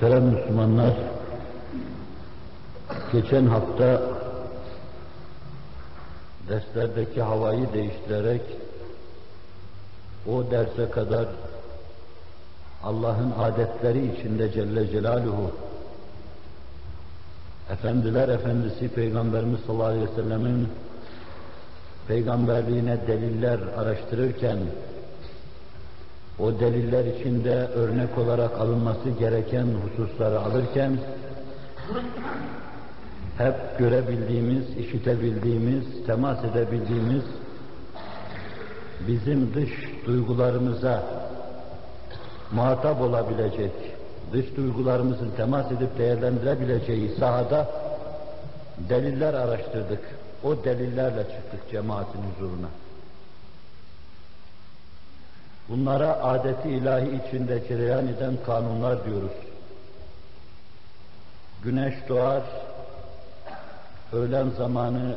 Muhterem 0.00 0.24
Müslümanlar, 0.24 0.94
geçen 3.12 3.46
hafta 3.46 4.02
derslerdeki 6.48 7.22
havayı 7.22 7.72
değiştirerek 7.72 8.42
o 10.32 10.50
derse 10.50 10.90
kadar 10.90 11.26
Allah'ın 12.82 13.32
adetleri 13.38 14.16
içinde 14.16 14.52
Celle 14.52 14.90
Celaluhu 14.90 15.50
Efendiler 17.70 18.28
Efendisi 18.28 18.88
Peygamberimiz 18.88 19.60
sallallahu 19.60 19.86
aleyhi 19.86 20.10
ve 20.10 20.22
sellemin 20.22 20.68
peygamberliğine 22.08 23.06
deliller 23.06 23.58
araştırırken 23.76 24.58
o 26.38 26.60
deliller 26.60 27.04
içinde 27.04 27.54
örnek 27.54 28.18
olarak 28.18 28.60
alınması 28.60 29.10
gereken 29.18 29.66
hususları 29.66 30.40
alırken 30.40 30.98
hep 33.38 33.78
görebildiğimiz, 33.78 34.76
işitebildiğimiz, 34.76 35.84
temas 36.06 36.44
edebildiğimiz 36.44 37.22
bizim 39.08 39.54
dış 39.54 39.70
duygularımıza 40.06 41.02
muhatap 42.52 43.00
olabilecek, 43.00 43.72
dış 44.32 44.56
duygularımızın 44.56 45.30
temas 45.36 45.72
edip 45.72 45.98
değerlendirebileceği 45.98 47.10
sahada 47.20 47.68
deliller 48.88 49.34
araştırdık. 49.34 50.00
O 50.44 50.64
delillerle 50.64 51.22
çıktık 51.22 51.70
cemaatin 51.70 52.20
huzuruna. 52.22 52.68
Bunlara 55.68 56.22
adeti 56.22 56.68
ilahi 56.68 57.20
içinde 57.26 57.68
cereyan 57.68 58.08
eden 58.08 58.34
kanunlar 58.46 59.04
diyoruz. 59.04 59.32
Güneş 61.64 61.94
doğar, 62.08 62.42
öğlen 64.12 64.50
zamanı 64.50 65.16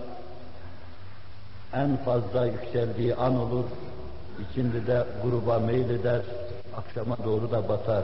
en 1.73 1.97
fazla 1.97 2.45
yükseldiği 2.45 3.15
an 3.15 3.39
olur, 3.39 3.65
ikindi 4.41 4.87
de 4.87 5.05
gruba 5.23 5.59
meyleder, 5.59 6.21
akşama 6.77 7.17
doğru 7.25 7.51
da 7.51 7.69
batar. 7.69 8.03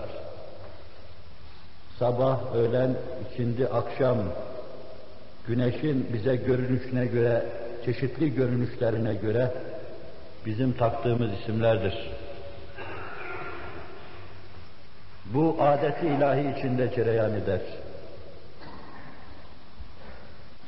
Sabah, 2.00 2.56
öğlen, 2.56 2.96
ikindi, 3.32 3.68
akşam 3.68 4.18
güneşin 5.48 6.08
bize 6.14 6.36
görünüşüne 6.36 7.06
göre, 7.06 7.46
çeşitli 7.86 8.34
görünüşlerine 8.36 9.14
göre 9.14 9.52
bizim 10.46 10.74
taktığımız 10.74 11.32
isimlerdir. 11.42 12.27
Bu 15.34 15.56
adeti 15.60 16.08
ilahi 16.08 16.58
içinde 16.58 16.92
cereyan 16.96 17.34
eder. 17.34 17.62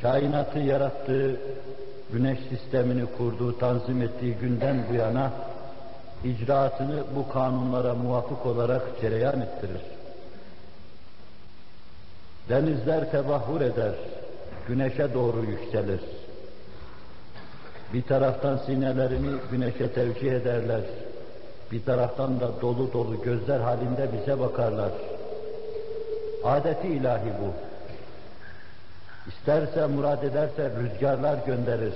Kainatı 0.02 0.60
yarattığı, 0.60 1.40
güneş 2.14 2.40
sistemini 2.50 3.06
kurduğu, 3.18 3.58
tanzim 3.58 4.02
ettiği 4.02 4.34
günden 4.34 4.84
bu 4.90 4.94
yana 4.94 5.32
icraatını 6.24 7.04
bu 7.16 7.30
kanunlara 7.30 7.94
muvafık 7.94 8.46
olarak 8.46 8.82
cereyan 9.02 9.42
ettirir. 9.42 9.82
Denizler 12.50 13.12
tebahur 13.12 13.62
eder, 13.62 13.94
güneşe 14.68 15.14
doğru 15.14 15.46
yükselir. 15.46 16.00
Bir 17.94 18.02
taraftan 18.02 18.58
sinelerini 18.58 19.38
güneşe 19.52 19.94
tevcih 19.94 20.32
ederler, 20.32 20.82
bir 21.72 21.86
taraftan 21.86 22.40
da 22.40 22.62
dolu 22.62 22.94
dolu 22.94 23.22
gözler 23.22 23.60
halinde 23.60 24.10
bize 24.14 24.40
bakarlar. 24.40 24.92
Adeti 26.44 26.88
ilahi 26.88 27.30
bu. 27.42 27.54
İsterse 29.30 29.88
murad 29.88 30.24
ederse 30.24 30.72
rüzgarlar 30.80 31.38
gönderir. 31.46 31.94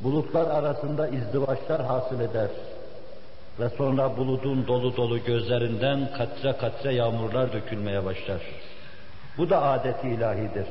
Bulutlar 0.00 0.50
arasında 0.50 1.08
izdivaçlar 1.08 1.84
hasıl 1.84 2.20
eder. 2.20 2.48
Ve 3.60 3.68
sonra 3.68 4.16
bulutun 4.16 4.66
dolu 4.66 4.96
dolu 4.96 5.24
gözlerinden 5.24 6.08
katre 6.16 6.56
katre 6.56 6.94
yağmurlar 6.94 7.52
dökülmeye 7.52 8.04
başlar. 8.04 8.40
Bu 9.38 9.50
da 9.50 9.62
adeti 9.62 10.08
ilahidir. 10.08 10.66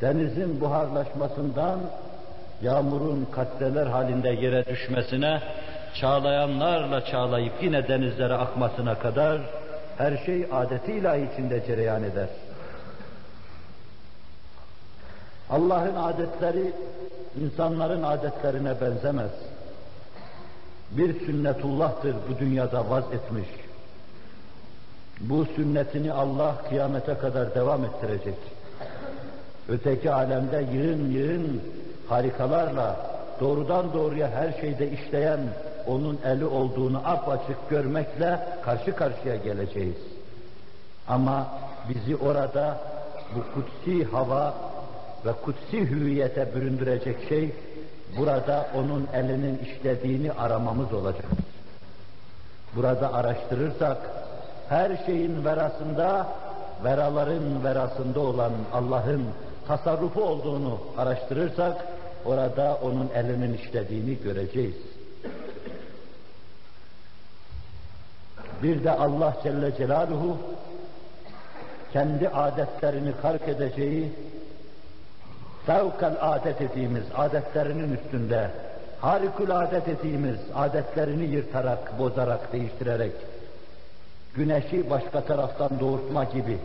Denizin 0.00 0.60
buharlaşmasından 0.60 1.80
yağmurun 2.62 3.28
katreler 3.32 3.86
halinde 3.86 4.28
yere 4.28 4.66
düşmesine 4.66 5.40
çağlayanlarla 5.94 7.04
çağlayıp 7.04 7.52
yine 7.62 7.88
denizlere 7.88 8.34
akmasına 8.34 8.98
kadar 8.98 9.40
her 9.98 10.16
şey 10.26 10.46
adeti 10.52 10.92
ilahi 10.92 11.28
içinde 11.32 11.66
cereyan 11.66 12.02
eder. 12.02 12.28
Allah'ın 15.50 15.94
adetleri 15.94 16.72
insanların 17.42 18.02
adetlerine 18.02 18.80
benzemez. 18.80 19.30
Bir 20.90 21.26
sünnetullah'tır 21.26 22.14
bu 22.28 22.38
dünyada 22.38 22.90
vaz 22.90 23.04
etmiş. 23.12 23.48
Bu 25.20 25.44
sünnetini 25.44 26.12
Allah 26.12 26.54
kıyamete 26.68 27.14
kadar 27.14 27.54
devam 27.54 27.84
ettirecek. 27.84 28.38
Öteki 29.68 30.12
alemde 30.12 30.66
yığın 30.72 31.10
yığın 31.10 31.62
harikalarla 32.08 32.96
doğrudan 33.40 33.92
doğruya 33.92 34.30
her 34.30 34.60
şeyde 34.60 34.90
işleyen 34.90 35.40
onun 35.88 36.18
eli 36.24 36.44
olduğunu 36.44 37.02
apaçık 37.04 37.70
görmekle 37.70 38.40
karşı 38.62 38.96
karşıya 38.96 39.36
geleceğiz. 39.36 39.96
Ama 41.08 41.46
bizi 41.88 42.16
orada 42.16 42.78
bu 43.34 43.54
kutsi 43.54 44.04
hava 44.04 44.54
ve 45.26 45.32
kutsi 45.32 45.90
hüviyete 45.90 46.54
büründürecek 46.54 47.28
şey 47.28 47.52
burada 48.18 48.66
onun 48.74 49.08
elinin 49.14 49.58
işlediğini 49.58 50.32
aramamız 50.32 50.92
olacak. 50.92 51.26
Burada 52.76 53.14
araştırırsak 53.14 53.98
her 54.68 55.06
şeyin 55.06 55.44
verasında, 55.44 56.26
veraların 56.84 57.64
verasında 57.64 58.20
olan 58.20 58.52
Allah'ın 58.72 59.24
tasarrufu 59.68 60.22
olduğunu 60.22 60.78
araştırırsak 60.96 61.84
orada 62.24 62.78
onun 62.82 63.08
elinin 63.14 63.54
işlediğini 63.54 64.18
göreceğiz. 64.22 64.74
Bir 68.62 68.84
de 68.84 68.90
Allah 68.90 69.36
Celle 69.42 69.76
Celaluhu 69.76 70.36
kendi 71.92 72.28
adetlerini 72.28 73.12
kark 73.22 73.48
edeceği 73.48 74.12
fevkel 75.66 76.16
adet 76.20 76.60
dediğimiz 76.60 77.04
adetlerinin 77.16 77.96
üstünde 77.96 78.50
harikulade 79.00 79.82
dediğimiz 79.86 80.36
adetlerini 80.54 81.24
yırtarak, 81.24 81.98
bozarak, 81.98 82.52
değiştirerek 82.52 83.12
güneşi 84.34 84.90
başka 84.90 85.20
taraftan 85.20 85.70
doğurtma 85.80 86.24
gibi 86.24 86.58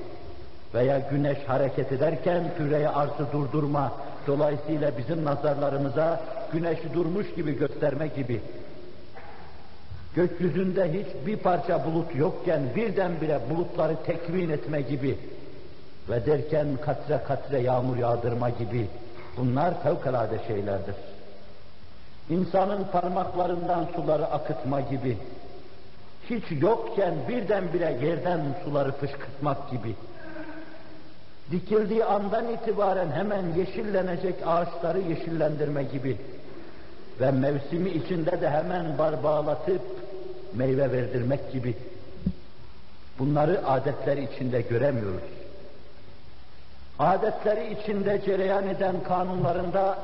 veya 0.73 0.99
güneş 0.99 1.37
hareket 1.47 1.91
ederken 1.91 2.43
küreye 2.57 2.89
arzı 2.89 3.31
durdurma, 3.33 3.93
dolayısıyla 4.27 4.91
bizim 4.97 5.25
nazarlarımıza 5.25 6.21
güneşi 6.53 6.93
durmuş 6.93 7.33
gibi 7.35 7.57
gösterme 7.57 8.07
gibi 8.07 8.41
gökyüzünde 10.15 10.93
hiç 10.93 11.27
bir 11.27 11.37
parça 11.37 11.85
bulut 11.85 12.15
yokken 12.15 12.61
birdenbire 12.75 13.39
bulutları 13.49 13.95
tekvin 14.05 14.49
etme 14.49 14.81
gibi 14.81 15.17
ve 16.09 16.25
derken 16.25 16.67
katre 16.85 17.19
katre 17.27 17.59
yağmur 17.59 17.97
yağdırma 17.97 18.49
gibi. 18.49 18.87
Bunlar 19.37 19.83
fevkalade 19.83 20.39
şeylerdir. 20.47 20.95
İnsanın 22.29 22.83
parmaklarından 22.83 23.87
suları 23.95 24.25
akıtma 24.25 24.81
gibi, 24.81 25.17
hiç 26.29 26.43
yokken 26.61 27.13
birdenbire 27.29 27.97
yerden 28.05 28.41
suları 28.63 28.91
fışkırtmak 28.91 29.71
gibi, 29.71 29.95
dikildiği 31.51 32.05
andan 32.05 32.53
itibaren 32.53 33.11
hemen 33.11 33.43
yeşillenecek 33.57 34.35
ağaçları 34.45 34.99
yeşillendirme 34.99 35.83
gibi. 35.83 36.17
Ve 37.21 37.31
mevsimi 37.31 37.89
içinde 37.89 38.41
de 38.41 38.49
hemen 38.49 38.97
bar 38.97 39.23
bağlatıp 39.23 39.81
meyve 40.55 40.91
verdirmek 40.91 41.51
gibi 41.51 41.75
bunları 43.19 43.67
adetler 43.67 44.17
içinde 44.17 44.61
göremiyoruz. 44.61 45.23
Adetleri 46.99 47.73
içinde 47.73 48.21
cereyan 48.25 48.67
eden 48.67 49.03
kanunlarında 49.03 49.97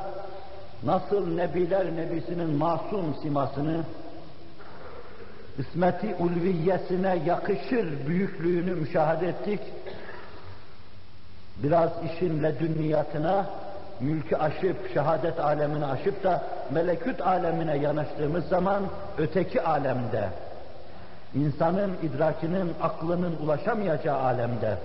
nasıl 0.84 1.36
Nebiler 1.36 1.96
Nebisi'nin 1.96 2.50
masum 2.50 3.16
simasını, 3.22 3.84
ismeti 5.58 6.16
ulviyesine 6.20 7.22
yakışır 7.26 8.08
büyüklüğünü 8.08 8.76
müşahede 8.76 9.28
ettik. 9.28 9.60
Biraz 11.64 11.90
işin 12.06 12.44
ledünniyatına, 12.44 13.50
mülkü 14.00 14.36
aşıp, 14.36 14.94
şehadet 14.94 15.40
alemini 15.40 15.86
aşıp 15.86 16.24
da 16.24 16.44
melekut 16.72 17.22
alemine 17.22 17.78
yanaştığımız 17.78 18.46
zaman 18.46 18.84
öteki 19.18 19.62
alemde 19.62 20.30
insanın 21.36 21.92
idrakinin, 22.04 22.74
aklının 22.82 23.36
ulaşamayacağı 23.44 24.20
alemde, 24.20 24.78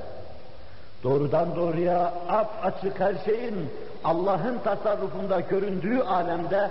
doğrudan 1.03 1.57
doğruya 1.57 2.13
ap 2.29 2.51
açık 2.63 3.01
her 3.01 3.15
şeyin 3.25 3.71
Allah'ın 4.05 4.59
tasarrufunda 4.59 5.41
göründüğü 5.41 6.01
alemde 6.01 6.71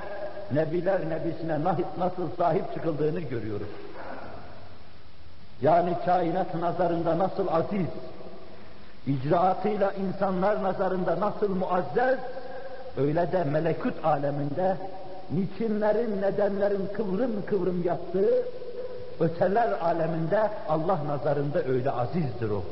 Nebiler 0.51 1.10
Nebisine 1.10 1.60
nasıl 1.98 2.36
sahip 2.38 2.74
çıkıldığını 2.74 3.19
görüyoruz. 3.19 3.68
Yani 5.62 5.98
kainat 6.06 6.56
nazarında 6.56 7.19
nasıl 7.19 7.48
aziz, 7.48 7.88
icraatıyla 9.07 9.92
insanlar 9.92 10.63
nazarında 10.63 11.19
nasıl 11.19 11.56
muazzez, 11.56 12.19
öyle 12.98 13.31
de 13.31 13.44
melekut 13.44 14.06
aleminde 14.06 14.77
niçinlerin, 15.31 16.23
nedenlerin 16.23 16.88
kıvrım 16.96 17.46
kıvrım 17.46 17.85
yaptığı 17.85 18.44
öteler 19.20 19.73
aleminde 19.73 20.50
Allah 20.69 20.99
nazarında 21.06 21.62
öyle 21.62 21.90
azizdir 21.90 22.50
o. 22.50 22.62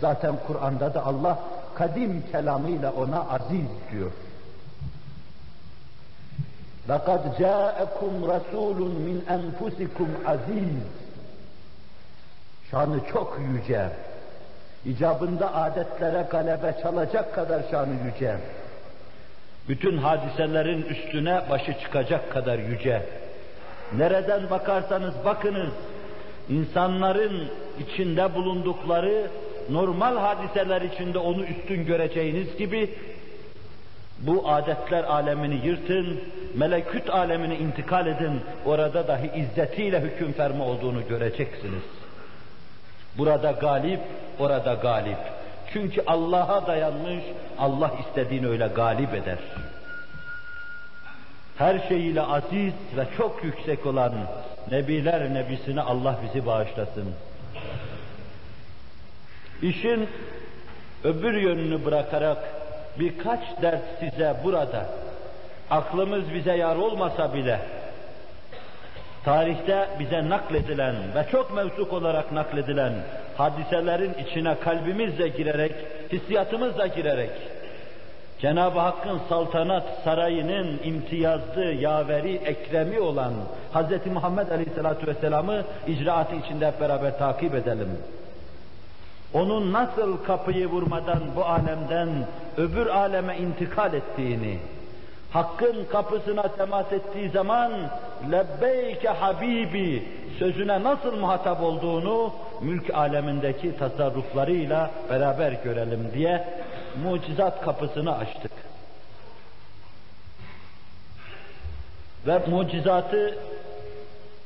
Zaten 0.00 0.34
Kur'an'da 0.46 0.94
da 0.94 1.06
Allah 1.06 1.38
kadim 1.74 2.24
kelamıyla 2.32 2.92
ona 2.92 3.20
aziz 3.30 3.68
diyor. 3.92 4.12
لَقَدْ 6.88 7.22
جَاءَكُمْ 7.42 8.12
رَسُولٌ 8.32 8.78
مِنْ 9.06 9.18
أَنْفُسِكُمْ 9.36 10.08
aziz. 10.26 10.82
Şanı 12.70 13.00
çok 13.12 13.38
yüce. 13.52 13.90
İcabında 14.84 15.54
adetlere 15.54 16.26
galebe 16.30 16.74
çalacak 16.82 17.34
kadar 17.34 17.62
şanı 17.70 17.94
yüce. 18.06 18.36
Bütün 19.71 19.97
hadiselerin 19.97 20.81
üstüne 20.81 21.41
başı 21.49 21.73
çıkacak 21.79 22.31
kadar 22.31 22.59
yüce. 22.59 23.01
Nereden 23.97 24.49
bakarsanız 24.49 25.13
bakınız, 25.25 25.69
insanların 26.49 27.47
içinde 27.79 28.35
bulundukları 28.35 29.27
normal 29.69 30.17
hadiseler 30.17 30.81
içinde 30.81 31.17
onu 31.17 31.43
üstün 31.43 31.85
göreceğiniz 31.85 32.57
gibi 32.57 32.89
bu 34.19 34.49
adetler 34.49 35.03
alemini 35.03 35.65
yırtın, 35.67 36.19
meleküt 36.55 37.09
alemine 37.09 37.57
intikal 37.57 38.07
edin, 38.07 38.41
orada 38.65 39.07
dahi 39.07 39.31
izzetiyle 39.35 40.01
hüküm 40.01 40.33
ferma 40.33 40.65
olduğunu 40.65 41.07
göreceksiniz. 41.09 41.83
Burada 43.17 43.51
galip, 43.51 43.99
orada 44.39 44.73
galip. 44.73 45.40
Çünkü 45.73 46.03
Allah'a 46.07 46.67
dayanmış, 46.67 47.23
Allah 47.59 47.91
istediğini 48.07 48.47
öyle 48.47 48.67
galip 48.67 49.13
eder. 49.13 49.37
Her 51.57 51.79
şeyiyle 51.87 52.21
aziz 52.21 52.73
ve 52.97 53.05
çok 53.17 53.43
yüksek 53.43 53.85
olan 53.85 54.13
Nebiler 54.71 55.33
Nebisine 55.33 55.81
Allah 55.81 56.15
bizi 56.23 56.45
bağışlasın. 56.45 57.13
İşin 59.61 60.09
öbür 61.03 61.33
yönünü 61.33 61.85
bırakarak 61.85 62.37
birkaç 62.99 63.39
ders 63.61 63.81
size 63.99 64.35
burada, 64.43 64.85
aklımız 65.69 66.33
bize 66.33 66.57
yar 66.57 66.75
olmasa 66.75 67.33
bile, 67.33 67.59
tarihte 69.25 69.87
bize 69.99 70.29
nakledilen 70.29 70.95
ve 71.15 71.25
çok 71.31 71.55
mevsuk 71.55 71.93
olarak 71.93 72.31
nakledilen 72.31 72.93
hadiselerin 73.37 74.13
içine 74.13 74.59
kalbimizle 74.59 75.27
girerek, 75.27 75.75
hissiyatımızla 76.11 76.87
girerek, 76.87 77.31
Cenab-ı 78.41 78.79
Hakk'ın 78.79 79.19
saltanat 79.29 79.83
sarayının 80.03 80.79
imtiyazlı, 80.83 81.63
yaveri, 81.63 82.35
ekremi 82.35 82.99
olan 82.99 83.33
Hz. 83.73 84.13
Muhammed 84.13 84.49
Aleyhisselatü 84.49 85.07
Vesselam'ı 85.07 85.63
icraatı 85.87 86.35
içinde 86.35 86.67
hep 86.67 86.81
beraber 86.81 87.17
takip 87.17 87.55
edelim. 87.55 87.89
Onun 89.33 89.73
nasıl 89.73 90.17
kapıyı 90.17 90.67
vurmadan 90.67 91.19
bu 91.35 91.45
alemden 91.45 92.09
öbür 92.57 92.87
aleme 92.87 93.37
intikal 93.37 93.93
ettiğini, 93.93 94.59
Hakk'ın 95.31 95.85
kapısına 95.85 96.41
temas 96.41 96.93
ettiği 96.93 97.29
zaman 97.29 97.71
lebbeyke 98.31 99.09
habibi 99.09 100.03
sözüne 100.39 100.83
nasıl 100.83 101.17
muhatap 101.17 101.63
olduğunu 101.63 102.33
mülk 102.61 102.93
alemindeki 102.93 103.77
tasarruflarıyla 103.77 104.91
beraber 105.09 105.51
görelim 105.51 106.11
diye 106.13 106.47
mucizat 107.03 107.61
kapısını 107.61 108.17
açtık. 108.17 108.51
Ve 112.27 112.37
mucizatı 112.47 113.37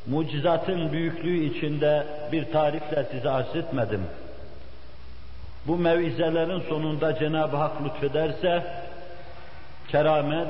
mucizatın 0.08 0.92
büyüklüğü 0.92 1.44
içinde 1.44 2.08
bir 2.32 2.52
tarifle 2.52 3.06
size 3.12 3.30
arz 3.30 3.56
etmedim. 3.56 4.02
Bu 5.68 5.78
mevizelerin 5.78 6.60
sonunda 6.70 7.20
Cenab-ı 7.20 7.58
Hak 7.58 7.72
lütfederse 7.86 8.64
keramet, 9.88 10.48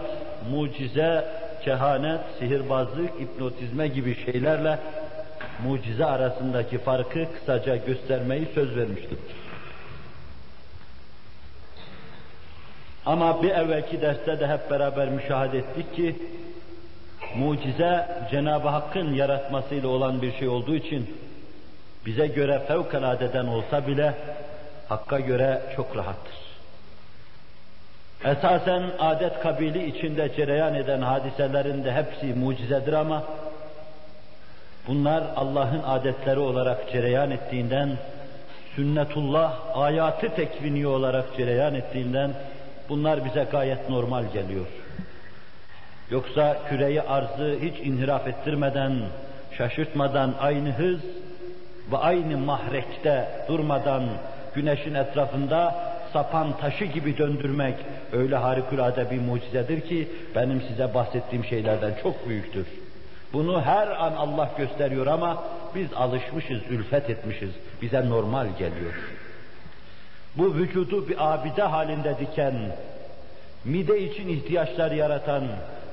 mucize, 0.52 1.26
kehanet, 1.64 2.20
sihirbazlık, 2.40 3.20
hipnotizme 3.20 3.88
gibi 3.88 4.26
şeylerle 4.26 4.80
mucize 5.64 6.06
arasındaki 6.06 6.78
farkı 6.78 7.34
kısaca 7.34 7.76
göstermeyi 7.76 8.48
söz 8.56 8.76
vermiştim. 8.76 9.20
Ama 13.06 13.44
bir 13.44 13.50
evvelki 13.50 14.02
derste 14.02 14.40
de 14.40 14.48
hep 14.48 14.72
beraber 14.72 15.10
müşahede 15.10 15.58
ettik 15.58 15.96
ki 15.96 16.16
mucize 17.36 18.08
Cenab-ı 18.32 18.68
Hakk'ın 18.68 19.14
yaratmasıyla 19.14 19.90
olan 19.90 20.22
bir 20.22 20.34
şey 20.34 20.48
olduğu 20.48 20.76
için 20.76 21.18
bize 22.06 22.28
göre 22.28 22.62
fevkaladeden 22.68 23.46
olsa 23.46 23.88
bile 23.88 24.14
Hakk'a 24.90 25.20
göre 25.20 25.62
çok 25.76 25.98
rahattır. 25.98 26.45
Esasen 28.26 28.84
adet 29.00 29.40
kabili 29.40 29.86
içinde 29.86 30.36
cereyan 30.36 30.74
eden 30.74 31.02
hadiselerin 31.02 31.84
de 31.84 31.92
hepsi 31.92 32.26
mucizedir 32.26 32.94
ama 32.94 33.24
bunlar 34.88 35.24
Allah'ın 35.36 35.84
adetleri 35.86 36.40
olarak 36.40 36.92
cereyan 36.92 37.32
ettiğinden, 37.32 37.90
sünnetullah 38.76 39.54
ayatı 39.74 40.36
tekvini 40.36 40.88
olarak 40.88 41.26
cereyan 41.38 41.76
ettiğinden 41.76 42.32
bunlar 42.90 43.26
bize 43.26 43.44
gayet 43.52 43.90
normal 43.90 44.24
geliyor. 44.34 44.66
Yoksa 46.12 46.58
küreyi 46.70 47.02
arzı 47.02 47.58
hiç 47.62 47.80
inhiraf 47.80 48.28
ettirmeden, 48.28 48.94
şaşırtmadan 49.58 50.34
aynı 50.40 50.70
hız 50.70 51.00
ve 51.92 51.98
aynı 51.98 52.38
mahrekte 52.38 53.28
durmadan 53.48 54.04
güneşin 54.56 54.94
etrafında 54.94 55.76
sapan 56.16 56.58
taşı 56.58 56.86
gibi 56.86 57.18
döndürmek 57.18 57.76
öyle 58.14 58.36
harikulade 58.36 59.12
bir 59.12 59.20
mucizedir 59.20 59.82
ki 59.82 60.08
benim 60.36 60.62
size 60.62 60.94
bahsettiğim 60.94 61.46
şeylerden 61.46 61.94
çok 62.04 62.30
büyüktür. 62.30 62.66
Bunu 63.34 63.62
her 63.62 63.88
an 63.88 64.14
Allah 64.14 64.50
gösteriyor 64.58 65.08
ama 65.08 65.44
biz 65.76 65.94
alışmışız, 65.94 66.62
ülfet 66.70 67.10
etmişiz. 67.10 67.50
Bize 67.82 68.10
normal 68.10 68.48
geliyor. 68.60 68.94
Bu 70.36 70.56
vücudu 70.56 71.10
bir 71.10 71.34
abide 71.34 71.64
halinde 71.64 72.16
diken, 72.20 72.54
mide 73.66 74.02
için 74.02 74.28
ihtiyaçlar 74.28 74.92
yaratan, 74.92 75.44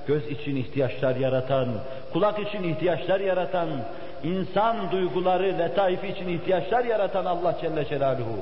göz 0.07 0.27
için 0.31 0.57
ihtiyaçlar 0.57 1.17
yaratan, 1.17 1.69
kulak 2.13 2.49
için 2.49 2.63
ihtiyaçlar 2.63 3.21
yaratan, 3.21 3.69
insan 4.25 4.91
duyguları, 4.91 5.59
letaif 5.59 6.05
için 6.05 6.29
ihtiyaçlar 6.29 6.85
yaratan 6.85 7.25
Allah 7.25 7.59
Celle 7.61 7.85
Celaluhu, 7.85 8.37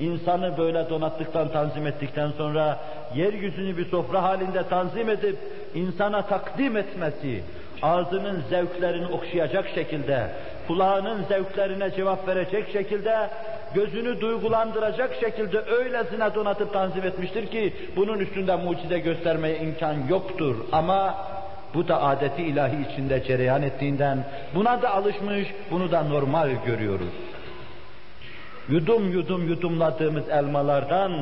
insanı 0.00 0.58
böyle 0.58 0.90
donattıktan, 0.90 1.52
tanzim 1.52 1.86
ettikten 1.86 2.30
sonra 2.30 2.78
yeryüzünü 3.14 3.76
bir 3.76 3.90
sofra 3.90 4.22
halinde 4.22 4.68
tanzim 4.68 5.08
edip 5.08 5.38
insana 5.74 6.22
takdim 6.22 6.76
etmesi, 6.76 7.42
ağzının 7.82 8.42
zevklerini 8.50 9.06
okşayacak 9.06 9.68
şekilde, 9.74 10.26
kulağının 10.66 11.24
zevklerine 11.28 11.90
cevap 11.90 12.28
verecek 12.28 12.72
şekilde, 12.72 13.30
gözünü 13.74 14.20
duygulandıracak 14.20 15.14
şekilde 15.20 15.60
öylesine 15.60 16.34
donatıp 16.34 16.72
tanzim 16.72 17.04
etmiştir 17.04 17.46
ki 17.46 17.74
bunun 17.96 18.18
üstünde 18.18 18.56
mucize 18.56 18.98
göstermeye 18.98 19.58
imkan 19.58 19.96
yoktur. 20.08 20.56
Ama 20.72 21.14
bu 21.74 21.88
da 21.88 22.02
adeti 22.02 22.42
ilahi 22.42 22.92
içinde 22.92 23.24
cereyan 23.24 23.62
ettiğinden 23.62 24.24
buna 24.54 24.82
da 24.82 24.94
alışmış, 24.94 25.48
bunu 25.70 25.90
da 25.90 26.02
normal 26.02 26.50
görüyoruz. 26.66 27.12
Yudum 28.68 29.12
yudum 29.12 29.48
yudumladığımız 29.48 30.28
elmalardan 30.28 31.12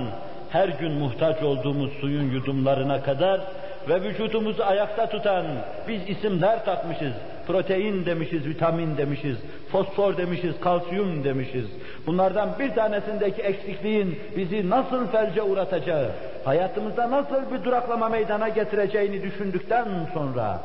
her 0.50 0.68
gün 0.68 0.92
muhtaç 0.92 1.42
olduğumuz 1.42 1.90
suyun 2.00 2.30
yudumlarına 2.30 3.02
kadar 3.02 3.40
ve 3.88 4.02
vücudumuzu 4.02 4.62
ayakta 4.62 5.08
tutan 5.08 5.46
biz 5.88 6.00
isimler 6.08 6.64
takmışız. 6.64 7.12
Protein 7.46 8.06
demişiz, 8.06 8.46
vitamin 8.46 8.96
demişiz, 8.96 9.36
fosfor 9.72 10.16
demişiz, 10.16 10.60
kalsiyum 10.60 11.24
demişiz. 11.24 11.66
Bunlardan 12.06 12.48
bir 12.58 12.74
tanesindeki 12.74 13.42
eksikliğin 13.42 14.18
bizi 14.36 14.70
nasıl 14.70 15.06
felce 15.06 15.42
uğratacağı, 15.42 16.10
hayatımızda 16.44 17.10
nasıl 17.10 17.52
bir 17.52 17.64
duraklama 17.64 18.08
meydana 18.08 18.48
getireceğini 18.48 19.22
düşündükten 19.22 19.88
sonra 20.14 20.60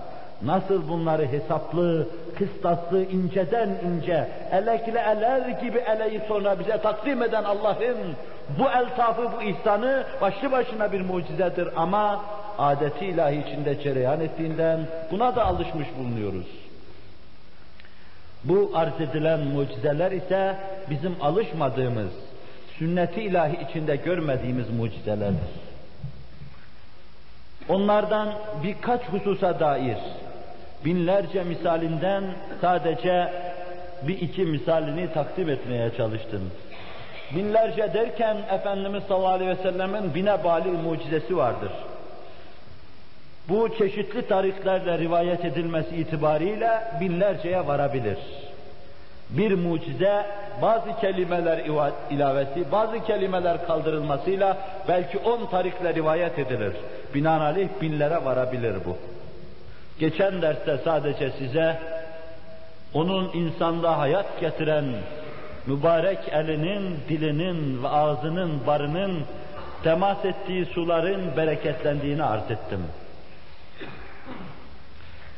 nasıl 0.46 0.90
bunları 0.90 1.28
hesaplı, 1.28 2.08
kıstaslı, 2.38 3.04
inceden 3.04 3.70
ince, 3.70 4.28
elekle 4.52 5.00
eler 5.00 5.50
gibi 5.50 5.78
eleyip 5.78 6.24
sonra 6.28 6.60
bize 6.60 6.82
takdim 6.82 7.24
eden 7.24 7.44
Allah'ın 7.44 7.98
bu 8.60 8.70
eltafı, 8.70 9.32
bu 9.38 9.42
ihsanı 9.42 10.04
başlı 10.22 10.52
başına 10.52 10.92
bir 10.92 11.02
mucizedir 11.02 11.70
ama 11.76 12.26
adeti 12.58 13.06
ilahi 13.06 13.44
içinde 13.48 13.82
cereyan 13.82 14.22
ettiğinden 14.22 14.80
buna 15.12 15.36
da 15.36 15.46
alışmış 15.46 15.88
bulunuyoruz. 16.00 16.48
Bu 18.44 18.72
arz 18.76 19.02
edilen 19.02 19.40
mucizeler 19.40 20.12
ise 20.12 20.56
bizim 20.90 21.16
alışmadığımız, 21.22 22.12
sünneti 22.80 23.22
ilahi 23.22 23.66
içinde 23.70 23.96
görmediğimiz 23.96 24.70
mucizelerdir. 24.70 25.66
Onlardan 27.70 28.34
birkaç 28.64 29.02
hususa 29.02 29.60
dair 29.60 29.98
binlerce 30.86 31.44
misalinden 31.44 32.24
sadece 32.62 33.30
bir 34.02 34.22
iki 34.22 34.42
misalini 34.42 35.14
takdim 35.14 35.50
etmeye 35.50 35.92
çalıştım. 35.98 36.52
Binlerce 37.36 37.94
derken 37.94 38.38
Efendimiz 38.52 39.04
sallallahu 39.04 39.28
aleyhi 39.28 39.52
ve 39.52 39.56
sellemin 39.56 40.16
bine 40.16 40.44
bali 40.44 40.70
mucizesi 40.70 41.38
vardır. 41.38 41.72
Bu 43.50 43.78
çeşitli 43.78 44.28
tariklerle 44.28 44.98
rivayet 44.98 45.46
edilmesi 45.46 45.96
itibariyle 45.96 46.70
binlerceye 47.02 47.68
varabilir. 47.68 48.18
Bir 49.30 49.54
mucize 49.54 50.26
bazı 50.62 51.00
kelimeler 51.02 51.66
ilavesi, 52.10 52.72
bazı 52.72 53.04
kelimeler 53.04 53.68
kaldırılmasıyla 53.68 54.58
belki 54.88 55.18
on 55.18 55.46
tarikle 55.46 55.94
rivayet 55.94 56.40
edilir. 56.40 56.74
Binaenaleyh 57.14 57.68
binlere 57.82 58.26
varabilir 58.26 58.76
bu. 58.86 58.98
Geçen 60.00 60.42
derste 60.42 60.78
sadece 60.84 61.32
size 61.32 61.80
onun 62.94 63.32
insanda 63.34 63.98
hayat 63.98 64.40
getiren 64.40 64.86
mübarek 65.66 66.20
elinin, 66.32 67.00
dilinin 67.10 67.84
ve 67.84 67.88
ağzının, 67.88 68.68
barının 68.68 69.24
temas 69.84 70.26
ettiği 70.26 70.66
suların 70.66 71.38
bereketlendiğini 71.38 72.24
arz 72.24 72.52
ettim. 72.52 72.86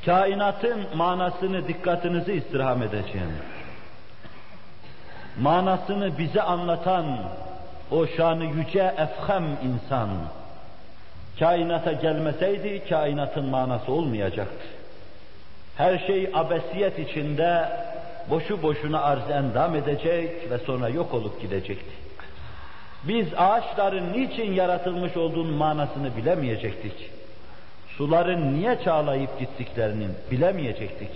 Kainatın 0.06 0.86
manasını, 0.96 1.68
dikkatinizi 1.68 2.34
istirham 2.34 2.84
edeceğim. 2.84 3.32
Manasını 5.42 6.18
bize 6.18 6.42
anlatan 6.42 7.06
o 7.92 8.08
şanı 8.08 8.46
yüce 8.46 8.94
efhem 8.98 9.44
insan, 9.64 10.10
kainata 11.40 11.92
gelmeseydi 11.92 12.90
kainatın 12.90 13.46
manası 13.46 13.92
olmayacaktı. 13.92 14.68
Her 15.78 15.98
şey 15.98 16.30
abesiyet 16.34 17.00
içinde 17.00 17.70
boşu 18.30 18.64
boşuna 18.64 19.02
arz 19.02 19.30
endam 19.30 19.76
edecek 19.76 20.52
ve 20.52 20.58
sonra 20.58 20.90
yok 20.90 21.14
olup 21.14 21.42
gidecekti. 21.42 21.92
Biz 23.04 23.28
ağaçların 23.38 24.14
niçin 24.14 24.54
yaratılmış 24.54 25.18
olduğunun 25.18 25.54
manasını 25.54 26.18
bilemeyecektik. 26.18 27.12
Suların 27.98 28.54
niye 28.54 28.78
çağlayıp 28.84 29.40
gittiklerini 29.40 30.08
bilemeyecektik. 30.32 31.10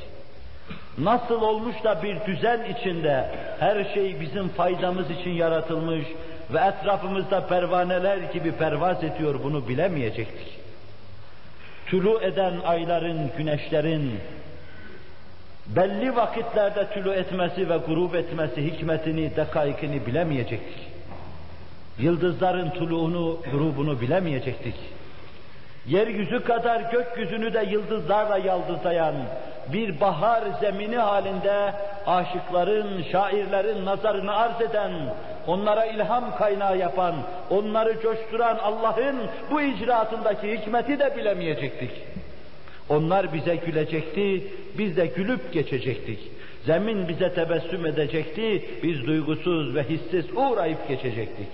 Nasıl 0.98 1.42
olmuş 1.42 1.84
da 1.84 2.04
bir 2.04 2.26
düzen 2.26 2.60
içinde 2.78 3.30
her 3.60 3.94
şey 3.94 4.20
bizim 4.20 4.50
faydamız 4.50 5.12
için 5.12 5.32
yaratılmış 5.32 6.06
ve 6.54 6.60
etrafımızda 6.60 7.48
pervaneler 7.48 8.18
gibi 8.18 8.52
pervaz 8.52 9.04
ediyor 9.04 9.40
bunu 9.44 9.68
bilemeyecektik. 9.68 10.60
Tulu 11.86 12.22
eden 12.22 12.54
ayların, 12.66 13.32
güneşlerin 13.38 14.20
belli 15.68 16.16
vakitlerde 16.16 16.88
tülü 16.88 17.12
etmesi 17.12 17.70
ve 17.70 17.78
grup 17.78 18.16
etmesi 18.16 18.66
hikmetini, 18.66 19.36
dekaikini 19.36 20.06
bilemeyecektik. 20.06 20.92
Yıldızların 22.00 22.70
tuluğunu, 22.70 23.38
grubunu 23.52 24.02
bilemeyecektik. 24.02 24.76
Yeryüzü 25.88 26.44
kadar 26.44 26.92
gökyüzünü 26.92 27.54
de 27.54 27.68
yıldızlarla 27.70 28.38
yaldızlayan, 28.38 29.16
bir 29.74 30.02
bahar 30.02 30.44
zemini 30.62 30.98
halinde 30.98 31.74
aşıkların, 32.08 33.04
şairlerin 33.12 33.86
nazarını 33.86 34.36
arz 34.36 34.62
eden, 34.62 34.92
onlara 35.48 35.86
ilham 35.86 36.36
kaynağı 36.38 36.78
yapan, 36.78 37.16
onları 37.50 38.02
coşturan 38.02 38.58
Allah'ın 38.58 39.16
bu 39.52 39.62
icraatındaki 39.62 40.58
hikmeti 40.58 41.00
de 41.00 41.18
bilemeyecektik. 41.18 41.92
Onlar 42.90 43.34
bize 43.34 43.56
gülecekti, 43.56 44.48
biz 44.78 44.98
de 44.98 45.06
gülüp 45.06 45.54
geçecektik. 45.54 46.20
Zemin 46.66 47.08
bize 47.08 47.34
tebessüm 47.34 47.86
edecekti, 47.86 48.66
biz 48.84 49.06
duygusuz 49.06 49.76
ve 49.76 49.90
hissiz 49.90 50.26
uğrayıp 50.36 50.88
geçecektik. 50.88 51.48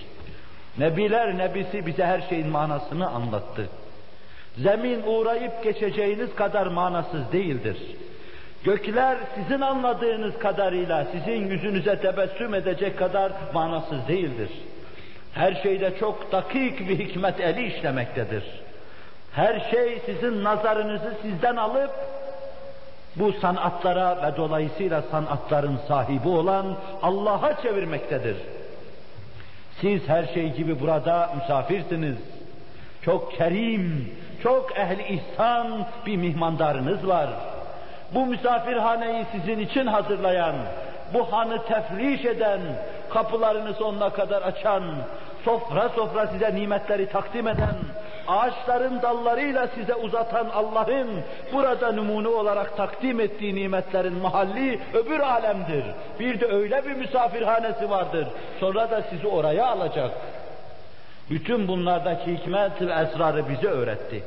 Nebiler 0.78 1.38
nebisi 1.38 1.86
bize 1.86 2.04
her 2.04 2.20
şeyin 2.20 2.48
manasını 2.48 3.08
anlattı. 3.08 3.68
Zemin 4.56 5.02
uğrayıp 5.06 5.64
geçeceğiniz 5.64 6.34
kadar 6.34 6.66
manasız 6.66 7.32
değildir. 7.32 7.76
Gökler 8.64 9.16
sizin 9.34 9.60
anladığınız 9.60 10.38
kadarıyla 10.38 11.06
sizin 11.12 11.48
yüzünüze 11.50 12.00
tebessüm 12.00 12.54
edecek 12.54 12.98
kadar 12.98 13.32
manasız 13.54 14.08
değildir. 14.08 14.50
Her 15.34 15.54
şeyde 15.54 15.98
çok 16.00 16.32
dakik 16.32 16.88
bir 16.88 16.98
hikmet 16.98 17.40
eli 17.40 17.66
işlemektedir. 17.66 18.44
Her 19.32 19.70
şey 19.70 20.02
sizin 20.06 20.44
nazarınızı 20.44 21.14
sizden 21.22 21.56
alıp 21.56 21.90
bu 23.16 23.32
sanatlara 23.32 24.22
ve 24.22 24.36
dolayısıyla 24.36 25.02
sanatların 25.02 25.78
sahibi 25.88 26.28
olan 26.28 26.76
Allah'a 27.02 27.62
çevirmektedir. 27.62 28.36
Siz 29.80 30.08
her 30.08 30.26
şey 30.34 30.52
gibi 30.52 30.80
burada 30.80 31.30
misafirsiniz. 31.40 32.16
Çok 33.02 33.32
kerim, 33.32 34.14
çok 34.42 34.78
ehli 34.78 35.14
ihsan 35.14 35.86
bir 36.06 36.16
mihmandarınız 36.16 37.08
var. 37.08 37.28
Bu 38.14 38.26
misafirhaneyi 38.26 39.26
sizin 39.32 39.58
için 39.58 39.86
hazırlayan, 39.86 40.54
bu 41.14 41.32
hanı 41.32 41.64
tefriş 41.64 42.24
eden, 42.24 42.60
kapılarını 43.10 43.74
sonuna 43.74 44.10
kadar 44.10 44.42
açan, 44.42 44.82
sofra 45.44 45.88
sofra 45.88 46.26
size 46.26 46.54
nimetleri 46.54 47.08
takdim 47.08 47.48
eden, 47.48 47.74
ağaçların 48.28 49.02
dallarıyla 49.02 49.68
size 49.74 49.94
uzatan 49.94 50.46
Allah'ın 50.54 51.08
burada 51.52 51.92
numune 51.92 52.28
olarak 52.28 52.76
takdim 52.76 53.20
ettiği 53.20 53.54
nimetlerin 53.54 54.18
mahalli 54.18 54.80
öbür 54.94 55.20
alemdir. 55.20 55.84
Bir 56.20 56.40
de 56.40 56.46
öyle 56.46 56.84
bir 56.84 56.94
misafirhanesi 56.94 57.90
vardır. 57.90 58.28
Sonra 58.60 58.90
da 58.90 59.02
sizi 59.10 59.26
oraya 59.26 59.66
alacak. 59.66 60.10
Bütün 61.30 61.68
bunlardaki 61.68 62.36
hikmet 62.36 62.82
ve 62.82 62.92
esrarı 62.92 63.48
bize 63.48 63.68
öğretti. 63.68 64.22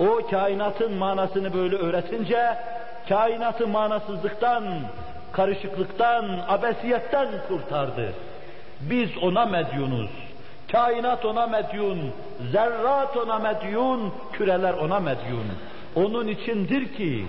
O 0.00 0.20
kainatın 0.30 0.92
manasını 0.92 1.54
böyle 1.54 1.76
öğretince, 1.76 2.56
kainatı 3.08 3.66
manasızlıktan, 3.66 4.64
karışıklıktan, 5.32 6.24
abesiyetten 6.48 7.28
kurtardı. 7.48 8.12
Biz 8.80 9.10
ona 9.22 9.46
medyunuz. 9.46 10.10
Kainat 10.72 11.24
ona 11.24 11.46
medyun, 11.46 11.98
zerrat 12.52 13.16
ona 13.16 13.38
medyun, 13.38 14.12
küreler 14.32 14.72
ona 14.72 15.00
medyun. 15.00 15.46
Onun 15.96 16.28
içindir 16.28 16.94
ki 16.94 17.26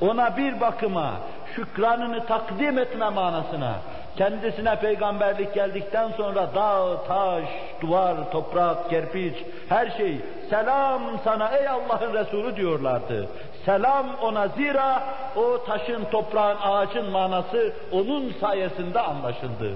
ona 0.00 0.36
bir 0.36 0.60
bakıma 0.60 1.12
şükranını 1.56 2.26
takdim 2.26 2.78
etme 2.78 3.08
manasına, 3.08 3.74
kendisine 4.16 4.76
peygamberlik 4.76 5.54
geldikten 5.54 6.10
sonra 6.10 6.48
dağ, 6.54 7.04
taş, 7.08 7.44
duvar, 7.80 8.32
toprak, 8.32 8.90
kerpiç, 8.90 9.34
her 9.68 9.90
şey 9.90 10.16
selam 10.50 11.02
sana 11.24 11.48
ey 11.48 11.68
Allah'ın 11.68 12.14
Resulü 12.14 12.56
diyorlardı. 12.56 13.28
Selam 13.64 14.06
ona 14.22 14.48
zira 14.48 15.02
o 15.36 15.64
taşın, 15.64 16.04
toprağın, 16.04 16.56
ağacın 16.62 17.10
manası 17.10 17.72
onun 17.92 18.32
sayesinde 18.40 19.00
anlaşıldı. 19.00 19.72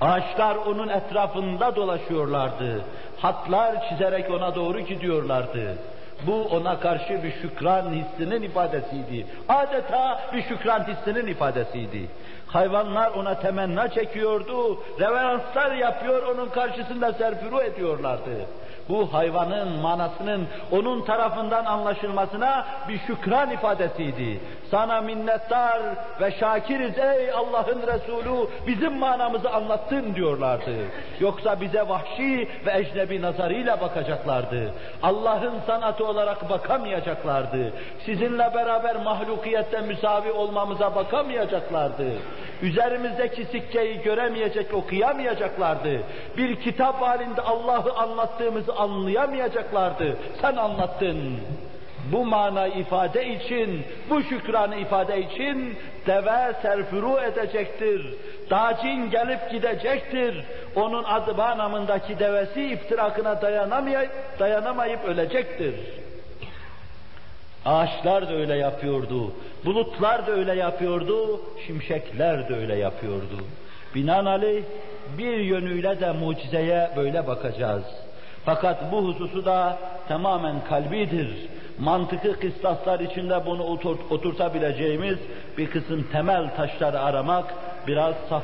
Ağaçlar 0.00 0.56
onun 0.56 0.88
etrafında 0.88 1.76
dolaşıyorlardı. 1.76 2.84
Hatlar 3.20 3.88
çizerek 3.88 4.30
ona 4.30 4.54
doğru 4.54 4.80
gidiyorlardı. 4.80 5.78
Bu 6.26 6.42
ona 6.42 6.80
karşı 6.80 7.22
bir 7.22 7.32
şükran 7.42 7.92
hissinin 7.92 8.42
ifadesiydi. 8.42 9.26
Adeta 9.48 10.20
bir 10.32 10.42
şükran 10.42 10.86
hissinin 10.86 11.26
ifadesiydi. 11.26 12.08
Hayvanlar 12.46 13.10
ona 13.10 13.40
temenna 13.40 13.88
çekiyordu, 13.88 14.78
reveranslar 15.00 15.72
yapıyor, 15.72 16.22
onun 16.34 16.48
karşısında 16.48 17.12
serfuru 17.12 17.60
ediyorlardı. 17.60 18.46
Bu 18.88 19.12
hayvanın 19.12 19.68
manasının 19.68 20.46
onun 20.72 21.04
tarafından 21.04 21.64
anlaşılmasına 21.64 22.66
bir 22.88 22.98
şükran 22.98 23.50
ifadesiydi. 23.50 24.40
Sana 24.70 25.00
minnettar 25.00 25.80
ve 26.20 26.30
şakiriz 26.30 26.98
ey 26.98 27.32
Allah'ın 27.32 27.82
Resulü 27.86 28.48
bizim 28.66 28.98
manamızı 28.98 29.50
anlattın 29.50 30.14
diyorlardı. 30.14 30.74
Yoksa 31.20 31.60
bize 31.60 31.88
vahşi 31.88 32.48
ve 32.66 32.78
ecnebi 32.78 33.22
nazarıyla 33.22 33.80
bakacaklardı. 33.80 34.72
Allah'ın 35.02 35.54
sanatı 35.66 36.06
olarak 36.06 36.50
bakamayacaklardı. 36.50 37.72
Sizinle 38.04 38.54
beraber 38.54 38.96
mahlukiyette 38.96 39.80
müsavi 39.80 40.32
olmamıza 40.32 40.94
bakamayacaklardı. 40.94 42.12
Üzerimizdeki 42.62 43.44
sikkeyi 43.44 44.02
göremeyecek, 44.02 44.74
okuyamayacaklardı. 44.74 46.02
Bir 46.36 46.60
kitap 46.60 47.02
halinde 47.02 47.42
Allah'ı 47.42 47.92
anlattığımızı 47.92 48.71
anlayamayacaklardı. 48.76 50.16
Sen 50.40 50.56
anlattın. 50.56 51.36
Bu 52.12 52.24
mana 52.24 52.66
ifade 52.66 53.34
için, 53.34 53.84
bu 54.10 54.22
şükranı 54.22 54.76
ifade 54.76 55.20
için 55.20 55.76
deve 56.06 56.52
serfuru 56.62 57.20
edecektir. 57.20 58.14
Dacin 58.50 59.10
gelip 59.10 59.50
gidecektir. 59.50 60.44
Onun 60.76 61.04
adı 61.04 61.38
namındaki 61.38 62.18
devesi 62.18 62.64
iftirakına 62.64 63.42
dayanamayıp, 63.42 64.10
dayanamayıp 64.38 65.04
ölecektir. 65.04 65.74
Ağaçlar 67.64 68.28
da 68.28 68.34
öyle 68.34 68.54
yapıyordu. 68.54 69.32
Bulutlar 69.64 70.26
da 70.26 70.32
öyle 70.32 70.54
yapıyordu. 70.54 71.40
Şimşekler 71.66 72.48
de 72.48 72.54
öyle 72.54 72.74
yapıyordu. 72.74 73.36
Binaenaleyh 73.94 74.62
bir 75.18 75.36
yönüyle 75.36 76.00
de 76.00 76.12
mucizeye 76.12 76.90
böyle 76.96 77.26
bakacağız. 77.26 77.84
Fakat 78.44 78.92
bu 78.92 79.04
hususu 79.04 79.44
da 79.44 79.78
tamamen 80.08 80.64
kalbidir. 80.68 81.28
Mantıkı 81.78 82.40
kıstaslar 82.40 83.00
içinde 83.00 83.46
bunu 83.46 83.62
oturt, 83.62 84.12
oturtabileceğimiz 84.12 85.18
bir 85.58 85.70
kısım 85.70 86.08
temel 86.12 86.56
taşları 86.56 87.00
aramak, 87.00 87.54
biraz 87.86 88.14
saf 88.28 88.42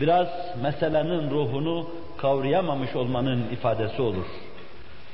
biraz 0.00 0.28
meselenin 0.62 1.30
ruhunu 1.30 1.86
kavrayamamış 2.16 2.96
olmanın 2.96 3.44
ifadesi 3.52 4.02
olur. 4.02 4.26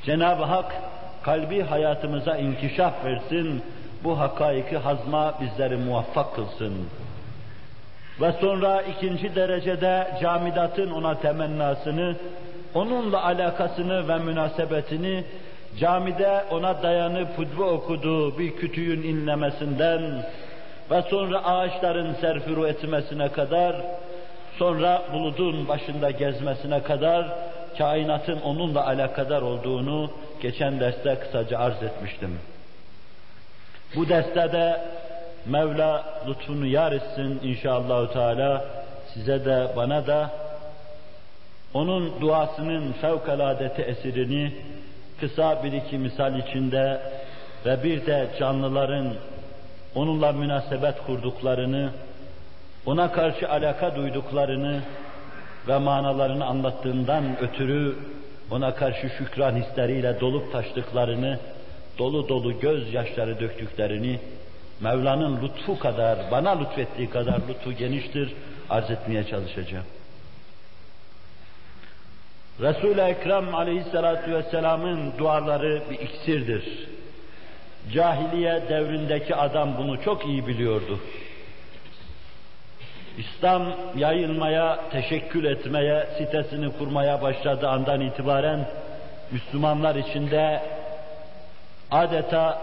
Cenab-ı 0.05 0.45
Hak 0.45 0.75
kalbi 1.23 1.63
hayatımıza 1.63 2.37
inkişaf 2.37 3.05
versin, 3.05 3.63
bu 4.05 4.19
hakaiki 4.19 4.79
hazma 4.79 5.35
bizleri 5.41 5.77
muvaffak 5.77 6.35
kılsın. 6.35 6.75
Ve 8.21 8.33
sonra 8.41 8.83
ikinci 8.83 9.35
derecede 9.35 10.19
camidatın 10.23 10.91
ona 10.91 11.21
temennasını, 11.21 12.17
onunla 12.75 13.25
alakasını 13.25 14.09
ve 14.09 14.19
münasebetini 14.19 15.25
camide 15.79 16.45
ona 16.51 16.83
dayanıp 16.83 17.39
hutbe 17.39 17.63
okuduğu 17.63 18.39
bir 18.39 18.57
kütüğün 18.57 19.03
inlemesinden 19.03 20.25
ve 20.91 21.03
sonra 21.03 21.45
ağaçların 21.45 22.15
serfuru 22.15 22.67
etmesine 22.67 23.29
kadar, 23.29 23.77
sonra 24.59 25.03
buludun 25.13 25.69
başında 25.69 26.11
gezmesine 26.11 26.83
kadar 26.83 27.27
kainatın 27.79 28.41
onunla 28.41 28.87
alakadar 28.87 29.43
olduğunu 29.43 30.11
geçen 30.43 30.81
derste 30.81 31.15
kısaca 31.15 31.59
arz 31.59 31.83
etmiştim. 31.83 32.39
Bu 33.97 34.09
derste 34.09 34.53
de 34.53 34.81
Mevla 35.47 36.05
lütfunu 36.29 36.67
yar 36.67 36.93
etsin 36.93 37.41
inşallah 37.43 38.13
Teala 38.13 38.65
size 39.15 39.45
de 39.45 39.69
bana 39.77 40.07
da 40.07 40.31
onun 41.75 42.21
duasının 42.21 42.93
fevkaladeti 42.93 43.83
esirini 43.83 44.53
kısa 45.21 45.65
bir 45.65 45.73
iki 45.73 45.99
misal 45.99 46.39
içinde 46.39 47.01
ve 47.67 47.85
bir 47.85 48.07
de 48.07 48.29
canlıların 48.39 49.15
onunla 49.95 50.33
münasebet 50.33 50.95
kurduklarını, 51.07 51.91
ona 52.87 53.13
karşı 53.13 53.51
alaka 53.51 53.97
duyduklarını 53.97 54.81
ve 55.69 55.79
manalarını 55.79 56.45
anlattığından 56.45 57.25
ötürü 57.41 57.97
ona 58.51 58.75
karşı 58.75 59.09
şükran 59.09 59.57
hisleriyle 59.57 60.21
dolup 60.21 60.53
taştıklarını, 60.53 61.39
dolu 61.99 62.29
dolu 62.29 62.61
gözyaşları 62.61 63.41
döktüklerini, 63.41 64.21
Mevla'nın 64.81 65.43
lütfu 65.43 65.79
kadar, 65.79 66.19
bana 66.31 66.59
lütfettiği 66.59 67.11
kadar 67.11 67.41
lütfu 67.49 67.73
geniştir, 67.73 68.35
arz 68.71 68.91
etmeye 68.91 69.25
çalışacağım. 69.25 69.85
Resul-i 72.61 73.01
Ekrem 73.01 73.55
aleyhissalatu 73.55 74.31
vesselamın 74.31 75.13
duaları 75.19 75.83
bir 75.91 75.99
iksirdir. 75.99 76.89
Cahiliye 77.93 78.63
devrindeki 78.69 79.35
adam 79.35 79.77
bunu 79.79 80.03
çok 80.03 80.27
iyi 80.27 80.47
biliyordu. 80.47 81.01
İslam 83.19 83.63
yayılmaya, 83.97 84.81
teşekkül 84.91 85.45
etmeye, 85.45 86.07
sitesini 86.19 86.73
kurmaya 86.79 87.23
başladığı 87.23 87.69
andan 87.69 88.01
itibaren 88.01 88.67
Müslümanlar 89.31 89.95
içinde 89.95 90.63
adeta 91.91 92.59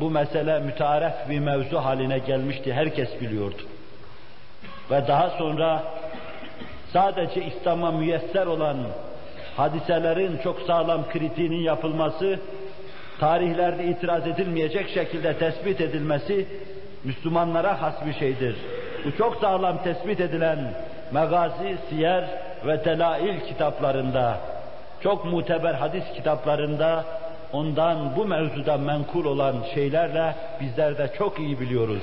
bu 0.00 0.10
mesele 0.10 0.58
mütearef 0.58 1.28
bir 1.28 1.38
mevzu 1.38 1.78
haline 1.78 2.18
gelmişti. 2.18 2.72
Herkes 2.72 3.20
biliyordu. 3.20 3.62
Ve 4.90 5.08
daha 5.08 5.30
sonra 5.30 5.82
sadece 6.92 7.44
İslam'a 7.44 7.90
müyesser 7.90 8.46
olan 8.46 8.76
hadiselerin 9.56 10.38
çok 10.44 10.60
sağlam 10.60 11.08
kritiğinin 11.08 11.60
yapılması, 11.60 12.38
tarihlerde 13.20 13.84
itiraz 13.84 14.26
edilmeyecek 14.26 14.88
şekilde 14.88 15.38
tespit 15.38 15.80
edilmesi 15.80 16.46
Müslümanlara 17.04 17.82
has 17.82 17.94
bir 18.06 18.12
şeydir. 18.12 18.56
Bu 19.04 19.16
çok 19.16 19.36
sağlam 19.36 19.82
tespit 19.82 20.20
edilen 20.20 20.58
Megazi, 21.12 21.76
Siyer 21.88 22.24
ve 22.66 22.84
Delail 22.84 23.40
kitaplarında, 23.40 24.40
çok 25.02 25.24
muteber 25.24 25.74
hadis 25.74 26.04
kitaplarında 26.14 27.04
ondan 27.52 28.16
bu 28.16 28.24
mevzuda 28.24 28.76
menkul 28.76 29.24
olan 29.24 29.54
şeylerle 29.74 30.34
bizler 30.60 30.98
de 30.98 31.12
çok 31.18 31.38
iyi 31.38 31.60
biliyoruz. 31.60 32.02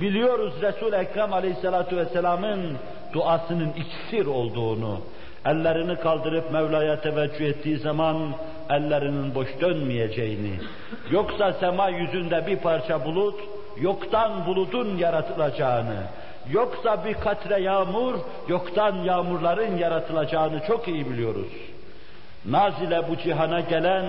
Biliyoruz 0.00 0.54
Resul-i 0.62 0.96
Ekrem 0.96 1.32
Aleyhisselatü 1.32 1.96
Vesselam'ın 1.96 2.76
duasının 3.12 3.72
iksir 3.72 4.26
olduğunu, 4.26 5.00
ellerini 5.46 5.96
kaldırıp 5.96 6.52
Mevla'ya 6.52 7.00
teveccüh 7.00 7.44
ettiği 7.46 7.78
zaman 7.78 8.16
ellerinin 8.70 9.34
boş 9.34 9.48
dönmeyeceğini, 9.60 10.52
yoksa 11.10 11.52
sema 11.52 11.88
yüzünde 11.88 12.46
bir 12.46 12.56
parça 12.56 13.04
bulut, 13.04 13.40
yoktan 13.80 14.46
bulutun 14.46 14.96
yaratılacağını, 14.96 16.02
yoksa 16.50 17.04
bir 17.04 17.14
katre 17.14 17.60
yağmur, 17.60 18.14
yoktan 18.48 18.96
yağmurların 18.96 19.76
yaratılacağını 19.76 20.60
çok 20.66 20.88
iyi 20.88 21.10
biliyoruz. 21.10 21.52
Naz 22.46 22.82
ile 22.82 23.02
bu 23.08 23.16
cihana 23.16 23.60
gelen, 23.60 24.04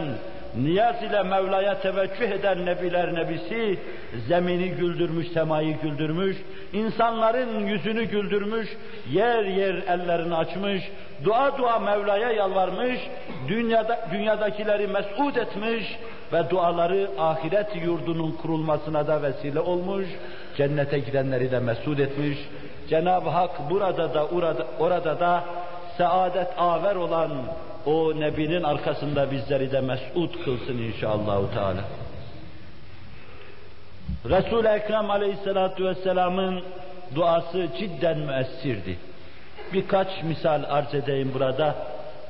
niyaz 0.55 1.03
ile 1.03 1.23
Mevla'ya 1.23 1.81
teveccüh 1.81 2.31
eden 2.31 2.65
nebiler 2.65 3.15
nebisi, 3.15 3.79
zemini 4.27 4.69
güldürmüş, 4.69 5.27
semayı 5.27 5.77
güldürmüş, 5.83 6.37
insanların 6.73 7.67
yüzünü 7.67 8.03
güldürmüş, 8.03 8.69
yer 9.11 9.43
yer 9.43 9.73
ellerini 9.73 10.35
açmış, 10.35 10.83
dua 11.23 11.57
dua 11.57 11.79
Mevla'ya 11.79 12.31
yalvarmış, 12.31 12.99
dünyada, 13.47 14.07
dünyadakileri 14.11 14.87
mesut 14.87 15.37
etmiş 15.37 15.97
ve 16.33 16.49
duaları 16.49 17.09
ahiret 17.19 17.75
yurdunun 17.85 18.31
kurulmasına 18.31 19.07
da 19.07 19.23
vesile 19.23 19.59
olmuş, 19.59 20.05
cennete 20.57 20.99
gidenleri 20.99 21.51
de 21.51 21.59
mesut 21.59 21.99
etmiş. 21.99 22.37
Cenab-ı 22.89 23.29
Hak 23.29 23.69
burada 23.69 24.13
da 24.13 24.27
orada, 24.27 24.67
orada 24.79 25.19
da 25.19 25.43
saadet 26.01 26.47
aver 26.57 26.95
olan 26.95 27.31
o 27.85 28.19
Nebinin 28.19 28.63
arkasında 28.63 29.31
bizleri 29.31 29.71
de 29.71 29.81
mesut 29.81 30.43
kılsın 30.45 30.77
inşallah. 30.77 31.53
Teala. 31.53 31.83
Resul-i 34.25 34.67
Ekrem 34.67 35.11
Aleyhisselatü 35.11 35.85
Vesselam'ın 35.85 36.63
duası 37.15 37.67
cidden 37.79 38.19
müessirdi. 38.19 38.97
Birkaç 39.73 40.07
misal 40.23 40.63
arz 40.69 40.93
edeyim 40.93 41.31
burada. 41.33 41.75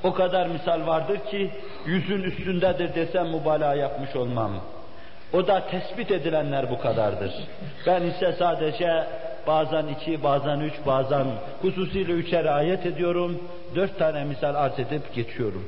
O 0.04 0.14
kadar 0.14 0.48
misal 0.48 0.88
vardır 0.88 1.18
ki 1.32 1.52
yüzün 1.86 2.24
üstündedir 2.24 2.96
desem 2.96 3.28
mübalağa 3.28 3.76
yapmış 3.76 4.16
olmam. 4.16 4.52
O 5.34 5.48
da 5.48 5.68
tespit 5.68 6.12
edilenler 6.12 6.72
bu 6.72 6.80
kadardır. 6.80 7.32
Ben 7.88 8.02
ise 8.02 8.34
sadece 8.40 9.08
bazen 9.48 9.88
iki, 9.88 10.24
bazen 10.24 10.60
üç, 10.60 10.74
bazen 10.86 11.28
hususiyle 11.62 12.12
üçer 12.12 12.46
ayet 12.46 12.86
ediyorum. 12.86 13.44
Dört 13.76 14.00
tane 14.00 14.24
misal 14.24 14.56
arz 14.56 14.80
edip 14.80 15.14
geçiyorum. 15.14 15.66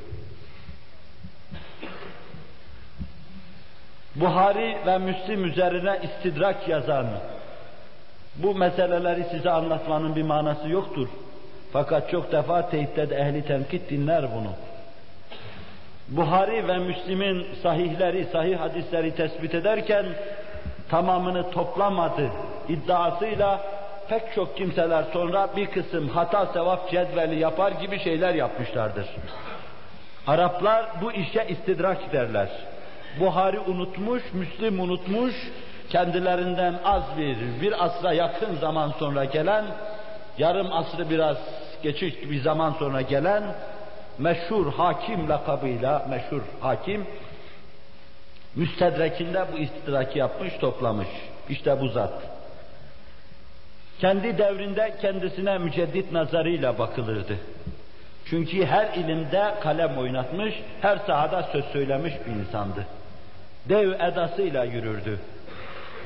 Buhari 4.14 4.76
ve 4.86 4.98
Müslim 4.98 5.44
üzerine 5.44 6.00
istidrak 6.02 6.68
yazan, 6.68 7.06
bu 8.36 8.54
meseleleri 8.54 9.24
size 9.30 9.50
anlatmanın 9.50 10.16
bir 10.16 10.22
manası 10.22 10.68
yoktur. 10.68 11.08
Fakat 11.72 12.10
çok 12.10 12.32
defa 12.32 12.70
teyitte 12.70 13.10
de 13.10 13.16
ehli 13.16 13.46
tenkit 13.46 13.90
dinler 13.90 14.24
bunu. 14.34 14.50
Buhari 16.08 16.68
ve 16.68 16.78
Müslim'in 16.78 17.46
sahihleri, 17.62 18.24
sahih 18.32 18.58
hadisleri 18.58 19.14
tespit 19.14 19.54
ederken 19.54 20.06
tamamını 20.90 21.50
toplamadı 21.50 22.30
iddiasıyla 22.68 23.60
pek 24.08 24.34
çok 24.34 24.56
kimseler 24.56 25.04
sonra 25.12 25.48
bir 25.56 25.66
kısım 25.66 26.08
hata 26.08 26.46
sevap 26.46 26.90
cedveli 26.90 27.38
yapar 27.38 27.72
gibi 27.72 27.98
şeyler 27.98 28.34
yapmışlardır. 28.34 29.06
Araplar 30.26 30.86
bu 31.02 31.12
işe 31.12 31.46
istidrak 31.48 32.12
derler. 32.12 32.48
Buhari 33.20 33.60
unutmuş, 33.60 34.22
Müslim 34.32 34.80
unutmuş, 34.80 35.34
kendilerinden 35.90 36.74
az 36.84 37.02
bir, 37.18 37.36
bir 37.60 37.84
asra 37.84 38.12
yakın 38.12 38.56
zaman 38.56 38.92
sonra 38.98 39.24
gelen, 39.24 39.64
yarım 40.38 40.72
asrı 40.72 41.10
biraz 41.10 41.36
geçiş 41.82 42.14
bir 42.30 42.40
zaman 42.42 42.72
sonra 42.78 43.00
gelen 43.00 43.42
meşhur 44.18 44.72
hakim 44.72 45.28
lakabıyla 45.28 46.06
meşhur 46.10 46.42
hakim 46.60 47.06
müstedrekinde 48.56 49.44
bu 49.52 49.58
istidraki 49.58 50.18
yapmış, 50.18 50.52
toplamış. 50.60 51.08
İşte 51.48 51.80
bu 51.80 51.88
zat. 51.88 52.12
Kendi 54.00 54.38
devrinde 54.38 54.94
kendisine 55.00 55.58
müceddit 55.58 56.12
nazarıyla 56.12 56.78
bakılırdı. 56.78 57.36
Çünkü 58.24 58.66
her 58.66 58.94
ilimde 58.94 59.54
kalem 59.60 59.98
oynatmış, 59.98 60.54
her 60.80 60.96
sahada 60.96 61.42
söz 61.42 61.64
söylemiş 61.64 62.14
bir 62.26 62.32
insandı. 62.32 62.86
Dev 63.68 63.92
edasıyla 63.92 64.64
yürürdü. 64.64 65.18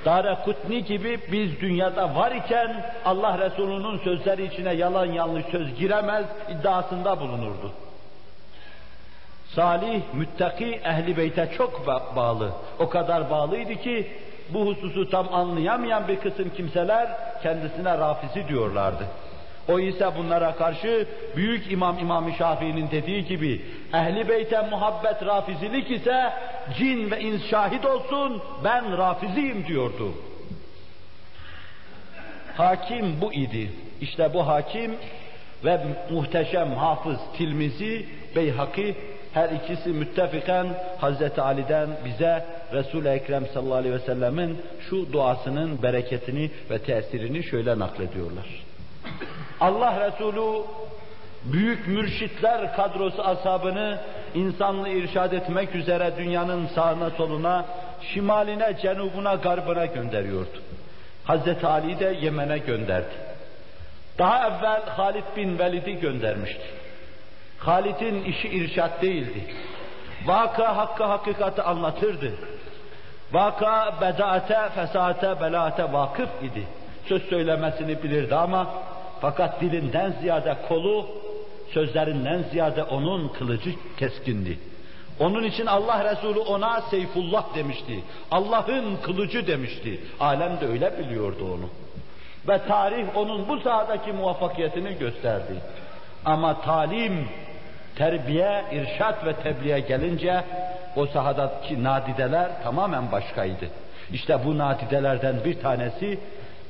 Dare 0.05 0.39
Kutni 0.45 0.85
gibi 0.85 1.21
biz 1.33 1.61
dünyada 1.61 2.15
var 2.15 2.33
iken 2.33 2.85
Allah 3.05 3.39
Resulü'nün 3.39 3.99
sözleri 3.99 4.45
içine 4.45 4.73
yalan 4.75 5.07
yanlış 5.07 5.47
söz 5.47 5.75
giremez 5.75 6.25
iddiasında 6.51 7.21
bulunurdu. 7.21 7.73
Salih, 9.55 10.01
müttaki, 10.13 10.81
ehli 10.85 11.17
beyte 11.17 11.51
çok 11.57 11.87
bağlı. 12.17 12.53
O 12.79 12.89
kadar 12.89 13.31
bağlıydı 13.31 13.75
ki 13.75 14.11
bu 14.51 14.67
hususu 14.67 15.11
tam 15.11 15.35
anlayamayan 15.35 16.09
bir 16.09 16.21
kısım 16.21 16.51
kimseler 16.57 17.09
kendisine 17.43 17.99
rafizi 17.99 18.49
diyorlardı. 18.49 19.05
O 19.69 19.79
ise 19.81 20.11
bunlara 20.19 20.55
karşı 20.57 21.07
büyük 21.37 21.73
İmam 21.73 21.99
İmam 21.99 22.33
Şafii'nin 22.33 22.91
dediği 22.91 23.25
gibi 23.25 23.63
ehli 23.95 24.29
beyte 24.29 24.63
muhabbet 24.71 25.27
rafizilik 25.27 25.91
ise 25.91 26.33
cin 26.79 27.11
ve 27.11 27.21
ins 27.21 27.47
şahit 27.51 27.87
olsun 27.87 28.43
ben 28.65 28.99
rafiziyim 28.99 29.67
diyordu. 29.67 30.13
Hakim 32.57 33.21
bu 33.21 33.33
idi. 33.33 33.73
İşte 34.01 34.35
bu 34.35 34.47
hakim 34.47 34.97
ve 35.65 35.81
muhteşem 36.11 36.75
hafız 36.75 37.19
Tilmizi, 37.37 38.07
Beyhaki 38.37 38.97
her 39.39 39.49
ikisi 39.51 39.89
müttefiken 39.89 40.67
Hazreti 40.99 41.41
Ali'den 41.41 41.89
bize 42.05 42.45
Resul-i 42.73 43.09
Ekrem 43.09 43.47
sallallahu 43.47 43.75
aleyhi 43.75 43.95
ve 43.95 43.99
sellemin 43.99 44.59
şu 44.91 45.13
duasının 45.13 45.83
bereketini 45.83 46.51
ve 46.71 46.79
tesirini 46.79 47.45
şöyle 47.45 47.79
naklediyorlar. 47.79 48.47
Allah 49.61 50.07
Resulü 50.07 50.63
büyük 51.45 51.89
mürşitler 51.89 52.77
kadrosu 52.77 53.23
asabını 53.23 53.99
insanlığı 54.35 54.89
irşad 54.89 55.33
etmek 55.33 55.75
üzere 55.75 56.13
dünyanın 56.19 56.67
sağına 56.67 57.11
soluna, 57.11 57.65
şimaline, 58.15 58.77
cenubuna, 58.83 59.35
garbına 59.35 59.87
gönderiyordu. 59.87 60.59
Hazreti 61.25 61.67
Ali 61.67 62.01
de 62.01 62.19
Yemen'e 62.21 62.59
gönderdi. 62.59 63.15
Daha 64.19 64.49
evvel 64.49 64.83
Halid 64.87 65.25
bin 65.37 65.59
Velid'i 65.59 66.01
göndermişti. 66.01 66.78
Halid'in 67.59 68.25
işi 68.25 68.49
irşat 68.49 69.03
değildi. 69.03 69.55
Vaka 70.27 70.77
hakkı 70.77 71.05
hakikati 71.05 71.63
anlatırdı. 71.63 72.33
Vaka 73.33 73.95
bedaate, 74.01 74.59
fesate, 74.75 75.41
belaate 75.41 75.93
vakıf 75.93 76.29
idi. 76.43 76.63
Söz 77.09 77.23
söylemesini 77.23 78.03
bilirdi 78.03 78.35
ama 78.35 78.67
fakat 79.21 79.61
dilinden 79.61 80.15
ziyade 80.21 80.57
kolu, 80.69 81.07
sözlerinden 81.75 82.45
ziyade 82.51 82.83
onun 82.83 83.29
kılıcı 83.29 83.71
keskindi. 83.97 84.59
Onun 85.21 85.45
için 85.45 85.67
Allah 85.67 86.13
Resulü 86.13 86.39
ona 86.39 86.81
Seyfullah 86.81 87.55
demişti. 87.55 88.05
Allah'ın 88.31 88.97
kılıcı 88.97 89.47
demişti. 89.47 90.01
Alem 90.21 90.61
de 90.61 90.67
öyle 90.67 90.99
biliyordu 90.99 91.45
onu. 91.55 91.69
Ve 92.49 92.67
tarih 92.67 93.17
onun 93.17 93.49
bu 93.49 93.61
sahadaki 93.61 94.13
muvaffakiyetini 94.13 94.99
gösterdi. 94.99 95.55
Ama 96.25 96.61
talim, 96.61 97.29
terbiye, 97.99 98.65
irşat 98.73 99.27
ve 99.27 99.33
tebliğe 99.33 99.81
gelince 99.81 100.45
o 100.97 101.07
sahadaki 101.07 101.85
nadideler 101.85 102.63
tamamen 102.63 103.13
başkaydı. 103.13 103.69
İşte 104.13 104.39
bu 104.45 104.59
nadidelerden 104.59 105.45
bir 105.45 105.61
tanesi 105.61 106.19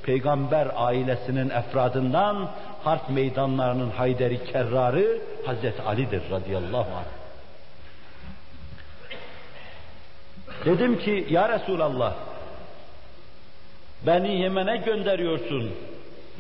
peygamber 0.03 0.69
ailesinin 0.77 1.51
efradından 1.51 2.51
harp 2.85 3.11
meydanlarının 3.11 3.91
Hayderi 3.91 4.45
Kerrarı 4.45 5.19
Hazreti 5.47 5.83
Ali'dir 5.83 6.23
radıyallahu 6.31 6.97
anh. 6.97 7.19
Dedim 10.65 10.99
ki 10.99 11.27
ya 11.31 11.49
Resulallah 11.49 12.15
beni 14.07 14.41
Yemen'e 14.41 14.77
gönderiyorsun. 14.77 15.71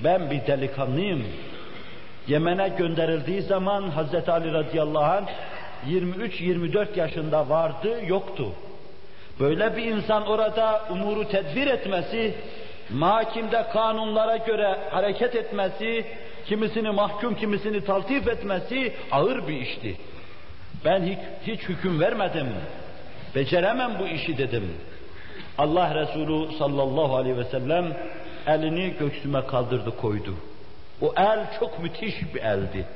Ben 0.04 0.30
bir 0.30 0.46
delikanlıyım. 0.46 1.24
Yemen'e 2.28 2.68
gönderildiği 2.68 3.42
zaman 3.42 3.90
Hazreti 3.90 4.30
Ali 4.30 4.52
radıyallahu 4.52 5.04
anh 5.04 5.28
23-24 5.88 6.98
yaşında 6.98 7.48
vardı, 7.48 8.00
yoktu. 8.06 8.52
Böyle 9.40 9.76
bir 9.76 9.84
insan 9.84 10.26
orada 10.26 10.82
umuru 10.90 11.28
tedbir 11.28 11.66
etmesi, 11.66 12.34
mahkimde 12.90 13.66
kanunlara 13.72 14.36
göre 14.36 14.78
hareket 14.90 15.36
etmesi, 15.36 16.04
kimisini 16.46 16.90
mahkum, 16.90 17.34
kimisini 17.34 17.84
taltif 17.84 18.28
etmesi 18.28 18.92
ağır 19.12 19.48
bir 19.48 19.60
işti. 19.60 19.96
Ben 20.84 21.02
hiç, 21.02 21.18
hiç 21.46 21.68
hüküm 21.68 22.00
vermedim. 22.00 22.48
Beceremem 23.34 23.92
bu 23.98 24.06
işi 24.06 24.38
dedim. 24.38 24.72
Allah 25.58 25.94
Resulü 25.94 26.58
sallallahu 26.58 27.16
aleyhi 27.16 27.36
ve 27.36 27.44
sellem 27.44 27.96
elini 28.46 28.94
göğsüme 29.00 29.46
kaldırdı 29.46 29.96
koydu. 29.96 30.34
O 31.02 31.12
el 31.16 31.46
çok 31.60 31.78
müthiş 31.78 32.34
bir 32.34 32.42
eldi. 32.42 32.86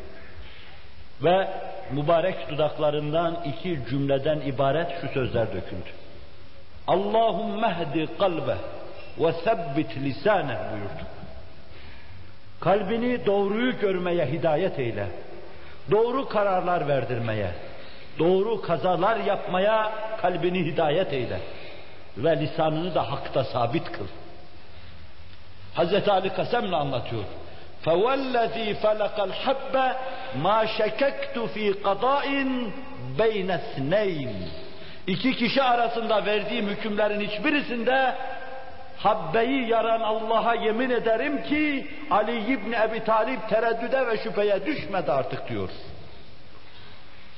Ve 1.23 1.49
mübarek 1.91 2.51
dudaklarından 2.51 3.37
iki 3.45 3.81
cümleden 3.91 4.41
ibaret 4.41 5.01
şu 5.01 5.09
sözler 5.09 5.47
döküldü. 5.47 5.91
Allahümme 6.87 7.69
hdi 7.69 8.19
kalbe 8.19 8.57
ve 9.19 9.33
sebbit 9.33 9.97
lisane 9.97 10.59
buyurdu. 10.73 11.07
Kalbini 12.61 13.27
doğruyu 13.27 13.79
görmeye 13.79 14.27
hidayet 14.27 14.79
eyle. 14.79 15.07
Doğru 15.91 16.29
kararlar 16.29 16.89
verdirmeye, 16.89 17.51
doğru 18.19 18.63
kazalar 18.63 19.17
yapmaya 19.17 19.93
kalbini 20.21 20.65
hidayet 20.65 21.13
eyle. 21.13 21.41
Ve 22.17 22.41
lisanını 22.41 22.95
da 22.95 23.13
hakta 23.13 23.45
sabit 23.45 23.93
kıl. 23.93 24.07
Hz. 25.77 26.09
Ali 26.09 26.29
kasemle 26.33 26.77
anlatıyor. 26.77 27.25
فَوَالَّذ۪ي 27.86 28.68
فَلَقَ 28.84 29.18
الْحَبَّ 29.30 29.76
مَا 30.46 30.60
شَكَكْتُ 30.78 31.36
ف۪ي 31.54 31.68
قَضَاءٍ 31.88 32.28
بَيْنَ 33.20 33.60
اثْنَيْنِ 33.60 34.34
İki 35.08 35.36
kişi 35.36 35.64
arasında 35.64 36.26
verdiğim 36.26 36.68
hükümlerin 36.68 37.20
hiçbirisinde 37.20 38.16
Habbeyi 38.98 39.70
yaran 39.70 40.02
Allah'a 40.02 40.56
yemin 40.56 40.90
ederim 40.90 41.44
ki 41.44 41.88
Ali 42.12 42.54
İbni 42.54 42.76
Ebi 42.76 43.04
Talip 43.04 43.50
tereddüde 43.50 44.08
ve 44.08 44.18
şüpheye 44.18 44.66
düşmedi 44.66 45.12
artık 45.12 45.50
diyor. 45.50 45.70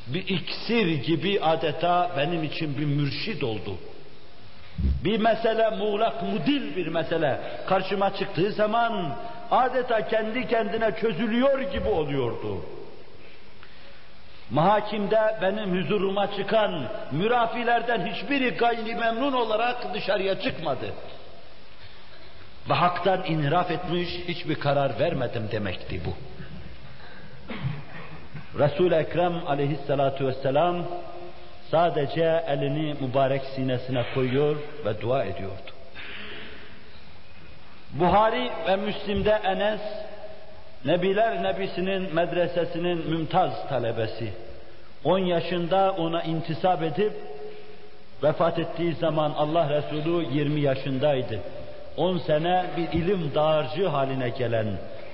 Bir 0.07 0.27
iksir 0.27 0.87
gibi 0.87 1.41
adeta 1.41 2.11
benim 2.17 2.43
için 2.43 2.77
bir 2.77 2.85
mürşid 2.85 3.41
oldu. 3.41 3.77
Bir 5.03 5.19
mesele 5.19 5.69
muğlak, 5.69 6.23
mudil 6.23 6.75
bir 6.75 6.87
mesele 6.87 7.41
karşıma 7.67 8.15
çıktığı 8.15 8.51
zaman 8.51 9.15
adeta 9.50 10.08
kendi 10.08 10.48
kendine 10.48 10.96
çözülüyor 10.96 11.60
gibi 11.60 11.88
oluyordu. 11.88 12.60
Mahakimde 14.50 15.38
benim 15.42 15.82
huzuruma 15.82 16.36
çıkan 16.36 16.88
mürafilerden 17.12 18.06
hiçbiri 18.06 18.50
gayri 18.50 18.94
memnun 18.94 19.32
olarak 19.32 19.94
dışarıya 19.94 20.40
çıkmadı. 20.40 20.86
Ve 22.70 22.74
haktan 22.74 23.24
inhiraf 23.24 23.70
etmiş, 23.70 24.08
hiçbir 24.28 24.54
karar 24.54 24.98
vermedim 24.98 25.48
demekti 25.52 26.00
bu. 26.04 26.14
Resul-i 28.58 28.94
Ekrem 28.94 29.46
aleyhissalatu 29.46 30.26
vesselam 30.26 30.84
sadece 31.70 32.44
elini 32.46 32.94
mübarek 33.00 33.42
sinesine 33.44 34.04
koyuyor 34.14 34.56
ve 34.84 35.00
dua 35.00 35.24
ediyordu. 35.24 35.73
Buhari 37.94 38.50
ve 38.68 38.76
Müslim'de 38.76 39.40
Enes, 39.44 39.80
Nebiler 40.84 41.42
Nebisi'nin 41.42 42.14
medresesinin 42.14 43.10
mümtaz 43.10 43.68
talebesi. 43.68 44.32
10 45.04 45.18
yaşında 45.18 45.92
ona 45.92 46.22
intisap 46.22 46.82
edip 46.82 47.12
vefat 48.22 48.58
ettiği 48.58 48.94
zaman 48.94 49.32
Allah 49.36 49.70
Resulü 49.70 50.34
20 50.34 50.60
yaşındaydı. 50.60 51.40
10 51.96 52.18
sene 52.18 52.64
bir 52.76 52.98
ilim 52.98 53.34
dağarcı 53.34 53.86
haline 53.88 54.28
gelen 54.28 54.66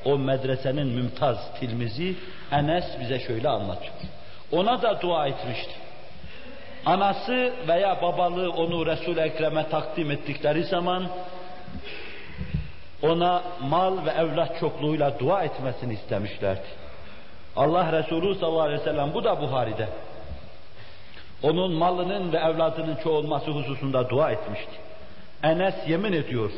o 0.05 0.19
medresenin 0.19 0.87
mümtaz 0.87 1.55
tilmizi 1.61 2.14
Enes 2.53 2.85
bize 3.01 3.21
şöyle 3.21 3.49
anlatıyor. 3.49 3.93
Ona 4.53 4.83
da 4.83 5.01
dua 5.01 5.27
etmişti. 5.27 5.73
Anası 6.87 7.53
veya 7.69 8.03
babalığı 8.03 8.51
onu 8.51 8.87
Resul-i 8.87 9.21
Ekrem'e 9.21 9.69
takdim 9.69 10.11
ettikleri 10.11 10.64
zaman 10.64 11.07
ona 13.02 13.42
mal 13.62 14.06
ve 14.06 14.10
evlat 14.10 14.60
çokluğuyla 14.60 15.18
dua 15.18 15.42
etmesini 15.42 15.94
istemişlerdi. 15.94 16.66
Allah 17.56 17.92
Resulü 17.92 18.34
sallallahu 18.34 18.60
aleyhi 18.60 18.80
ve 18.80 18.84
sellem 18.84 19.14
bu 19.14 19.24
da 19.24 19.40
Buhari'de. 19.40 19.88
Onun 21.42 21.72
malının 21.72 22.32
ve 22.32 22.36
evladının 22.36 22.96
çoğulması 22.96 23.50
hususunda 23.50 24.08
dua 24.10 24.30
etmişti. 24.30 24.72
Enes 25.42 25.74
yemin 25.88 26.12
ediyor. 26.12 26.50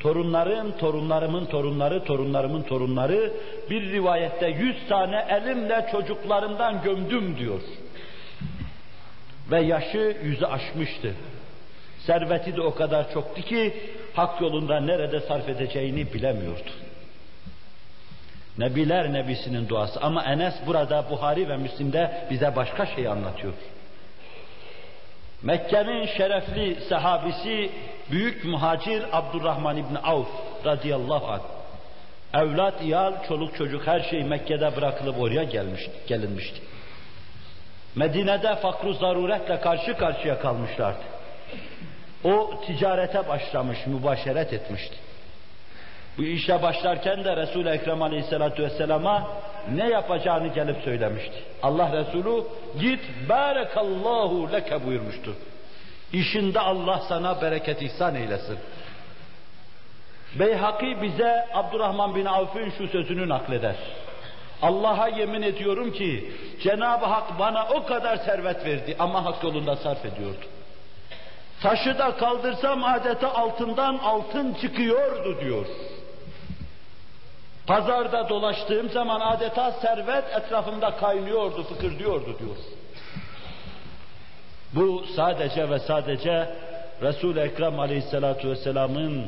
Torunlarım, 0.00 0.78
torunlarımın 0.78 1.44
torunları, 1.44 2.04
torunlarımın 2.04 2.62
torunları 2.62 3.32
bir 3.70 3.92
rivayette 3.92 4.48
yüz 4.48 4.88
tane 4.88 5.26
elimle 5.28 5.86
çocuklarımdan 5.92 6.82
gömdüm 6.82 7.36
diyor. 7.38 7.60
Ve 9.50 9.60
yaşı 9.60 10.16
yüzü 10.24 10.44
aşmıştı. 10.44 11.14
Serveti 12.06 12.56
de 12.56 12.60
o 12.60 12.74
kadar 12.74 13.12
çoktu 13.12 13.42
ki 13.42 13.74
hak 14.14 14.40
yolunda 14.40 14.80
nerede 14.80 15.20
sarf 15.20 15.48
edeceğini 15.48 16.12
bilemiyordu. 16.12 16.70
Nebiler 18.58 19.12
Nebisi'nin 19.12 19.68
duası 19.68 20.00
ama 20.00 20.24
Enes 20.24 20.54
burada 20.66 21.10
Buhari 21.10 21.48
ve 21.48 21.56
Müslim'de 21.56 22.26
bize 22.30 22.56
başka 22.56 22.86
şey 22.86 23.08
anlatıyor. 23.08 23.52
Mekke'nin 25.42 26.06
şerefli 26.06 26.76
sahabisi 26.88 27.70
büyük 28.10 28.44
muhacir 28.44 29.02
Abdurrahman 29.12 29.76
İbni 29.76 29.98
Avf 29.98 30.28
radıyallahu 30.64 31.26
anh. 31.26 31.42
Evlat, 32.34 32.82
iyal, 32.82 33.12
çoluk 33.28 33.56
çocuk 33.56 33.86
her 33.86 34.00
şey 34.00 34.24
Mekke'de 34.24 34.76
bırakılıp 34.76 35.20
oraya 35.20 35.44
gelmişti, 35.44 35.90
gelinmişti. 36.06 36.60
Medine'de 37.94 38.56
fakru 38.56 38.94
zaruretle 38.94 39.60
karşı 39.60 39.96
karşıya 39.96 40.38
kalmışlardı. 40.40 41.02
O 42.24 42.60
ticarete 42.66 43.28
başlamış, 43.28 43.78
mübaşeret 43.86 44.52
etmişti. 44.52 44.96
Bu 46.18 46.22
işe 46.22 46.62
başlarken 46.62 47.24
de 47.24 47.36
Resul-i 47.36 47.68
Ekrem 47.68 48.02
Aleyhisselatü 48.02 48.62
Vesselam'a 48.62 49.28
ne 49.74 49.88
yapacağını 49.88 50.48
gelip 50.48 50.76
söylemişti. 50.84 51.42
Allah 51.62 51.92
Resulü 51.92 52.44
git 52.80 53.00
berekallahu 53.28 54.52
leke 54.52 54.86
buyurmuştu. 54.86 55.34
İşinde 56.12 56.60
Allah 56.60 57.02
sana 57.08 57.42
bereket 57.42 57.82
ihsan 57.82 58.14
eylesin. 58.14 58.58
Beyhaki 60.38 61.02
bize 61.02 61.46
Abdurrahman 61.54 62.14
bin 62.14 62.24
Avf'ın 62.24 62.70
şu 62.78 62.88
sözünü 62.88 63.28
nakleder. 63.28 63.76
Allah'a 64.62 65.08
yemin 65.08 65.42
ediyorum 65.42 65.92
ki 65.92 66.32
Cenab-ı 66.62 67.06
Hak 67.06 67.38
bana 67.38 67.68
o 67.68 67.86
kadar 67.86 68.16
servet 68.16 68.64
verdi 68.64 68.96
ama 68.98 69.24
hak 69.24 69.44
yolunda 69.44 69.76
sarf 69.76 70.04
ediyordu. 70.04 70.46
Taşı 71.62 71.98
da 71.98 72.16
kaldırsam 72.16 72.84
adeta 72.84 73.34
altından 73.34 73.98
altın 73.98 74.54
çıkıyordu 74.54 75.40
diyor. 75.40 75.66
Pazarda 77.66 78.28
dolaştığım 78.28 78.90
zaman 78.90 79.20
adeta 79.20 79.72
servet 79.72 80.24
etrafımda 80.36 80.96
kaynıyordu, 80.96 81.62
fıkırdıyordu 81.62 82.38
diyor. 82.38 82.56
Bu 84.74 85.04
sadece 85.16 85.70
ve 85.70 85.78
sadece 85.78 86.54
Resul-i 87.02 87.40
Ekrem 87.40 87.80
Aleyhisselatü 87.80 88.50
Vesselam'ın 88.50 89.26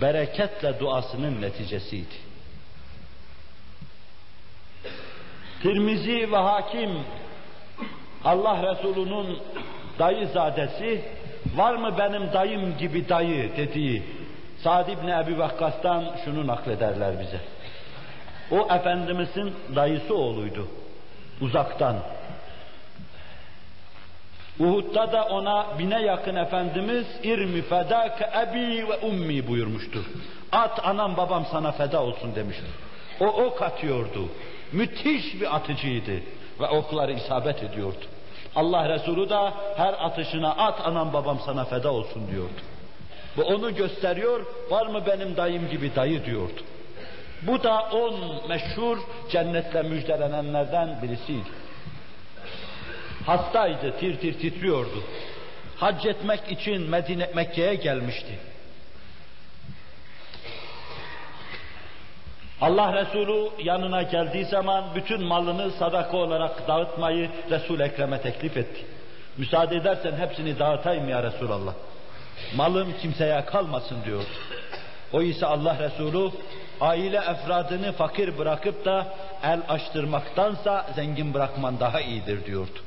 bereketle 0.00 0.80
duasının 0.80 1.42
neticesiydi. 1.42 2.14
Tirmizi 5.62 6.32
ve 6.32 6.36
Hakim 6.36 6.90
Allah 8.24 8.72
Resulü'nün 8.72 9.38
dayı 9.98 10.28
zadesi 10.28 11.04
var 11.54 11.74
mı 11.74 11.94
benim 11.98 12.32
dayım 12.32 12.78
gibi 12.78 13.08
dayı 13.08 13.56
dediği 13.56 14.02
Sa'd 14.62 14.88
ibn 14.88 15.08
Ebi 15.08 15.38
Vakkas'tan 15.38 16.04
şunu 16.24 16.46
naklederler 16.46 17.20
bize. 17.20 17.40
O 18.50 18.74
Efendimizin 18.74 19.54
dayısı 19.74 20.16
oğluydu. 20.16 20.68
Uzaktan. 21.40 21.96
Uhud'da 24.60 25.12
da 25.12 25.24
ona 25.24 25.66
bine 25.78 26.02
yakın 26.02 26.36
Efendimiz 26.36 27.06
irmi 27.22 27.62
fedâke 27.62 28.30
ebi 28.42 28.88
ve 28.88 28.96
ummi 28.96 29.48
buyurmuştur. 29.48 30.04
At 30.52 30.86
anam 30.86 31.16
babam 31.16 31.46
sana 31.50 31.72
feda 31.72 32.02
olsun 32.02 32.34
demiştir. 32.34 32.70
O 33.20 33.26
ok 33.26 33.62
atıyordu. 33.62 34.28
Müthiş 34.72 35.40
bir 35.40 35.56
atıcıydı 35.56 36.20
ve 36.60 36.66
okları 36.68 37.12
isabet 37.12 37.62
ediyordu. 37.62 38.04
Allah 38.56 38.88
Resulü 38.88 39.28
da 39.28 39.54
her 39.76 39.94
atışına 39.98 40.50
at 40.50 40.86
anam 40.86 41.12
babam 41.12 41.38
sana 41.46 41.64
feda 41.64 41.92
olsun 41.92 42.22
diyordu. 42.30 42.60
Bu 43.36 43.42
onu 43.42 43.74
gösteriyor, 43.74 44.46
var 44.70 44.86
mı 44.86 45.02
benim 45.06 45.36
dayım 45.36 45.70
gibi 45.70 45.94
dayı 45.94 46.24
diyordu. 46.24 46.60
Bu 47.42 47.62
da 47.62 47.80
on 47.80 48.14
meşhur 48.48 48.98
cennetle 49.30 49.82
müjdelenenlerden 49.82 51.02
birisiydi. 51.02 51.48
Hastaydı, 53.26 53.98
tir 54.00 54.20
tir 54.20 54.38
titriyordu. 54.38 55.02
Hac 55.76 56.06
etmek 56.06 56.40
için 56.50 56.90
Medine, 56.90 57.30
Mekke'ye 57.34 57.74
gelmişti. 57.74 58.38
Allah 62.60 62.92
Resulü 62.94 63.48
yanına 63.64 64.02
geldiği 64.02 64.44
zaman 64.44 64.84
bütün 64.94 65.22
malını 65.22 65.70
sadaka 65.70 66.16
olarak 66.16 66.68
dağıtmayı 66.68 67.30
Resul 67.50 67.80
Ekrem'e 67.80 68.20
teklif 68.20 68.56
etti. 68.56 68.86
Müsaade 69.36 69.76
edersen 69.76 70.16
hepsini 70.16 70.58
dağıtayım 70.58 71.08
ya 71.08 71.22
Resulallah. 71.22 71.74
Malım 72.56 72.94
kimseye 73.02 73.44
kalmasın 73.44 73.96
diyor. 74.04 74.22
O 75.12 75.22
ise 75.22 75.46
Allah 75.46 75.76
Resulü 75.78 76.30
aile 76.80 77.16
efradını 77.16 77.92
fakir 77.92 78.38
bırakıp 78.38 78.84
da 78.84 79.06
el 79.42 79.60
açtırmaktansa 79.68 80.86
zengin 80.94 81.34
bırakman 81.34 81.80
daha 81.80 82.00
iyidir 82.00 82.46
diyordu. 82.46 82.78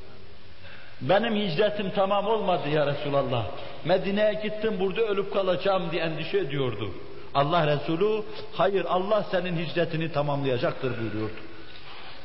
Benim 1.01 1.35
hicretim 1.35 1.91
tamam 1.95 2.27
olmadı 2.27 2.69
ya 2.69 2.87
Resulallah. 2.87 3.45
Medine'ye 3.85 4.33
gittim 4.33 4.75
burada 4.79 5.01
ölüp 5.01 5.33
kalacağım 5.33 5.91
diye 5.91 6.03
endişe 6.03 6.37
ediyordu. 6.37 6.91
Allah 7.35 7.67
Resulü 7.67 8.23
hayır 8.53 8.85
Allah 8.85 9.25
senin 9.31 9.65
hicretini 9.65 10.11
tamamlayacaktır 10.11 10.99
buyuruyordu. 10.99 11.33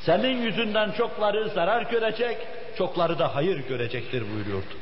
Senin 0.01 0.43
yüzünden 0.43 0.91
çokları 0.91 1.49
zarar 1.49 1.83
görecek, 1.83 2.39
çokları 2.79 3.19
da 3.19 3.35
hayır 3.35 3.69
görecektir 3.69 4.25
buyuruyordu. 4.35 4.75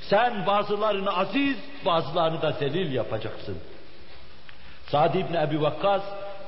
Sen 0.00 0.46
bazılarını 0.46 1.16
aziz, 1.16 1.56
bazılarını 1.86 2.42
da 2.42 2.52
zelil 2.52 2.92
yapacaksın. 2.92 3.56
Sa'd 4.86 5.14
ibn 5.14 5.34
Ebi 5.34 5.62
Vakkas 5.62 6.02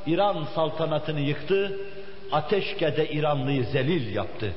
İran 0.07 0.47
saltanatını 0.55 1.21
yıktı, 1.21 1.81
Ateşke'de 2.33 3.09
İranlıyı 3.09 3.65
zelil 3.65 4.15
yaptı. 4.15 4.53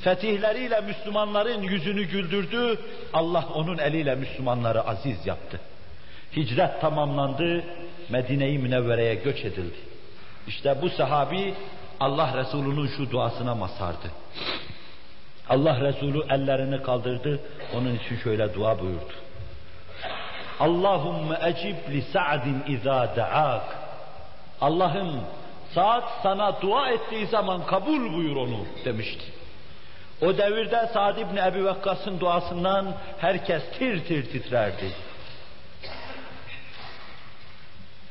Fetihleriyle 0.00 0.80
Müslümanların 0.80 1.62
yüzünü 1.62 2.04
güldürdü, 2.04 2.78
Allah 3.12 3.44
onun 3.54 3.78
eliyle 3.78 4.14
Müslümanları 4.14 4.88
aziz 4.88 5.26
yaptı. 5.26 5.60
Hicret 6.36 6.80
tamamlandı, 6.80 7.64
Medine-i 8.08 8.58
Münevvere'ye 8.58 9.14
göç 9.14 9.44
edildi. 9.44 9.76
İşte 10.46 10.82
bu 10.82 10.90
sahabi 10.90 11.54
Allah 12.00 12.36
Resulü'nün 12.36 12.86
şu 12.86 13.10
duasına 13.10 13.54
masardı. 13.54 14.10
Allah 15.48 15.80
Resulü 15.80 16.22
ellerini 16.30 16.82
kaldırdı, 16.82 17.40
onun 17.74 17.94
için 17.94 18.16
şöyle 18.16 18.54
dua 18.54 18.80
buyurdu. 18.80 19.12
Allahümme 20.60 21.38
ecib 21.42 21.92
li 21.92 22.02
sa'din 22.02 22.62
izâ 22.68 23.16
da'ak. 23.16 23.76
Allah'ım 24.60 25.20
saat 25.74 26.04
sana 26.22 26.60
dua 26.60 26.90
ettiği 26.90 27.26
zaman 27.26 27.66
kabul 27.66 28.12
buyur 28.12 28.36
onu 28.36 28.58
demişti. 28.84 29.24
O 30.22 30.38
devirde 30.38 30.90
Sa'd 30.92 31.18
ibn 31.18 31.36
Ebi 31.36 31.64
Vakkas'ın 31.64 32.20
duasından 32.20 32.94
herkes 33.18 33.62
tir 33.78 34.04
tir 34.04 34.30
titrerdi. 34.32 34.92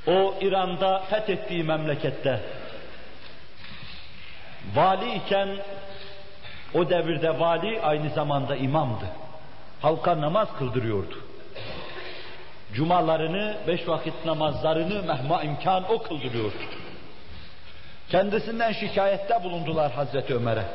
O 0.08 0.36
İran'da 0.42 1.00
fethettiği 1.00 1.64
memlekette 1.64 2.40
vali 4.76 5.16
iken 5.16 5.58
o 6.74 6.90
devirde 6.90 7.40
vali 7.40 7.82
aynı 7.82 8.10
zamanda 8.10 8.56
imamdı. 8.56 9.06
Halka 9.82 10.22
namaz 10.22 10.48
kıldırıyordu. 10.58 11.24
Cumalarını, 12.74 13.58
beş 13.68 13.88
vakit 13.88 14.26
namazlarını 14.26 15.04
mehma 15.04 15.44
imkan 15.44 15.92
o 15.92 16.02
kıldırıyordu. 16.04 16.64
Kendisinden 18.10 18.72
şikayette 18.72 19.44
bulundular 19.44 19.92
Hazreti 19.92 20.36
Ömer'e. 20.36 20.66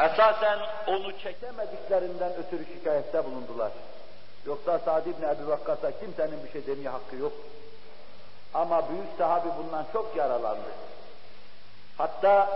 Esasen 0.00 0.58
onu 0.86 1.12
çekemediklerinden 1.18 2.32
ötürü 2.32 2.66
şikayette 2.74 3.24
bulundular. 3.24 3.72
Yoksa 4.46 4.78
Sa'd 4.78 5.06
ibn 5.06 5.22
Ebi 5.22 5.48
Vakkas'a 5.48 5.98
kimsenin 5.98 6.44
bir 6.44 6.52
şey 6.52 6.66
demeye 6.66 6.88
hakkı 6.88 7.16
yok. 7.16 7.32
Ama 8.54 8.88
büyük 8.88 9.06
sahabi 9.18 9.48
bundan 9.58 9.86
çok 9.92 10.16
yaralandı. 10.16 10.68
Hatta 11.98 12.48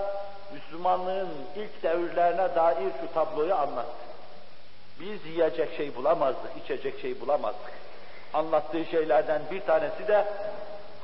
Müslümanlığın 0.53 1.29
ilk 1.57 1.83
devirlerine 1.83 2.55
dair 2.55 2.93
şu 3.01 3.15
tabloyu 3.15 3.55
anlattı. 3.55 4.03
Biz 5.01 5.27
yiyecek 5.27 5.77
şey 5.77 5.97
bulamazdık, 5.97 6.51
içecek 6.65 7.01
şey 7.01 7.21
bulamazdık. 7.21 7.73
Anlattığı 8.35 8.85
şeylerden 8.85 9.43
bir 9.51 9.61
tanesi 9.61 10.09
de 10.09 10.25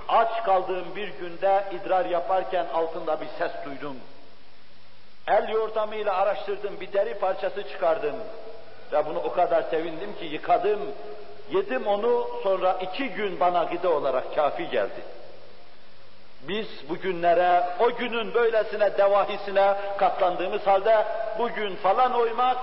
aç 0.09 0.45
kaldığım 0.45 0.97
bir 0.97 1.09
günde 1.09 1.65
idrar 1.73 2.05
yaparken 2.05 2.67
altında 2.75 3.21
bir 3.21 3.29
ses 3.39 3.53
duydum. 3.65 3.97
El 5.29 5.49
yordamıyla 5.49 6.15
araştırdım, 6.17 6.81
bir 6.81 6.93
deri 6.93 7.15
parçası 7.15 7.69
çıkardım. 7.69 8.17
Ve 8.93 9.07
bunu 9.07 9.19
o 9.19 9.33
kadar 9.33 9.63
sevindim 9.63 10.17
ki 10.19 10.25
yıkadım, 10.25 10.81
yedim 11.51 11.87
onu, 11.87 12.29
sonra 12.43 12.73
iki 12.73 13.09
gün 13.09 13.41
bana 13.41 13.65
gıda 13.65 13.91
olarak 13.91 14.35
kafi 14.35 14.71
geldi. 14.71 15.01
Biz 16.43 16.67
bugünlere, 16.89 17.63
o 17.81 17.97
günün 17.97 18.35
böylesine 18.35 18.99
devahisine 18.99 19.75
katlandığımız 19.99 20.67
halde 20.67 21.05
bugün 21.39 21.77
falan 21.77 22.15
oymak 22.15 22.59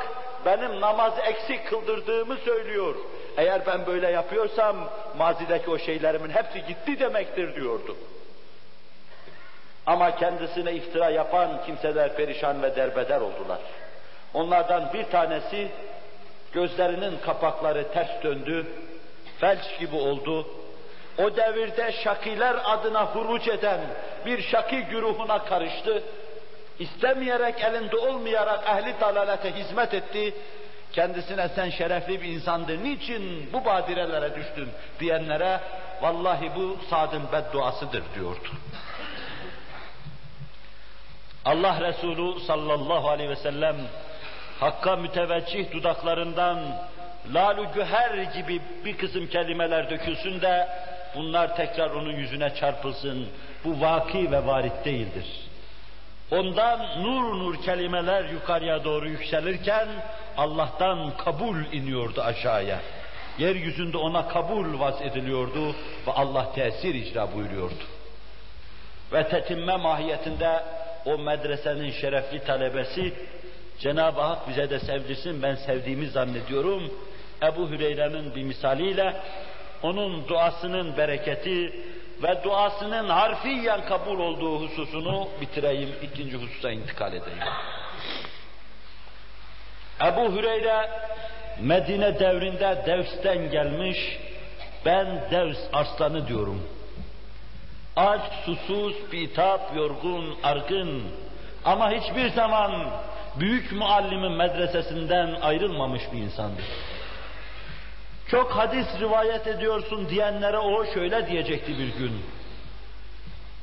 benim 0.46 0.82
namaz 0.82 1.14
eksik 1.26 1.68
kıldırdığımı 1.68 2.38
söylüyor. 2.38 2.96
Eğer 3.38 3.66
ben 3.66 3.86
böyle 3.86 4.12
yapıyorsam 4.12 4.76
mazideki 5.18 5.70
o 5.72 5.78
şeylerimin 5.78 6.30
hepsi 6.30 6.66
gitti 6.66 7.00
demektir 7.00 7.56
diyordu. 7.56 7.98
Ama 9.86 10.16
kendisine 10.16 10.74
iftira 10.74 11.10
yapan 11.10 11.50
kimseler 11.66 12.16
perişan 12.16 12.64
ve 12.64 12.76
derbeder 12.76 13.22
oldular. 13.22 13.60
Onlardan 14.34 14.94
bir 14.94 15.04
tanesi 15.04 15.68
gözlerinin 16.56 17.18
kapakları 17.26 17.92
ters 17.94 18.24
döndü, 18.24 18.66
felç 19.40 19.80
gibi 19.80 19.96
oldu. 19.96 20.48
O 21.18 21.36
devirde 21.36 21.92
şakiler 22.04 22.56
adına 22.66 23.06
huruc 23.06 23.52
eden 23.52 23.80
bir 24.26 24.42
şaki 24.42 24.82
güruhuna 24.82 25.46
karıştı. 25.46 26.04
İstemeyerek, 26.80 27.62
elinde 27.62 27.98
olmayarak 27.98 28.64
ehli 28.70 29.02
dalalete 29.02 29.52
hizmet 29.56 29.94
etti. 29.94 30.34
Kendisine 30.92 31.50
sen 31.50 31.70
şerefli 31.70 32.22
bir 32.22 32.28
insandın, 32.28 32.84
niçin 32.84 33.54
bu 33.54 33.66
badirelere 33.66 34.36
düştün 34.36 34.70
diyenlere, 35.00 35.60
vallahi 36.02 36.52
bu 36.56 36.78
Sad'ın 36.90 37.24
bedduasıdır 37.32 38.04
diyordu. 38.16 38.50
Allah 41.46 41.82
Resulü 41.82 42.40
sallallahu 42.40 43.10
aleyhi 43.10 43.30
ve 43.30 43.36
sellem 43.36 43.76
Hakka 44.60 44.96
müteveccih 44.96 45.72
dudaklarından 45.72 46.60
lalu 47.34 47.68
güher 47.74 48.18
gibi 48.18 48.62
bir 48.86 48.98
kısım 48.98 49.28
kelimeler 49.28 49.90
dökülsün 49.90 50.42
de 50.42 50.68
bunlar 51.16 51.56
tekrar 51.56 51.90
onun 51.90 52.14
yüzüne 52.14 52.56
çarpılsın. 52.56 53.28
Bu 53.66 53.82
vaki 53.82 54.32
ve 54.32 54.46
varit 54.46 54.86
değildir. 54.86 55.26
Ondan 56.32 57.04
nur 57.04 57.40
nur 57.40 57.64
kelimeler 57.64 58.30
yukarıya 58.30 58.84
doğru 58.84 59.10
yükselirken 59.10 59.88
Allah'tan 60.38 61.18
kabul 61.18 61.56
iniyordu 61.72 62.22
aşağıya. 62.22 62.80
Yeryüzünde 63.38 63.98
ona 63.98 64.28
kabul 64.28 64.80
vaz 64.80 65.02
ediliyordu 65.02 65.76
ve 66.08 66.12
Allah 66.12 66.52
tesir 66.54 66.96
icra 66.96 67.34
buyuruyordu. 67.34 67.84
Ve 69.14 69.28
tetimme 69.28 69.76
mahiyetinde 69.76 70.64
o 71.06 71.18
medresenin 71.18 71.92
şerefli 71.92 72.40
talebesi 72.40 73.14
Cenab-ı 73.80 74.22
Hak 74.22 74.50
bize 74.50 74.70
de 74.70 74.80
sevdirsin, 74.80 75.44
ben 75.44 75.56
sevdiğimi 75.56 76.08
zannediyorum. 76.08 76.92
Ebu 77.44 77.70
Hüreyre'nin 77.70 78.36
bir 78.36 78.44
misaliyle 78.44 79.16
onun 79.84 80.28
duasının 80.28 80.98
bereketi 80.98 81.76
ve 82.24 82.44
duasının 82.44 83.10
harfiyen 83.10 83.86
kabul 83.86 84.20
olduğu 84.20 84.62
hususunu 84.62 85.28
bitireyim, 85.42 85.90
ikinci 86.04 86.38
hususa 86.38 86.72
intikal 86.72 87.14
edeyim. 87.14 87.40
Ebu 90.02 90.36
Hüreyre 90.36 90.90
Medine 91.60 92.20
devrinde 92.20 92.84
Devs'ten 92.86 93.52
gelmiş, 93.52 93.98
ben 94.86 95.22
Devs 95.32 95.58
arslanı 95.74 96.28
diyorum. 96.28 96.68
Aç, 97.96 98.22
susuz, 98.46 99.12
bitap, 99.12 99.76
yorgun, 99.76 100.38
argın 100.44 101.04
ama 101.66 101.92
hiçbir 101.92 102.30
zaman 102.30 102.92
büyük 103.40 103.72
muallimin 103.72 104.32
medresesinden 104.32 105.42
ayrılmamış 105.42 106.02
bir 106.14 106.18
insandır. 106.18 106.66
Çok 108.28 108.52
hadis 108.52 108.88
rivayet 109.00 109.48
ediyorsun 109.48 110.10
diyenlere 110.10 110.58
o 110.58 110.86
şöyle 110.94 111.28
diyecekti 111.28 111.78
bir 111.78 111.98
gün. 111.98 112.22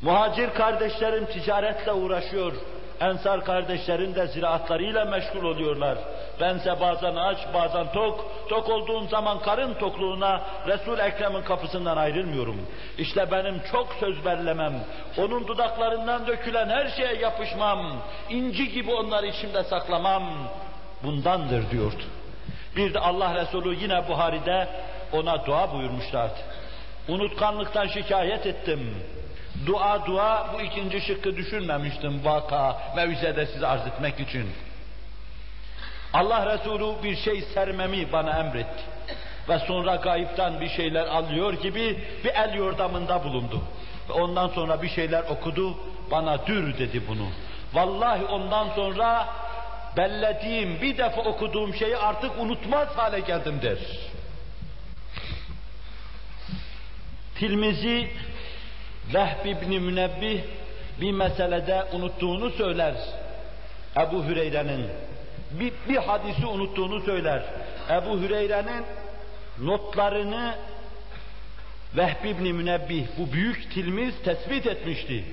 Muhacir 0.02 0.50
kardeşlerim 0.50 1.26
ticaretle 1.26 1.92
uğraşıyor. 1.92 2.52
Ensar 3.02 3.44
kardeşlerin 3.44 4.14
de 4.14 4.26
ziraatlarıyla 4.26 5.04
meşgul 5.04 5.44
oluyorlar. 5.44 5.98
Bense 6.40 6.80
bazen 6.80 7.14
aç, 7.16 7.38
bazen 7.54 7.92
tok, 7.92 8.24
tok 8.48 8.68
olduğum 8.68 9.08
zaman 9.08 9.40
karın 9.40 9.74
tokluğuna 9.74 10.40
Resul 10.66 10.98
Ekrem'in 10.98 11.42
kapısından 11.42 11.96
ayrılmıyorum. 11.96 12.66
İşte 12.98 13.30
benim 13.30 13.62
çok 13.72 13.96
söz 14.00 14.24
bellemem, 14.24 14.72
onun 15.18 15.46
dudaklarından 15.46 16.26
dökülen 16.26 16.68
her 16.68 16.88
şeye 16.88 17.14
yapışmam, 17.14 18.02
inci 18.30 18.72
gibi 18.72 18.92
onları 18.92 19.26
içimde 19.26 19.64
saklamam, 19.64 20.22
bundandır 21.02 21.70
diyordu. 21.70 22.02
Bir 22.76 22.94
de 22.94 22.98
Allah 22.98 23.34
Resulü 23.34 23.82
yine 23.82 24.08
Buhari'de 24.08 24.68
ona 25.12 25.46
dua 25.46 25.72
buyurmuşlardı. 25.72 26.38
Unutkanlıktan 27.08 27.86
şikayet 27.86 28.46
ettim. 28.46 28.94
Dua 29.66 30.06
dua 30.06 30.54
bu 30.54 30.60
ikinci 30.60 31.00
şıkkı 31.00 31.36
düşünmemiştim 31.36 32.24
vaka 32.24 32.92
mevzede 32.96 33.46
size 33.46 33.66
arz 33.66 33.86
etmek 33.86 34.20
için. 34.20 34.50
Allah 36.12 36.54
Resulü 36.54 37.02
bir 37.02 37.16
şey 37.16 37.40
sermemi 37.40 38.12
bana 38.12 38.38
emretti. 38.38 38.82
Ve 39.48 39.58
sonra 39.58 39.96
gayipten 39.96 40.60
bir 40.60 40.68
şeyler 40.68 41.06
alıyor 41.06 41.52
gibi 41.52 42.04
bir 42.24 42.30
el 42.34 42.54
yordamında 42.54 43.24
bulundu. 43.24 43.62
Ve 44.08 44.12
ondan 44.12 44.48
sonra 44.48 44.82
bir 44.82 44.88
şeyler 44.88 45.22
okudu, 45.22 45.76
bana 46.10 46.46
dür 46.46 46.78
dedi 46.78 47.02
bunu. 47.08 47.28
Vallahi 47.72 48.24
ondan 48.24 48.68
sonra 48.68 49.28
bellediğim, 49.96 50.80
bir 50.80 50.98
defa 50.98 51.22
okuduğum 51.22 51.74
şeyi 51.74 51.96
artık 51.96 52.30
unutmaz 52.38 52.88
hale 52.88 53.20
geldim 53.20 53.62
der. 53.62 53.78
Tilmizi 57.34 58.10
Vehb 59.14 59.46
ibn 59.46 59.70
Münebbih 59.70 60.40
bir 61.00 61.12
meselede 61.12 61.84
unuttuğunu 61.92 62.50
söyler. 62.50 62.94
Ebu 63.96 64.24
Hüreyre'nin 64.24 64.86
bir, 65.50 65.72
bir 65.88 65.96
hadisi 65.96 66.46
unuttuğunu 66.46 67.00
söyler. 67.00 67.42
Ebu 67.90 68.20
Hüreyre'nin 68.20 68.84
notlarını 69.60 70.54
Vehb 71.96 72.24
ibn 72.24 72.42
Münebbih 72.42 73.06
bu 73.18 73.32
büyük 73.32 73.70
tilmiz 73.74 74.14
tespit 74.24 74.66
etmişti. 74.66 75.24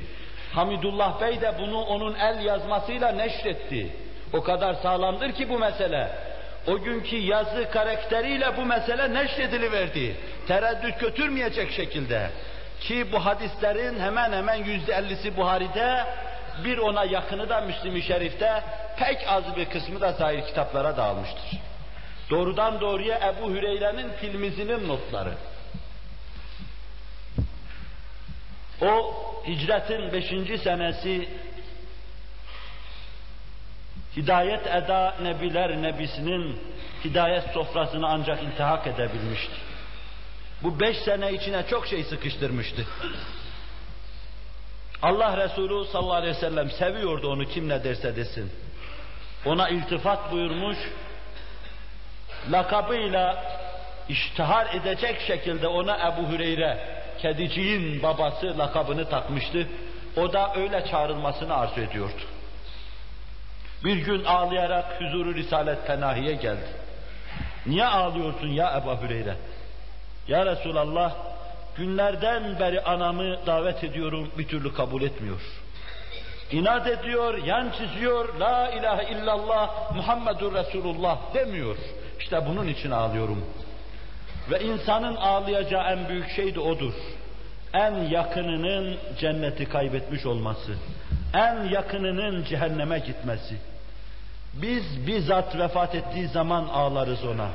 Hamidullah 0.54 1.22
Bey 1.22 1.42
de 1.42 1.54
bunu 1.60 1.82
onun 1.82 2.16
el 2.16 2.46
yazmasıyla 2.46 3.12
neşretti. 3.12 3.90
O 4.34 4.44
kadar 4.44 4.74
sağlamdır 4.74 5.32
ki 5.32 5.50
bu 5.50 5.60
mesele. 5.60 6.12
O 6.68 6.80
günkü 6.80 7.16
yazı 7.16 7.70
karakteriyle 7.72 8.58
bu 8.58 8.66
mesele 8.66 9.14
neşrediliverdi. 9.14 10.16
Tereddüt 10.48 11.00
götürmeyecek 11.00 11.72
şekilde. 11.72 12.30
Ki 12.82 13.12
bu 13.12 13.26
hadislerin 13.26 14.00
hemen 14.00 14.32
hemen 14.32 14.56
yüzde 14.56 14.94
ellisi 14.94 15.38
Buhari'de, 15.38 16.06
bir 16.63 16.78
ona 16.78 17.04
yakını 17.04 17.50
da 17.50 17.62
Müslim-i 17.62 18.02
Şerif'te, 18.02 18.63
pek 18.98 19.28
az 19.28 19.56
bir 19.56 19.65
kısmı 19.65 20.02
da 20.02 20.12
zahir 20.12 20.46
kitaplara 20.46 20.98
dağılmıştır. 20.98 21.60
Doğrudan 22.30 22.82
doğruya 22.82 23.20
Ebu 23.30 23.52
Hüreyre'nin 23.52 24.12
filmizinin 24.13 24.88
notları. 24.88 25.34
O 28.82 29.15
hicretin 29.48 30.13
beşinci 30.13 30.58
senesi 30.58 31.30
Hidayet 34.18 34.68
eda 34.68 35.15
nebiler 35.22 35.82
nebisinin 35.82 36.60
hidayet 37.04 37.44
sofrasını 37.54 38.08
ancak 38.08 38.44
intihak 38.44 38.88
edebilmişti. 38.88 39.69
Bu 40.64 40.80
beş 40.80 40.98
sene 40.98 41.34
içine 41.34 41.68
çok 41.70 41.88
şey 41.88 42.04
sıkıştırmıştı. 42.04 42.86
Allah 45.02 45.38
Resulü 45.38 45.88
sallallahu 45.88 46.14
aleyhi 46.14 46.36
ve 46.36 46.40
sellem 46.40 46.72
seviyordu 46.72 47.32
onu 47.32 47.46
kim 47.46 47.70
ne 47.70 47.84
derse 47.84 48.16
desin. 48.16 48.52
Ona 49.46 49.70
iltifat 49.70 50.32
buyurmuş, 50.32 50.78
lakabıyla 52.52 53.44
iştihar 54.10 54.76
edecek 54.76 55.22
şekilde 55.28 55.68
ona 55.68 55.98
Ebu 56.08 56.32
Hüreyre, 56.32 57.02
kediciğin 57.22 58.04
babası 58.04 58.58
lakabını 58.58 59.10
takmıştı. 59.10 59.68
O 60.18 60.34
da 60.34 60.54
öyle 60.56 60.86
çağrılmasını 60.92 61.56
arzu 61.56 61.82
ediyordu. 61.82 62.22
Bir 63.84 63.98
gün 63.98 64.24
ağlayarak 64.24 65.02
huzuru 65.02 65.36
Risalet 65.36 65.88
Penahi'ye 65.88 66.34
geldi. 66.34 66.68
Niye 67.66 67.86
ağlıyorsun 67.86 68.48
ya 68.48 68.82
Ebu 68.84 69.02
Hüreyre? 69.02 69.36
Ya 70.30 70.46
Resulallah, 70.46 71.15
günlerden 71.77 72.60
beri 72.60 72.82
anamı 72.82 73.46
davet 73.46 73.84
ediyorum, 73.84 74.32
bir 74.38 74.48
türlü 74.48 74.73
kabul 74.73 75.02
etmiyor. 75.02 75.42
İnat 76.52 76.88
ediyor, 76.88 77.38
yan 77.38 77.71
çiziyor, 77.77 78.36
la 78.40 78.71
ilahe 78.71 79.12
illallah 79.12 79.92
Muhammedur 79.96 80.54
Resulullah 80.54 81.17
demiyor. 81.34 81.77
İşte 82.19 82.46
bunun 82.46 82.67
için 82.67 82.92
ağlıyorum. 82.92 83.46
Ve 84.52 84.60
insanın 84.63 85.15
ağlayacağı 85.15 85.84
en 85.84 86.10
büyük 86.10 86.30
şey 86.30 86.56
de 86.56 86.60
odur. 86.60 86.94
En 87.73 87.96
yakınının 87.96 88.98
cenneti 89.19 89.69
kaybetmiş 89.69 90.25
olması. 90.25 90.75
En 91.34 91.63
yakınının 91.63 92.44
cehenneme 92.44 93.00
gitmesi. 93.00 93.56
Biz 94.54 95.08
bizzat 95.08 95.58
vefat 95.58 95.96
ettiği 95.96 96.27
zaman 96.27 96.67
ağlarız 96.67 97.25
ona. 97.25 97.50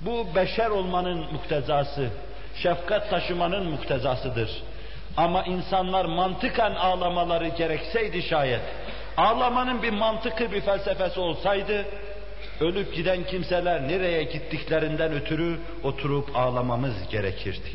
Bu 0.00 0.26
beşer 0.34 0.70
olmanın 0.70 1.32
muktezası, 1.32 2.08
şefkat 2.54 3.10
taşımanın 3.10 3.70
muktezasıdır. 3.70 4.50
Ama 5.16 5.42
insanlar 5.42 6.04
mantıken 6.04 6.74
ağlamaları 6.74 7.48
gerekseydi 7.48 8.22
şayet, 8.22 8.60
ağlamanın 9.16 9.82
bir 9.82 9.92
mantıkı, 9.92 10.52
bir 10.52 10.60
felsefesi 10.60 11.20
olsaydı, 11.20 11.84
ölüp 12.60 12.94
giden 12.94 13.24
kimseler 13.24 13.88
nereye 13.88 14.22
gittiklerinden 14.22 15.12
ötürü 15.12 15.58
oturup 15.82 16.36
ağlamamız 16.36 17.08
gerekirdi. 17.10 17.70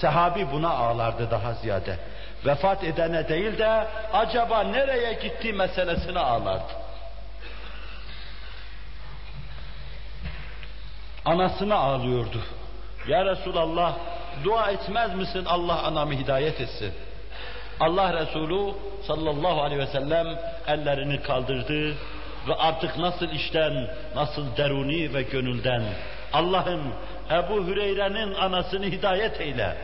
Sahabi 0.00 0.46
buna 0.52 0.68
ağlardı 0.68 1.30
daha 1.30 1.52
ziyade. 1.52 1.96
Vefat 2.46 2.84
edene 2.84 3.28
değil 3.28 3.58
de 3.58 3.86
acaba 4.12 4.62
nereye 4.62 5.12
gitti 5.12 5.52
meselesine 5.52 6.18
ağlardı. 6.18 6.85
Anasına 11.26 11.74
ağlıyordu. 11.74 12.40
Ya 13.08 13.24
Resulallah 13.24 13.94
dua 14.44 14.70
etmez 14.70 15.14
misin 15.14 15.44
Allah 15.46 15.82
anamı 15.82 16.12
hidayet 16.12 16.60
etsin. 16.60 16.92
Allah 17.80 18.14
Resulü 18.14 18.72
sallallahu 19.02 19.62
aleyhi 19.62 19.80
ve 19.80 19.86
sellem 19.86 20.26
ellerini 20.66 21.22
kaldırdı 21.22 21.94
ve 22.48 22.54
artık 22.58 22.98
nasıl 22.98 23.30
işten, 23.30 23.90
nasıl 24.14 24.56
deruni 24.56 25.14
ve 25.14 25.22
gönülden 25.22 25.82
Allah'ım 26.32 26.82
Ebu 27.30 27.66
Hüreyre'nin 27.66 28.34
anasını 28.34 28.86
hidayet 28.86 29.40
eyle. 29.40 29.76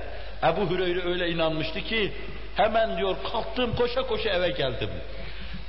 Ebu 0.43 0.71
Hüreyre 0.71 1.09
öyle 1.09 1.29
inanmıştı 1.29 1.81
ki 1.81 2.13
hemen 2.57 2.99
diyor 2.99 3.17
kalktım 3.33 3.77
koşa 3.77 4.03
koşa 4.03 4.31
eve 4.31 4.49
geldim. 4.49 4.91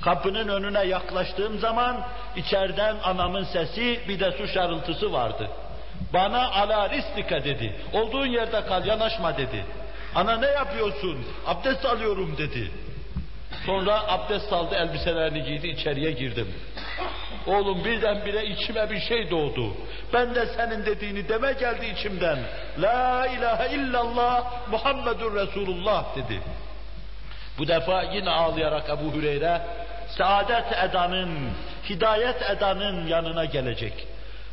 Kapının 0.01 0.47
önüne 0.47 0.84
yaklaştığım 0.84 1.59
zaman 1.59 2.03
içeriden 2.36 2.95
anamın 3.03 3.43
sesi 3.43 3.99
bir 4.07 4.19
de 4.19 4.32
su 4.32 4.47
şarıltısı 4.47 5.13
vardı. 5.13 5.49
Bana 6.14 6.51
ala 6.51 6.89
rislike 6.89 7.43
dedi. 7.43 7.76
Olduğun 7.93 8.26
yerde 8.26 8.66
kal 8.66 8.86
yanaşma 8.86 9.38
dedi. 9.38 9.66
Ana 10.16 10.38
ne 10.38 10.47
yapıyorsun? 10.47 11.26
Abdest 11.45 11.86
alıyorum 11.86 12.38
dedi. 12.38 12.72
Sonra 13.66 14.07
abdest 14.07 14.53
aldı 14.53 14.76
elbiselerini 14.76 15.43
giydi 15.43 15.68
içeriye 15.68 16.11
girdim. 16.11 16.53
Oğlum 17.47 17.86
birdenbire 17.86 18.45
içime 18.45 18.89
bir 18.89 18.99
şey 18.99 19.32
doğdu. 19.32 19.74
Ben 20.14 20.36
de 20.36 20.45
senin 20.45 20.86
dediğini 20.86 21.30
deme 21.30 21.53
geldi 21.53 21.86
içimden. 21.86 22.39
La 22.80 23.28
ilahe 23.28 23.76
illallah 23.76 24.43
Muhammedur 24.72 25.36
Resulullah 25.36 26.16
dedi. 26.16 26.41
Bu 27.57 27.68
defa 27.68 28.03
yine 28.03 28.30
ağlayarak 28.30 28.89
Ebu 28.89 29.14
Hüreyre 29.14 29.61
saadet 30.18 30.66
edanın, 30.84 31.49
hidayet 31.89 32.41
edanın 32.49 33.07
yanına 33.07 33.45
gelecek. 33.45 34.07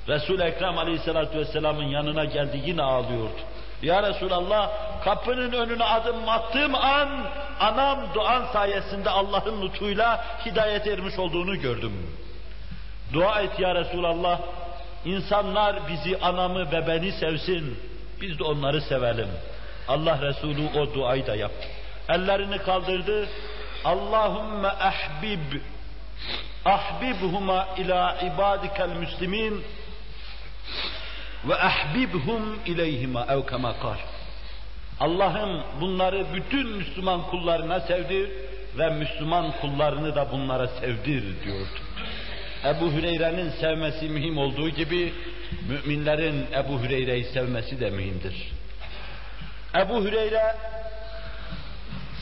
Resul-i 0.09 0.43
Ekrem 0.43 0.79
Aleyhisselatü 0.79 1.39
Vesselam'ın 1.39 1.85
yanına 1.85 2.25
geldi 2.25 2.63
yine 2.67 2.83
ağlıyordu. 2.83 3.41
Ya 3.83 4.03
Resulallah 4.03 4.71
kapının 5.05 5.53
önüne 5.53 5.85
adım 5.85 6.29
attığım 6.29 6.75
an 6.75 7.09
anam 7.61 8.15
duan 8.15 8.45
sayesinde 8.53 9.11
Allah'ın 9.11 9.63
lütfuyla 9.63 10.25
hidayet 10.47 10.87
ermiş 10.87 11.19
olduğunu 11.19 11.61
gördüm. 11.61 11.93
Dua 13.13 13.41
et 13.41 13.61
ya 13.61 13.75
Resulallah 13.75 14.41
insanlar 15.05 15.77
bizi 15.89 16.19
anamı 16.19 16.73
ve 16.73 16.87
beni 16.87 17.13
sevsin 17.13 17.79
biz 18.21 18.39
de 18.39 18.45
onları 18.45 18.81
sevelim. 18.81 19.29
Allah 19.89 20.19
Resulü 20.23 20.79
o 20.79 20.95
duayı 20.95 21.27
da 21.27 21.35
yaptı. 21.37 21.69
Ellerini 22.09 22.59
kaldırdı. 22.59 23.29
Allahümme 23.85 24.69
ahbib 24.69 25.61
ahbibhuma 26.65 27.69
ila 27.77 28.17
ibadikel 28.21 28.89
müslimin 28.89 29.65
ve 31.49 31.55
ahbibhum 31.55 32.59
ileyhima 32.67 33.27
ev 33.29 33.47
kema 33.47 33.79
kal. 33.79 33.97
Allah'ım 35.01 35.63
bunları 35.81 36.27
bütün 36.35 36.69
Müslüman 36.69 37.23
kullarına 37.23 37.81
sevdir 37.81 38.31
ve 38.79 38.91
Müslüman 38.91 39.53
kullarını 39.61 40.15
da 40.15 40.33
bunlara 40.33 40.69
sevdir 40.69 41.45
diyordu. 41.45 41.81
Ebu 42.65 42.93
Hüreyre'nin 42.93 43.51
sevmesi 43.51 44.09
mühim 44.09 44.39
olduğu 44.39 44.69
gibi 44.69 45.13
müminlerin 45.69 46.47
Ebu 46.53 46.81
Hüreyre'yi 46.83 47.25
sevmesi 47.25 47.81
de 47.81 47.91
mühimdir. 47.91 48.53
Ebu 49.75 50.05
Hüreyre 50.05 50.57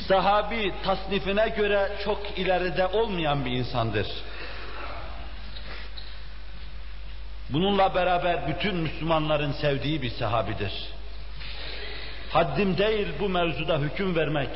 sahabi 0.09 0.73
tasnifine 0.85 1.49
göre 1.49 1.89
çok 2.05 2.39
ileride 2.39 2.87
olmayan 2.87 3.45
bir 3.45 3.51
insandır. 3.51 4.07
Bununla 7.51 7.95
beraber 7.95 8.49
bütün 8.49 8.77
Müslümanların 8.77 9.53
sevdiği 9.53 10.03
bir 10.03 10.11
sahabidir. 10.11 10.73
Haddim 12.33 12.79
değil 12.79 13.09
bu 13.21 13.29
mevzuda 13.29 13.79
hüküm 13.79 14.17
vermek. 14.17 14.51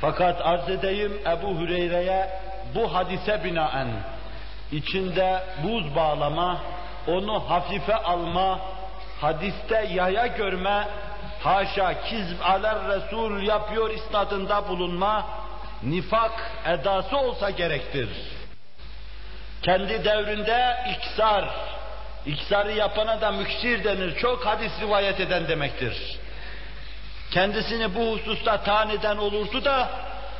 Fakat 0.00 0.46
arz 0.46 0.68
edeyim 0.68 1.12
Ebu 1.26 1.60
Hüreyre'ye 1.60 2.30
bu 2.74 2.94
hadise 2.94 3.44
binaen 3.44 3.88
içinde 4.72 5.42
buz 5.64 5.96
bağlama, 5.96 6.58
onu 7.06 7.50
hafife 7.50 7.94
alma, 7.94 8.60
hadiste 9.20 9.88
yaya 9.94 10.26
görme, 10.26 10.88
haşa 11.40 12.02
kizb 12.02 12.40
aler 12.40 12.76
Resul 12.88 13.42
yapıyor 13.42 13.90
isnadında 13.90 14.68
bulunma, 14.68 15.26
nifak 15.82 16.52
edası 16.66 17.16
olsa 17.16 17.50
gerektir. 17.50 18.08
Kendi 19.62 20.04
devrinde 20.04 20.76
iksar, 20.90 21.44
iksarı 22.26 22.72
yapana 22.72 23.20
da 23.20 23.32
müksir 23.32 23.84
denir, 23.84 24.18
çok 24.18 24.46
hadis 24.46 24.72
rivayet 24.80 25.20
eden 25.20 25.48
demektir. 25.48 26.18
Kendisini 27.30 27.94
bu 27.94 28.12
hususta 28.12 28.62
taneden 28.62 29.16
olurdu 29.16 29.64
da 29.64 29.88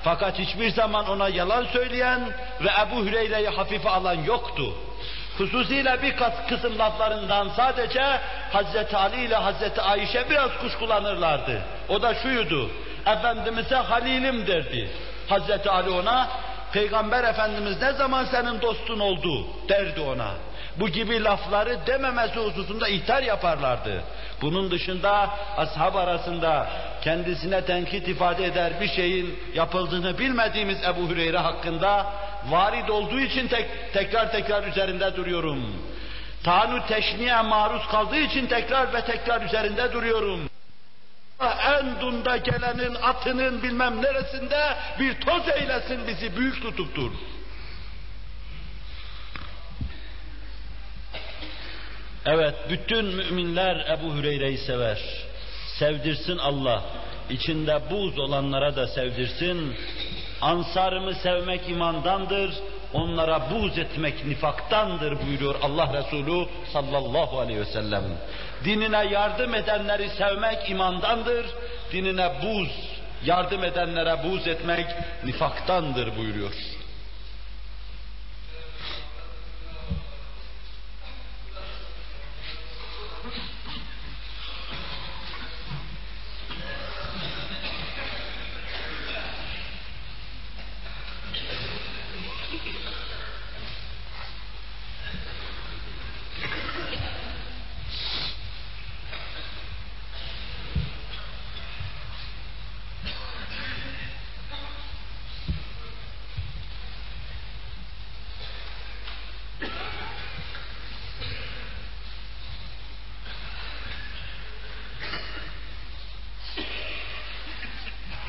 fakat 0.04 0.38
hiçbir 0.38 0.70
zaman 0.70 1.08
ona 1.08 1.28
yalan 1.28 1.64
söyleyen 1.64 2.20
ve 2.60 2.68
Ebu 2.82 3.06
Hüreyre'yi 3.06 3.48
hafife 3.48 3.90
alan 3.90 4.24
yoktu. 4.24 4.74
Hususiyle 5.38 6.02
bir 6.02 6.16
kısım 6.48 6.78
laflarından 6.78 7.48
sadece 7.56 8.02
Hazreti 8.52 8.96
Ali 8.96 9.24
ile 9.24 9.36
Hazreti 9.36 9.80
Ayşe 9.80 10.30
biraz 10.30 10.50
kuşkulanırlardı. 10.60 11.62
O 11.88 12.02
da 12.02 12.14
şuydu, 12.14 12.70
Efendimiz'e 13.06 13.76
halilim 13.76 14.46
derdi. 14.46 14.90
Hazreti 15.28 15.70
Ali 15.70 15.90
ona, 15.90 16.28
Peygamber 16.72 17.24
Efendimiz 17.24 17.82
ne 17.82 17.92
zaman 17.92 18.24
senin 18.24 18.60
dostun 18.60 18.98
oldu 18.98 19.46
derdi 19.68 20.00
ona. 20.00 20.30
Bu 20.76 20.88
gibi 20.88 21.24
lafları 21.24 21.78
dememesi 21.86 22.40
hususunda 22.40 22.88
ihtar 22.88 23.22
yaparlardı. 23.22 24.02
Bunun 24.42 24.70
dışında 24.70 25.30
ashab 25.56 25.94
arasında 25.94 26.68
kendisine 27.02 27.64
tenkit 27.64 28.08
ifade 28.08 28.44
eder 28.44 28.72
bir 28.80 28.88
şeyin 28.88 29.38
yapıldığını 29.54 30.18
bilmediğimiz 30.18 30.84
Ebu 30.84 31.08
Hüreyre 31.08 31.38
hakkında 31.38 32.06
varid 32.48 32.88
olduğu 32.88 33.20
için 33.20 33.48
tek, 33.48 33.66
tekrar 33.92 34.32
tekrar 34.32 34.66
üzerinde 34.66 35.16
duruyorum. 35.16 35.62
Tanu 36.44 36.86
teşniye 36.86 37.42
maruz 37.42 37.86
kaldığı 37.86 38.18
için 38.18 38.46
tekrar 38.46 38.94
ve 38.94 39.00
tekrar 39.00 39.42
üzerinde 39.42 39.92
duruyorum. 39.92 40.47
En 41.40 42.00
dunda 42.00 42.36
gelenin 42.36 42.94
atının 42.94 43.62
bilmem 43.62 44.02
neresinde 44.02 44.76
bir 44.98 45.20
toz 45.20 45.48
eylesin 45.48 46.06
bizi 46.06 46.36
büyük 46.36 46.62
tutuptur. 46.62 47.10
Evet, 52.26 52.54
bütün 52.70 53.04
müminler 53.04 53.86
Ebu 53.90 54.14
Hüreyre'yi 54.14 54.58
sever. 54.58 54.98
Sevdirsin 55.78 56.38
Allah. 56.38 56.82
İçinde 57.30 57.80
buz 57.90 58.18
olanlara 58.18 58.76
da 58.76 58.86
sevdirsin. 58.86 59.76
Ansarımı 60.40 61.14
sevmek 61.14 61.68
imandandır, 61.68 62.54
onlara 62.92 63.50
buz 63.50 63.78
etmek 63.78 64.26
nifaktandır 64.26 65.26
buyuruyor 65.26 65.54
Allah 65.62 65.92
Resulü 65.92 66.48
sallallahu 66.72 67.40
aleyhi 67.40 67.60
ve 67.60 67.64
sellem. 67.64 68.02
Dinine 68.64 69.04
yardım 69.10 69.54
edenleri 69.54 70.10
sevmek 70.10 70.70
imandandır, 70.70 71.46
dinine 71.92 72.30
buz, 72.42 72.70
yardım 73.24 73.64
edenlere 73.64 74.16
buz 74.24 74.46
etmek 74.48 74.86
nifaktandır 75.24 76.16
buyuruyor. 76.16 76.52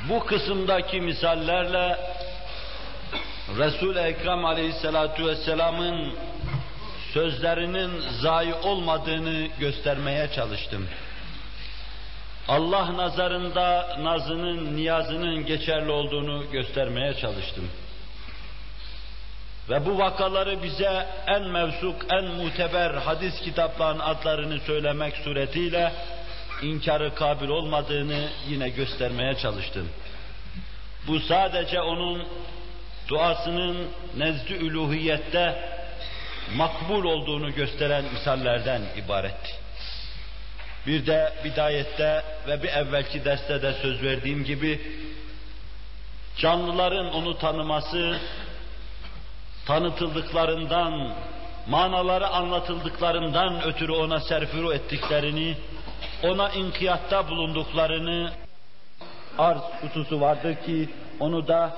Bu 0.09 0.25
kısımdaki 0.25 1.01
misallerle 1.01 1.97
Resul-i 3.57 3.99
Ekrem 3.99 4.45
aleyhissalatu 4.45 5.27
vesselamın 5.27 6.13
sözlerinin 7.13 7.91
zayi 8.21 8.53
olmadığını 8.53 9.47
göstermeye 9.59 10.31
çalıştım. 10.35 10.87
Allah 12.47 12.97
nazarında 12.97 13.97
nazının, 13.99 14.75
niyazının 14.75 15.45
geçerli 15.45 15.91
olduğunu 15.91 16.51
göstermeye 16.51 17.13
çalıştım. 17.13 17.69
Ve 19.69 19.85
bu 19.85 19.97
vakaları 19.97 20.63
bize 20.63 21.07
en 21.27 21.43
mevsuk, 21.43 21.95
en 22.09 22.25
muteber 22.25 22.91
hadis 22.91 23.41
kitaplarının 23.41 23.99
adlarını 24.03 24.59
söylemek 24.59 25.15
suretiyle 25.17 25.91
inkarı 26.61 27.15
kabil 27.15 27.49
olmadığını 27.49 28.29
yine 28.47 28.69
göstermeye 28.69 29.35
çalıştım. 29.35 29.89
Bu 31.07 31.19
sadece 31.19 31.81
onun 31.81 32.27
duasının 33.07 33.87
nezd-i 34.17 34.53
üluhiyette 34.53 35.69
makbul 36.55 37.03
olduğunu 37.03 37.55
gösteren 37.55 38.03
misallerden 38.13 38.81
ibaretti. 39.05 39.51
Bir 40.87 41.05
de 41.05 41.33
bidayette 41.43 42.23
ve 42.47 42.63
bir 42.63 42.69
evvelki 42.69 43.25
derste 43.25 43.61
de 43.61 43.73
söz 43.73 44.03
verdiğim 44.03 44.43
gibi 44.43 44.81
canlıların 46.37 47.13
onu 47.13 47.37
tanıması, 47.37 48.19
tanıtıldıklarından, 49.65 51.13
manaları 51.67 52.27
anlatıldıklarından 52.27 53.63
ötürü 53.63 53.91
ona 53.91 54.19
serfuru 54.19 54.73
ettiklerini, 54.73 55.57
ona 56.23 56.49
inkiyatta 56.49 57.29
bulunduklarını 57.29 58.29
arz 59.37 59.61
hususu 59.81 60.21
vardır 60.21 60.55
ki 60.55 60.89
onu 61.19 61.47
da 61.47 61.77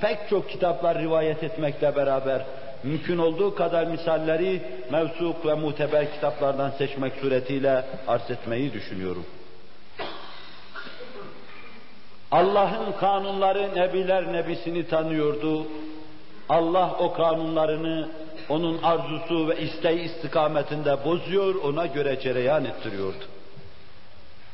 pek 0.00 0.18
çok 0.30 0.50
kitaplar 0.50 0.98
rivayet 0.98 1.42
etmekle 1.42 1.96
beraber 1.96 2.42
mümkün 2.82 3.18
olduğu 3.18 3.54
kadar 3.54 3.86
misalleri 3.86 4.62
mevsuk 4.90 5.46
ve 5.46 5.54
muteber 5.54 6.12
kitaplardan 6.12 6.70
seçmek 6.70 7.12
suretiyle 7.20 7.84
arz 8.08 8.30
etmeyi 8.30 8.72
düşünüyorum. 8.72 9.26
Allah'ın 12.30 12.92
kanunları 12.92 13.74
nebiler 13.74 14.32
nebisini 14.32 14.88
tanıyordu. 14.88 15.66
Allah 16.48 16.96
o 16.98 17.12
kanunlarını 17.12 18.08
onun 18.48 18.82
arzusu 18.82 19.48
ve 19.48 19.60
isteği 19.60 20.00
istikametinde 20.00 21.04
bozuyor, 21.04 21.54
ona 21.54 21.86
göre 21.86 22.20
cereyan 22.20 22.64
ettiriyordu. 22.64 23.24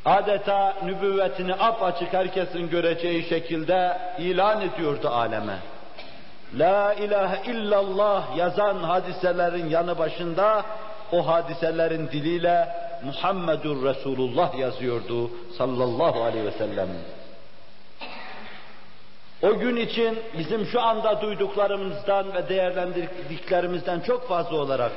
Adeta 0.04 0.74
nübüvvetini 0.84 1.54
apaçık 1.54 2.12
herkesin 2.12 2.70
göreceği 2.70 3.28
şekilde 3.28 3.98
ilan 4.18 4.60
ediyordu 4.60 5.08
aleme. 5.08 5.58
La 6.54 6.94
ilahe 6.94 7.52
illallah 7.52 8.36
yazan 8.36 8.76
hadiselerin 8.76 9.68
yanı 9.68 9.98
başında 9.98 10.64
o 11.12 11.26
hadiselerin 11.26 12.08
diliyle 12.08 12.68
Muhammedur 13.04 13.84
Resulullah 13.84 14.58
yazıyordu 14.58 15.30
sallallahu 15.58 16.22
aleyhi 16.22 16.46
ve 16.46 16.52
sellem. 16.52 16.88
O 19.42 19.58
gün 19.58 19.76
için 19.76 20.18
bizim 20.38 20.66
şu 20.66 20.80
anda 20.80 21.20
duyduklarımızdan 21.20 22.34
ve 22.34 22.48
değerlendirdiklerimizden 22.48 24.00
çok 24.00 24.28
fazla 24.28 24.56
olarak 24.56 24.92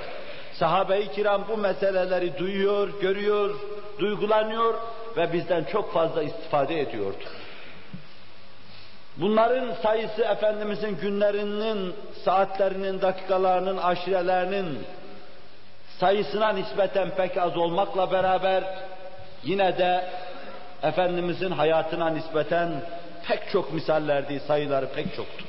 sahabe-i 0.62 1.12
kiram 1.12 1.43
bu 1.47 1.57
meseleleri 1.57 2.38
duyuyor, 2.38 3.01
görüyor, 3.01 3.59
duygulanıyor 3.99 4.74
ve 5.18 5.34
bizden 5.34 5.64
çok 5.64 5.93
fazla 5.93 6.24
istifade 6.24 6.82
ediyordu. 6.82 7.24
Bunların 9.18 9.74
sayısı 9.84 10.22
Efendimizin 10.22 10.97
günlerinin, 10.97 11.95
saatlerinin, 12.26 13.01
dakikalarının, 13.01 13.78
aşirelerinin 13.78 14.80
sayısına 15.99 16.49
nispeten 16.49 17.09
pek 17.09 17.38
az 17.38 17.57
olmakla 17.57 18.12
beraber 18.12 18.64
yine 19.43 19.78
de 19.78 20.09
Efendimizin 20.84 21.51
hayatına 21.51 22.09
nispeten 22.09 22.72
pek 23.28 23.49
çok 23.51 23.74
misallerdi, 23.74 24.39
sayıları 24.39 24.88
pek 24.95 25.16
çoktu. 25.16 25.45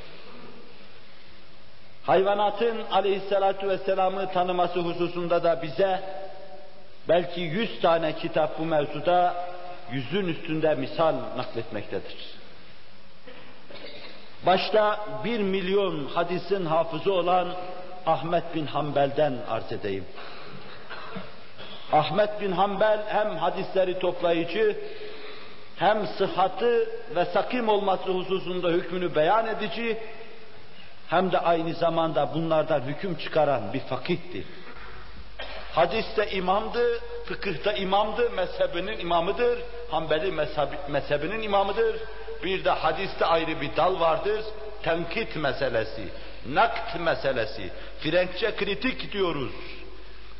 Hayvanatın 2.05 2.81
aleyhissalatu 2.91 3.69
vesselam'ı 3.69 4.31
tanıması 4.31 4.79
hususunda 4.79 5.43
da 5.43 5.61
bize 5.61 5.99
belki 7.09 7.41
yüz 7.41 7.81
tane 7.81 8.15
kitap 8.15 8.59
bu 8.59 8.65
mevzuda 8.65 9.35
yüzün 9.91 10.27
üstünde 10.27 10.75
misal 10.75 11.15
nakletmektedir. 11.37 12.15
Başta 14.45 14.99
bir 15.23 15.39
milyon 15.39 16.05
hadisin 16.05 16.65
hafızı 16.65 17.13
olan 17.13 17.47
Ahmet 18.05 18.55
bin 18.55 18.65
Hanbel'den 18.65 19.33
arz 19.49 19.71
edeyim. 19.71 20.05
Ahmet 21.91 22.41
bin 22.41 22.51
Hanbel 22.51 22.99
hem 23.07 23.37
hadisleri 23.37 23.99
toplayıcı, 23.99 24.77
hem 25.75 26.07
sıhhatı 26.07 26.89
ve 27.15 27.25
sakim 27.25 27.69
olması 27.69 28.11
hususunda 28.11 28.69
hükmünü 28.69 29.15
beyan 29.15 29.47
edici, 29.47 29.97
hem 31.13 31.31
de 31.31 31.39
aynı 31.39 31.73
zamanda 31.73 32.33
bunlardan 32.33 32.81
hüküm 32.81 33.15
çıkaran 33.15 33.73
bir 33.73 33.79
fakihti. 33.79 34.43
Hadiste 35.73 36.31
imamdı, 36.31 36.99
fıkıhta 37.25 37.73
imamdı, 37.73 38.29
mezhebinin 38.29 38.99
imamıdır, 38.99 39.59
Hanbeli 39.91 40.31
mezhebi, 40.31 40.75
mezhebinin 40.89 41.41
imamıdır. 41.41 41.95
Bir 42.43 42.65
de 42.65 42.69
hadiste 42.69 43.25
ayrı 43.25 43.61
bir 43.61 43.75
dal 43.75 43.99
vardır, 43.99 44.41
tenkit 44.83 45.35
meselesi, 45.35 46.07
nakt 46.49 46.99
meselesi, 46.99 47.69
Frenkçe 47.99 48.55
kritik 48.55 49.13
diyoruz. 49.13 49.53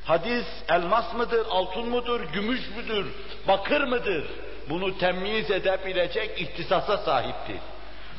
Hadis 0.06 0.46
elmas 0.70 1.14
mıdır, 1.14 1.46
altın 1.50 1.90
mıdır, 1.90 2.22
gümüş 2.34 2.62
müdür, 2.78 3.06
bakır 3.48 3.84
mıdır? 3.84 4.28
Bunu 4.70 4.98
temyiz 4.98 5.52
edebilecek 5.52 6.42
ihtisasa 6.42 6.98
sahipti. 6.98 7.73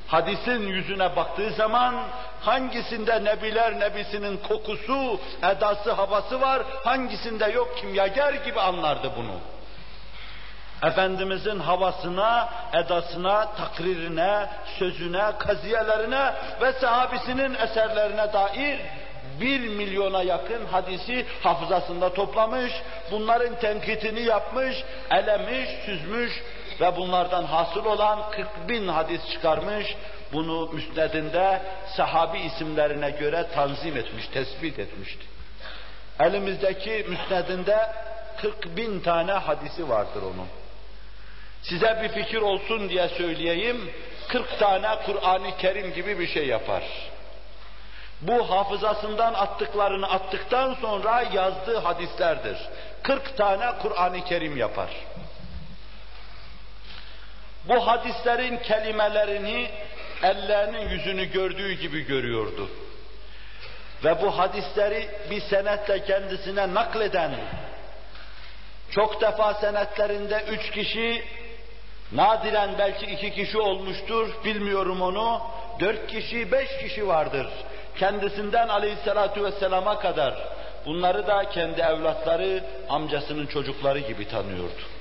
Hadisin 0.06 0.66
yüzüne 0.66 1.16
baktığı 1.16 1.50
zaman 1.50 1.94
hangisinde 2.40 3.24
nebiler 3.24 3.80
nebisinin 3.80 4.36
kokusu, 4.36 5.20
edası, 5.42 5.92
havası 5.92 6.40
var, 6.40 6.62
hangisinde 6.84 7.44
yok 7.44 7.76
kimyager 7.76 8.34
gibi 8.34 8.60
anlardı 8.60 9.10
bunu. 9.16 9.34
Efendimizin 10.90 11.58
havasına, 11.60 12.48
edasına, 12.72 13.48
takririne, 13.54 14.46
sözüne, 14.78 15.24
kaziyelerine 15.38 16.32
ve 16.60 16.72
sahabisinin 16.72 17.54
eserlerine 17.54 18.32
dair 18.32 18.80
bir 19.40 19.60
milyona 19.60 20.22
yakın 20.22 20.66
hadisi 20.66 21.26
hafızasında 21.42 22.14
toplamış, 22.14 22.72
bunların 23.10 23.60
tenkitini 23.60 24.20
yapmış, 24.20 24.84
elemiş, 25.10 25.68
süzmüş 25.86 26.42
ve 26.80 26.96
bunlardan 26.96 27.44
hasıl 27.44 27.84
olan 27.84 28.30
40 28.30 28.68
bin 28.68 28.88
hadis 28.88 29.30
çıkarmış, 29.30 29.96
bunu 30.32 30.68
müsnedinde 30.72 31.62
sahabi 31.96 32.38
isimlerine 32.38 33.10
göre 33.10 33.46
tanzim 33.54 33.96
etmiş, 33.96 34.28
tespit 34.28 34.78
etmişti. 34.78 35.26
Elimizdeki 36.20 37.06
müsnedinde 37.08 37.90
40 38.36 38.76
bin 38.76 39.00
tane 39.00 39.32
hadisi 39.32 39.88
vardır 39.88 40.22
onun. 40.22 40.48
Size 41.62 42.00
bir 42.02 42.08
fikir 42.08 42.40
olsun 42.40 42.88
diye 42.88 43.08
söyleyeyim, 43.08 43.90
40 44.28 44.58
tane 44.58 44.88
Kur'an-ı 45.06 45.56
Kerim 45.56 45.94
gibi 45.94 46.18
bir 46.18 46.26
şey 46.26 46.46
yapar. 46.46 46.82
Bu 48.20 48.50
hafızasından 48.50 49.34
attıklarını 49.34 50.10
attıktan 50.10 50.74
sonra 50.74 51.22
yazdığı 51.32 51.78
hadislerdir. 51.78 52.58
40 53.02 53.36
tane 53.36 53.72
Kur'an-ı 53.82 54.24
Kerim 54.24 54.56
yapar. 54.56 54.90
Bu 57.68 57.86
hadislerin 57.86 58.56
kelimelerini 58.56 59.68
ellerinin 60.22 60.88
yüzünü 60.88 61.24
gördüğü 61.24 61.72
gibi 61.72 62.00
görüyordu. 62.06 62.70
Ve 64.04 64.22
bu 64.22 64.38
hadisleri 64.38 65.08
bir 65.30 65.40
senetle 65.40 66.04
kendisine 66.04 66.74
nakleden, 66.74 67.30
çok 68.90 69.20
defa 69.20 69.54
senetlerinde 69.54 70.44
üç 70.50 70.70
kişi, 70.70 71.24
nadiren 72.12 72.70
belki 72.78 73.06
iki 73.06 73.32
kişi 73.32 73.58
olmuştur, 73.58 74.28
bilmiyorum 74.44 75.02
onu, 75.02 75.40
dört 75.80 76.06
kişi, 76.06 76.52
beş 76.52 76.68
kişi 76.82 77.08
vardır. 77.08 77.46
Kendisinden 77.98 78.68
aleyhissalatu 78.68 79.44
vesselama 79.44 79.98
kadar. 79.98 80.34
Bunları 80.86 81.26
da 81.26 81.48
kendi 81.50 81.80
evlatları, 81.80 82.64
amcasının 82.88 83.46
çocukları 83.46 83.98
gibi 83.98 84.28
tanıyordu. 84.28 84.93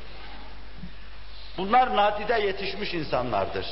Bunlar 1.57 1.95
nadide 1.95 2.33
yetişmiş 2.33 2.93
insanlardır. 2.93 3.65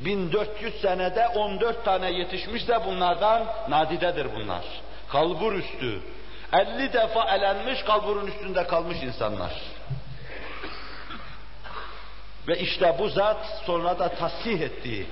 1400 0.00 0.80
senede 0.80 1.28
14 1.28 1.84
tane 1.84 2.10
yetişmiş 2.10 2.68
de 2.68 2.84
bunlardan 2.84 3.46
nadidedir 3.68 4.26
bunlar. 4.34 4.64
Kalbur 5.08 5.52
üstü. 5.52 6.00
50 6.52 6.92
defa 6.92 7.36
elenmiş 7.36 7.82
kalburun 7.82 8.26
üstünde 8.26 8.66
kalmış 8.66 9.02
insanlar. 9.02 9.52
Ve 12.48 12.58
işte 12.58 12.96
bu 12.98 13.08
zat 13.08 13.62
sonra 13.66 13.98
da 13.98 14.08
tasih 14.08 14.60
ettiği 14.60 15.06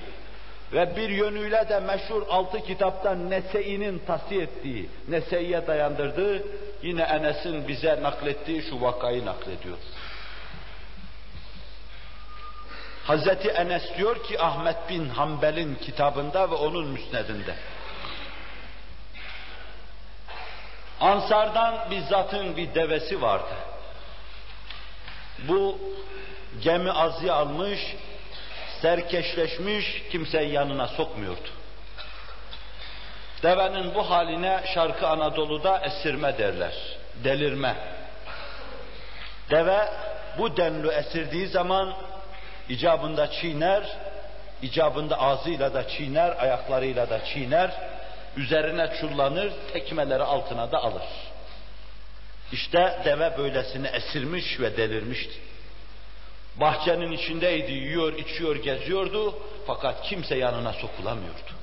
ve 0.73 0.95
bir 0.95 1.09
yönüyle 1.09 1.65
de 1.69 1.79
meşhur 1.79 2.23
altı 2.29 2.59
kitaptan 2.59 3.29
Nese'inin 3.29 3.99
tasih 4.07 4.41
ettiği, 4.41 4.89
Nese'ye 5.07 5.67
dayandırdığı 5.67 6.43
yine 6.83 7.01
Enes'in 7.01 7.67
bize 7.67 8.03
naklettiği 8.03 8.61
şu 8.61 8.81
vakayı 8.81 9.25
naklediyor. 9.25 9.77
Hazreti 13.07 13.47
Enes 13.47 13.97
diyor 13.97 14.23
ki 14.23 14.41
Ahmet 14.41 14.89
bin 14.89 15.09
Hanbel'in 15.09 15.75
kitabında 15.75 16.51
ve 16.51 16.55
onun 16.55 16.87
müsnedinde. 16.87 17.55
Ansardan 21.01 21.91
bir 21.91 21.99
zatın 21.99 22.57
bir 22.57 22.75
devesi 22.75 23.21
vardı. 23.21 23.55
Bu 25.47 25.79
gemi 26.63 26.91
azıya 26.91 27.33
almış, 27.33 27.95
serkeşleşmiş, 28.81 30.03
kimseyi 30.11 30.51
yanına 30.51 30.87
sokmuyordu. 30.87 31.49
Devenin 33.43 33.95
bu 33.95 34.09
haline 34.09 34.63
Şarkı 34.73 35.07
Anadolu'da 35.07 35.79
esirme 35.79 36.37
derler, 36.37 36.73
delirme. 37.23 37.75
Deve 39.49 39.89
bu 40.37 40.57
denli 40.57 40.87
esirdiği 40.87 41.47
zaman 41.47 41.93
icabında 42.69 43.31
çiğner, 43.31 43.83
icabında 44.61 45.19
ağzıyla 45.19 45.73
da 45.73 45.87
çiğner, 45.87 46.43
ayaklarıyla 46.43 47.09
da 47.09 47.25
çiğner, 47.25 47.71
üzerine 48.37 48.93
çullanır, 49.01 49.51
tekmeleri 49.73 50.23
altına 50.23 50.71
da 50.71 50.77
alır. 50.77 51.03
İşte 52.51 52.99
deve 53.05 53.37
böylesine 53.37 53.87
esirmiş 53.87 54.59
ve 54.59 54.77
delirmişti. 54.77 55.33
Bahçenin 56.55 57.11
içindeydi, 57.11 57.71
yiyor, 57.71 58.13
içiyor, 58.13 58.55
geziyordu 58.55 59.35
fakat 59.67 60.03
kimse 60.03 60.35
yanına 60.35 60.73
sokulamıyordu. 60.73 61.57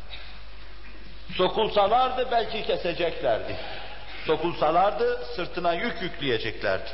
Sokulsalardı 1.36 2.28
belki 2.30 2.66
keseceklerdi. 2.66 3.56
Sokulsalardı 4.26 5.24
sırtına 5.36 5.74
yük 5.74 6.02
yükleyeceklerdi. 6.02 6.90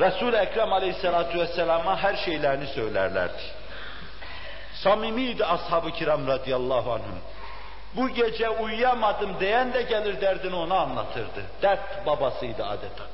Resul-i 0.00 0.36
Ekrem 0.36 0.72
Aleyhisselatü 0.72 1.38
Vesselam'a 1.38 2.02
her 2.02 2.16
şeylerini 2.16 2.66
söylerlerdi. 2.66 3.42
Samimiydi 4.74 5.44
ashab-ı 5.44 5.90
kiram 5.90 6.26
radıyallahu 6.26 6.92
anhüm. 6.92 7.18
Bu 7.96 8.08
gece 8.08 8.50
uyuyamadım 8.50 9.40
diyen 9.40 9.72
de 9.72 9.82
gelir 9.82 10.20
derdini 10.20 10.54
ona 10.54 10.78
anlatırdı. 10.78 11.42
Dert 11.62 12.06
babasıydı 12.06 12.64
adeta. 12.64 13.04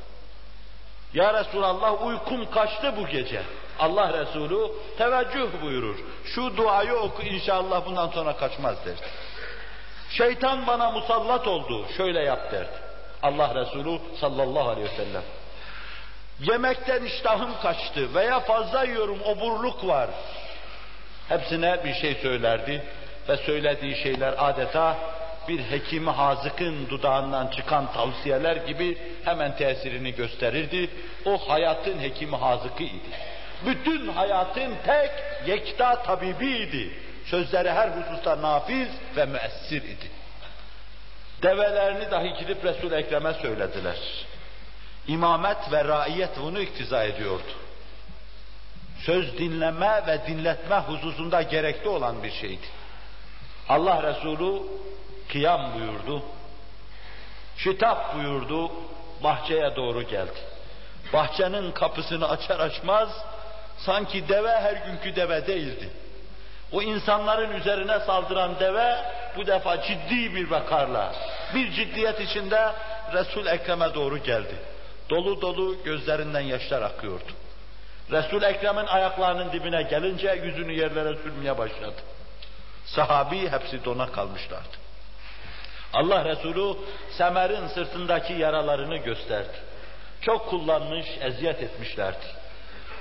Ya 1.14 1.35
Resulallah 1.35 2.07
uykum 2.07 2.51
kaçtı 2.51 2.97
bu 2.97 3.07
gece. 3.07 3.43
Allah 3.79 4.12
Resulü 4.12 4.72
teveccüh 4.99 5.62
buyurur. 5.62 5.97
Şu 6.24 6.57
duayı 6.57 6.95
oku 6.95 7.22
inşallah 7.22 7.87
bundan 7.87 8.09
sonra 8.09 8.37
kaçmaz 8.37 8.76
derdi. 8.87 9.01
Şeytan 10.11 10.66
bana 10.66 10.91
musallat 10.91 11.47
oldu. 11.47 11.87
Şöyle 11.97 12.20
yap 12.20 12.53
derdi. 12.53 12.79
Allah 13.22 13.55
Resulü 13.55 13.99
sallallahu 14.20 14.68
aleyhi 14.68 14.91
ve 14.91 14.97
sellem. 14.97 15.22
Yemekten 16.41 17.05
iştahım 17.05 17.51
kaçtı 17.62 18.14
veya 18.14 18.41
fazla 18.41 18.84
yiyorum 18.84 19.18
oburluk 19.24 19.86
var. 19.86 20.11
Hepsine 21.28 21.84
bir 21.84 21.95
şey 21.95 22.14
söylerdi 22.14 22.82
ve 23.28 23.36
söylediği 23.36 23.97
şeyler 23.97 24.34
adeta 24.39 24.97
bir 25.49 25.61
hekimi 25.61 26.11
hazıkın 26.11 26.89
dudağından 26.89 27.47
çıkan 27.47 27.93
tavsiyeler 27.93 28.57
gibi 28.57 28.99
hemen 29.24 29.57
tesirini 29.57 30.14
gösterirdi. 30.14 30.91
O 31.24 31.51
hayatın 31.51 32.01
hekimi 32.01 32.36
hazıkı 32.36 32.82
idi. 32.82 33.09
Bütün 33.66 34.09
hayatın 34.09 34.74
tek 34.86 35.11
yekta 35.47 36.03
tabibiydi. 36.03 36.91
Sözleri 37.24 37.70
her 37.70 37.89
hususta 37.89 38.43
nafiz 38.43 38.89
ve 39.16 39.26
müessir 39.26 39.82
idi. 39.82 40.11
Develerini 41.43 42.11
dahi 42.11 42.34
gidip 42.34 42.64
Resul-i 42.64 42.95
Ekrem'e 42.95 43.34
söylediler. 43.34 43.97
İmamet 45.09 45.73
ve 45.73 45.85
raiyet 45.85 46.31
bunu 46.41 46.61
iktiza 46.61 47.05
ediyordu. 47.05 47.53
Söz 49.07 49.39
dinleme 49.39 50.03
ve 50.07 50.27
dinletme 50.27 50.77
hususunda 50.77 51.43
gerekli 51.43 51.89
olan 51.89 52.23
bir 52.23 52.31
şeydi. 52.31 52.67
Allah 53.69 54.03
Resulü 54.03 54.63
kıyam 55.29 55.75
buyurdu. 55.75 56.23
Şitap 57.57 58.15
buyurdu. 58.17 58.71
Bahçeye 59.23 59.77
doğru 59.77 60.03
geldi. 60.03 60.39
Bahçenin 61.13 61.73
kapısını 61.73 62.29
açar 62.29 62.61
açmaz 62.61 63.09
sanki 63.79 64.29
deve 64.29 64.61
her 64.61 64.87
günkü 64.87 65.17
deve 65.17 65.47
değildi. 65.47 65.89
O 66.73 66.83
insanların 66.83 67.57
üzerine 67.57 68.01
saldıran 68.01 68.61
deve 68.61 68.97
bu 69.37 69.47
defa 69.47 69.83
ciddi 69.83 70.35
bir 70.35 70.51
vakarla, 70.51 71.13
bir 71.55 71.73
ciddiyet 71.73 72.21
içinde 72.21 72.73
Resul 73.13 73.47
Ekrem'e 73.47 73.95
doğru 73.95 74.19
geldi. 74.19 74.55
Dolu 75.11 75.41
dolu 75.41 75.77
gözlerinden 75.85 76.41
yaşlar 76.41 76.83
akıyordu. 76.83 77.33
Resul 78.11 78.43
Ekrem'in 78.43 78.87
ayaklarının 78.87 79.53
dibine 79.53 79.83
gelince 79.83 80.41
yüzünü 80.45 80.73
yerlere 80.73 81.17
sürmeye 81.17 81.59
başladı. 81.59 82.03
Sahabi 82.85 83.49
hepsi 83.49 83.85
dona 83.85 84.13
kalmışlardı. 84.13 84.77
Allah 85.93 86.25
Resulü 86.25 86.77
Semer'in 87.11 87.67
sırtındaki 87.67 88.33
yaralarını 88.33 88.97
gösterdi. 88.97 89.59
Çok 90.21 90.51
kullanmış, 90.51 91.07
eziyet 91.21 91.63
etmişlerdi. 91.63 92.27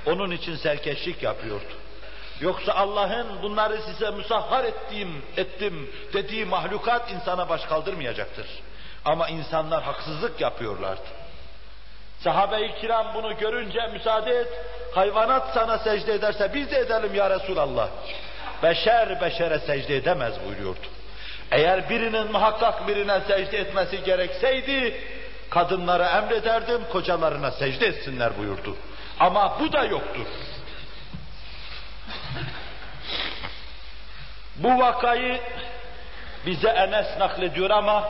Onun 0.05 0.31
için 0.31 0.55
serkeşlik 0.55 1.23
yapıyordu. 1.23 1.73
Yoksa 2.41 2.73
Allah'ın 2.73 3.41
bunları 3.41 3.81
size 3.81 4.09
musahhar 4.09 4.63
ettiğim, 4.63 5.23
ettim 5.37 5.89
dediği 6.13 6.45
mahlukat 6.45 7.11
insana 7.11 7.49
baş 7.49 7.65
kaldırmayacaktır. 7.65 8.47
Ama 9.05 9.29
insanlar 9.29 9.83
haksızlık 9.83 10.41
yapıyorlardı. 10.41 11.07
Sahabe-i 12.23 12.75
kiram 12.81 13.07
bunu 13.13 13.37
görünce 13.37 13.87
müsaade 13.93 14.31
et, 14.31 14.47
hayvanat 14.95 15.53
sana 15.53 15.77
secde 15.77 16.13
ederse 16.13 16.53
biz 16.53 16.71
de 16.71 16.79
edelim 16.79 17.15
ya 17.15 17.29
Resulallah. 17.29 17.89
Beşer 18.63 19.21
beşere 19.21 19.59
secde 19.59 19.95
edemez 19.95 20.33
buyuruyordu. 20.45 20.87
Eğer 21.51 21.89
birinin 21.89 22.31
muhakkak 22.31 22.87
birine 22.87 23.19
secde 23.27 23.57
etmesi 23.57 24.03
gerekseydi, 24.03 25.01
kadınlara 25.49 26.09
emrederdim, 26.09 26.81
kocalarına 26.91 27.51
secde 27.51 27.87
etsinler 27.87 28.37
buyurdu. 28.37 28.75
Ama 29.19 29.59
bu 29.59 29.73
da 29.73 29.83
yoktur. 29.83 30.25
Bu 34.55 34.79
vakayı 34.79 35.41
bize 36.45 36.69
Enes 36.69 37.07
naklediyor 37.19 37.69
ama 37.69 38.09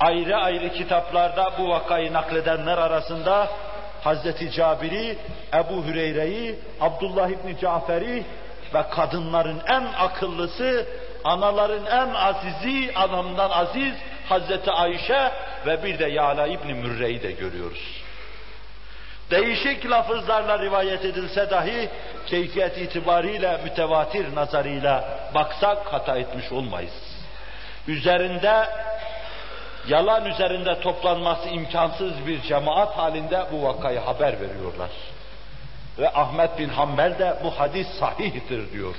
ayrı 0.00 0.36
ayrı 0.36 0.72
kitaplarda 0.72 1.44
bu 1.58 1.68
vakayı 1.68 2.12
nakledenler 2.12 2.78
arasında 2.78 3.48
Hazreti 4.04 4.50
Cabir'i, 4.50 5.18
Ebu 5.54 5.84
Hüreyre'yi, 5.84 6.58
Abdullah 6.80 7.28
İbni 7.28 7.58
Cafer'i 7.60 8.24
ve 8.74 8.82
kadınların 8.90 9.60
en 9.68 9.84
akıllısı, 9.98 10.86
anaların 11.24 11.86
en 11.86 12.14
azizi, 12.14 12.92
anamdan 12.94 13.50
aziz 13.50 13.94
Hazreti 14.28 14.70
Ayşe 14.70 15.32
ve 15.66 15.84
bir 15.84 15.98
de 15.98 16.06
Yala 16.06 16.46
İbni 16.46 16.74
Mürre'yi 16.74 17.22
de 17.22 17.32
görüyoruz. 17.32 18.04
Değişik 19.30 19.90
lafızlarla 19.90 20.58
rivayet 20.58 21.04
edilse 21.04 21.50
dahi 21.50 21.88
keyfiyet 22.26 22.78
itibariyle 22.78 23.60
mütevatir 23.64 24.34
nazarıyla 24.34 25.18
baksak 25.34 25.78
hata 25.92 26.18
etmiş 26.18 26.52
olmayız. 26.52 26.92
Üzerinde 27.88 28.66
yalan 29.88 30.24
üzerinde 30.24 30.80
toplanması 30.80 31.48
imkansız 31.48 32.26
bir 32.26 32.42
cemaat 32.42 32.96
halinde 32.96 33.46
bu 33.52 33.62
vakayı 33.62 33.98
haber 33.98 34.40
veriyorlar. 34.40 34.90
Ve 35.98 36.08
Ahmet 36.08 36.58
bin 36.58 36.68
Hanbel 36.68 37.18
de 37.18 37.36
bu 37.44 37.50
hadis 37.50 37.88
sahihtir 37.88 38.72
diyor. 38.72 38.94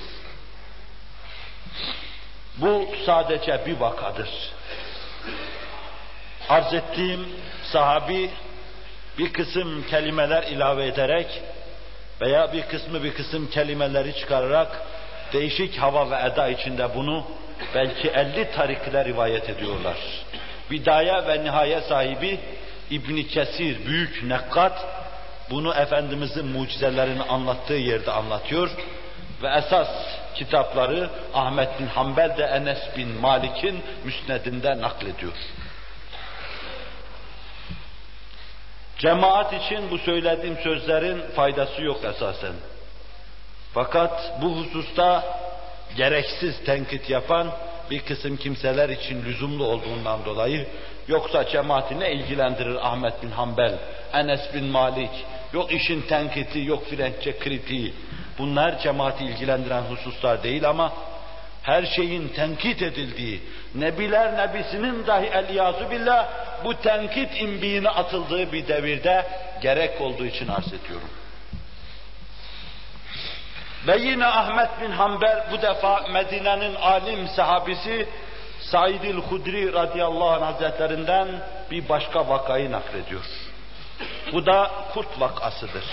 Bu 2.57 2.87
sadece 3.05 3.65
bir 3.65 3.77
vakadır. 3.77 4.29
Arz 6.49 6.73
ettiğim 6.73 7.29
sahabi 7.63 8.29
bir 9.17 9.33
kısım 9.33 9.83
kelimeler 9.89 10.43
ilave 10.43 10.85
ederek 10.85 11.41
veya 12.21 12.53
bir 12.53 12.61
kısmı 12.61 13.03
bir 13.03 13.13
kısım 13.13 13.49
kelimeleri 13.49 14.15
çıkararak 14.15 14.81
değişik 15.33 15.77
hava 15.77 16.11
ve 16.11 16.31
eda 16.31 16.47
içinde 16.47 16.95
bunu 16.95 17.25
belki 17.75 18.09
elli 18.09 18.51
tarikle 18.51 19.05
rivayet 19.05 19.49
ediyorlar. 19.49 19.97
Bidaya 20.71 21.27
ve 21.27 21.43
nihaye 21.43 21.81
sahibi 21.81 22.39
İbni 22.89 23.27
Kesir, 23.27 23.85
büyük 23.85 24.23
nekkat, 24.23 24.85
bunu 25.49 25.73
Efendimizin 25.73 26.45
mucizelerini 26.45 27.23
anlattığı 27.23 27.73
yerde 27.73 28.11
anlatıyor 28.11 28.69
ve 29.43 29.47
esas 29.57 29.87
kitapları 30.35 31.09
Ahmet 31.33 31.79
bin 31.79 31.87
Hanbel 31.87 32.37
de 32.37 32.43
Enes 32.43 32.97
bin 32.97 33.07
Malik'in 33.07 33.83
müsnedinde 34.03 34.81
naklediyor. 34.81 35.33
Cemaat 38.97 39.53
için 39.53 39.91
bu 39.91 39.97
söylediğim 39.97 40.57
sözlerin 40.63 41.21
faydası 41.35 41.81
yok 41.81 42.03
esasen. 42.03 42.53
Fakat 43.73 44.41
bu 44.41 44.57
hususta 44.57 45.23
gereksiz 45.97 46.63
tenkit 46.65 47.09
yapan 47.09 47.51
bir 47.91 47.99
kısım 47.99 48.37
kimseler 48.37 48.89
için 48.89 49.25
lüzumlu 49.25 49.65
olduğundan 49.65 50.25
dolayı 50.25 50.67
yoksa 51.07 51.47
cemaati 51.47 51.99
ne 51.99 52.11
ilgilendirir 52.11 52.87
Ahmet 52.87 53.23
bin 53.23 53.31
Hanbel, 53.31 53.73
Enes 54.13 54.53
bin 54.53 54.65
Malik, 54.65 55.11
yok 55.53 55.71
işin 55.71 56.01
tenkiti, 56.01 56.59
yok 56.59 56.89
Frenkçe 56.89 57.39
kritiği. 57.39 57.93
Bunlar 58.37 58.79
cemaati 58.79 59.23
ilgilendiren 59.23 59.81
hususlar 59.81 60.43
değil 60.43 60.69
ama 60.69 60.93
her 61.63 61.85
şeyin 61.85 62.27
tenkit 62.27 62.81
edildiği, 62.81 63.41
Nebiler 63.75 64.37
Nebisinin 64.37 65.07
dahi 65.07 65.25
el 65.25 65.49
billah 65.91 66.29
bu 66.65 66.73
tenkit 66.73 67.41
imbiğine 67.41 67.89
atıldığı 67.89 68.51
bir 68.51 68.67
devirde 68.67 69.25
gerek 69.61 70.01
olduğu 70.01 70.25
için 70.25 70.47
arz 70.47 70.67
ediyorum. 70.67 71.09
Ve 73.87 73.97
yine 73.97 74.25
Ahmet 74.25 74.81
bin 74.81 74.91
Hanbel 74.91 75.45
bu 75.51 75.61
defa 75.61 76.01
Medine'nin 76.11 76.75
alim 76.75 77.27
sahabisi 77.27 78.09
Said-i 78.61 79.13
Hudri 79.13 79.73
radıyallahu 79.73 80.29
anh 80.29 80.41
hazretlerinden 80.41 81.27
bir 81.71 81.89
başka 81.89 82.29
vakayı 82.29 82.71
naklediyor. 82.71 83.23
Bu 84.33 84.45
da 84.45 84.71
kurt 84.93 85.19
vakasıdır. 85.19 85.83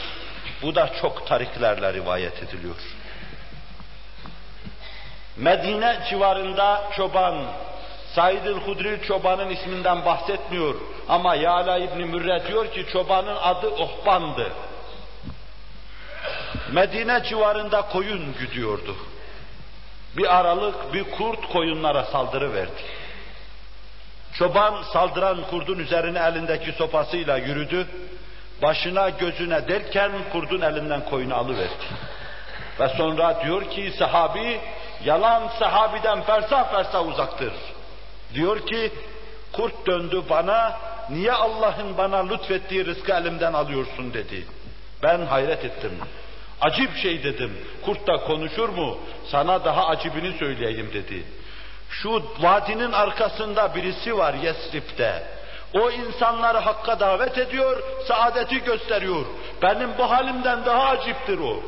Bu 0.63 0.75
da 0.75 0.91
çok 1.03 1.27
tariklerle 1.27 1.93
rivayet 1.93 2.43
ediliyor. 2.43 2.77
Medine 5.37 5.99
civarında 6.11 6.83
çoban, 6.97 7.45
Said-i 8.15 8.51
Hudri 8.51 9.01
çobanın 9.07 9.51
isminden 9.51 10.05
bahsetmiyor 10.05 10.75
ama 11.09 11.35
Yala 11.35 11.79
İbni 11.79 12.05
Mürre 12.05 12.47
diyor 12.49 12.73
ki 12.73 12.87
çobanın 12.93 13.37
adı 13.37 13.69
Ohban'dı. 13.69 14.53
Medine 16.73 17.23
civarında 17.23 17.83
koyun 17.83 18.35
güdüyordu. 18.39 18.97
Bir 20.17 20.37
aralık 20.37 20.95
bir 20.95 21.05
kurt 21.05 21.49
koyunlara 21.53 22.05
saldırı 22.05 22.55
verdi. 22.55 22.83
Çoban 24.35 24.83
saldıran 24.83 25.39
kurdun 25.51 25.79
üzerine 25.79 26.19
elindeki 26.19 26.73
sopasıyla 26.73 27.37
yürüdü. 27.37 27.87
Başına 28.63 29.09
gözüne 29.09 29.69
derken 29.69 30.13
kurdun 30.33 30.61
elinden 30.61 31.05
koyunu 31.05 31.35
alıverdi. 31.35 31.85
Ve 32.81 32.89
sonra 32.89 33.45
diyor 33.45 33.71
ki 33.71 33.93
sahabi, 33.99 34.61
yalan 35.05 35.49
sahabiden 35.59 36.23
fersa 36.23 36.65
fersa 36.65 37.05
uzaktır. 37.05 37.53
Diyor 38.35 38.67
ki, 38.67 38.93
kurt 39.53 39.87
döndü 39.87 40.23
bana, 40.31 40.79
niye 41.11 41.33
Allah'ın 41.33 41.99
bana 41.99 42.27
lütfettiği 42.27 42.87
rızkı 42.87 43.13
elimden 43.13 43.53
alıyorsun 43.53 44.15
dedi. 44.15 44.47
Ben 45.03 45.27
hayret 45.27 45.65
ettim. 45.65 45.93
Acip 46.61 46.97
şey 46.97 47.25
dedim. 47.25 47.59
Kurt 47.85 48.07
da 48.07 48.17
konuşur 48.17 48.69
mu? 48.69 48.99
Sana 49.31 49.65
daha 49.65 49.87
acibini 49.87 50.39
söyleyeyim 50.39 50.91
dedi. 50.95 51.23
Şu 51.91 52.23
vadinin 52.41 52.93
arkasında 52.93 53.75
birisi 53.75 54.19
var 54.19 54.35
Yesrib'de. 54.35 55.23
O 55.75 55.91
insanları 55.91 56.59
hakka 56.59 57.01
davet 57.01 57.39
ediyor, 57.39 57.83
saadeti 58.09 58.65
gösteriyor. 58.65 59.25
Benim 59.63 59.99
bu 59.99 60.11
halimden 60.11 60.65
daha 60.65 60.85
aciptir 60.85 61.39
o. 61.39 61.63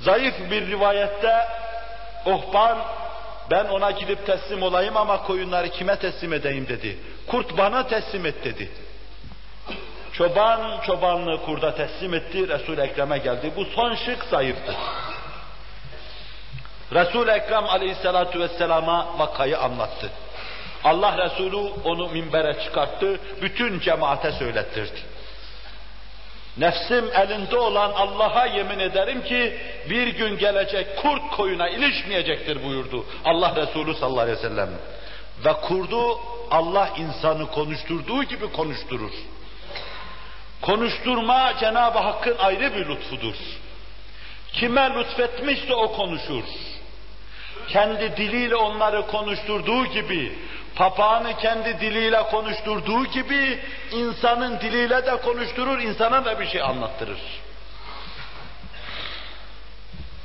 Zayıf 0.00 0.34
bir 0.50 0.66
rivayette 0.66 1.46
Ohban 2.26 2.78
ben 3.50 3.64
ona 3.64 3.90
gidip 3.90 4.26
teslim 4.26 4.62
olayım 4.62 4.96
ama 4.96 5.22
koyunları 5.22 5.68
kime 5.68 5.96
teslim 5.96 6.32
edeyim 6.32 6.68
dedi. 6.68 6.98
Kurt 7.26 7.58
bana 7.58 7.86
teslim 7.86 8.26
et 8.26 8.44
dedi. 8.44 8.70
Çoban 10.20 10.80
çobanlığı 10.86 11.42
kurda 11.44 11.74
teslim 11.74 12.14
etti, 12.14 12.48
Resul-i 12.48 12.80
Ekrem'e 12.80 13.18
geldi. 13.18 13.52
Bu 13.56 13.64
son 13.64 13.94
şık 13.94 14.24
zayıftır. 14.24 14.76
Resul-i 16.92 17.30
Ekrem 17.30 17.64
aleyhissalatu 17.64 18.40
vesselama 18.40 19.18
vakayı 19.18 19.58
anlattı. 19.58 20.10
Allah 20.84 21.18
Resulü 21.18 21.56
onu 21.84 22.08
minbere 22.08 22.62
çıkarttı, 22.64 23.20
bütün 23.42 23.80
cemaate 23.80 24.32
söylettirdi. 24.32 25.00
Nefsim 26.56 27.04
elinde 27.14 27.56
olan 27.56 27.90
Allah'a 27.90 28.46
yemin 28.46 28.78
ederim 28.78 29.24
ki 29.24 29.60
bir 29.90 30.06
gün 30.06 30.38
gelecek 30.38 30.96
kurt 30.96 31.30
koyuna 31.30 31.68
ilişmeyecektir 31.68 32.64
buyurdu 32.64 33.04
Allah 33.24 33.56
Resulü 33.56 33.94
sallallahu 33.94 34.20
aleyhi 34.20 34.38
ve 34.38 34.42
sellem. 34.42 34.70
Ve 35.44 35.52
kurdu 35.52 36.18
Allah 36.50 36.88
insanı 36.96 37.50
konuşturduğu 37.50 38.24
gibi 38.24 38.52
konuşturur. 38.52 39.12
Konuşturma 40.62 41.52
Cenab-ı 41.60 41.98
Hakk'ın 41.98 42.38
ayrı 42.38 42.74
bir 42.74 42.88
lütfudur. 42.88 43.34
Kime 44.52 44.94
lütfetmişse 44.94 45.74
o 45.74 45.92
konuşur. 45.92 46.44
Kendi 47.68 48.16
diliyle 48.16 48.56
onları 48.56 49.06
konuşturduğu 49.06 49.86
gibi, 49.86 50.38
papağanı 50.76 51.36
kendi 51.36 51.80
diliyle 51.80 52.22
konuşturduğu 52.22 53.06
gibi, 53.06 53.58
insanın 53.92 54.60
diliyle 54.60 55.06
de 55.06 55.16
konuşturur, 55.16 55.78
insana 55.78 56.24
da 56.24 56.40
bir 56.40 56.46
şey 56.46 56.62
anlattırır. 56.62 57.20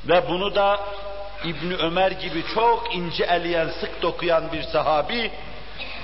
Ve 0.07 0.29
bunu 0.29 0.55
da 0.55 0.79
İbni 1.43 1.75
Ömer 1.75 2.11
gibi 2.11 2.43
çok 2.53 2.95
ince 2.95 3.23
eleyen, 3.23 3.69
sık 3.69 4.01
dokuyan 4.01 4.51
bir 4.51 4.63
sahabi, 4.63 5.31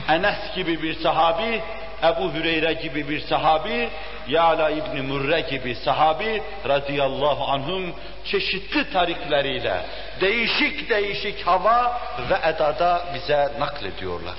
Enes 0.10 0.56
gibi 0.56 0.84
bir 0.84 1.00
sahabi, 1.00 1.62
Ebu 2.04 2.34
Hüreyre 2.34 2.74
gibi 2.74 3.10
bir 3.10 3.20
sahabi, 3.20 3.90
Yala 4.28 4.70
İbni 4.70 5.02
Murre 5.02 5.42
gibi 5.42 5.76
sahabi 5.76 6.44
radıyallahu 6.68 7.46
anhum 7.46 7.96
çeşitli 8.26 8.92
tarikleriyle 8.92 9.86
değişik 10.22 10.90
değişik 10.90 11.48
hava 11.48 12.02
ve 12.30 12.50
edada 12.50 13.06
bize 13.14 13.52
naklediyorlar. 13.60 14.38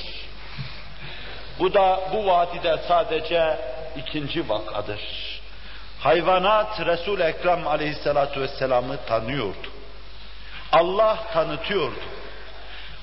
Bu 1.58 1.74
da 1.74 2.00
bu 2.12 2.26
vadide 2.26 2.76
sadece 2.88 3.58
ikinci 3.96 4.48
vakadır. 4.48 5.00
Hayvanat 6.00 6.86
Resul-i 6.86 7.22
Ekrem 7.22 7.66
aleyhissalatu 7.66 8.40
vesselam'ı 8.40 8.96
tanıyordu. 9.06 9.68
Allah 10.72 11.18
tanıtıyordu. 11.32 12.00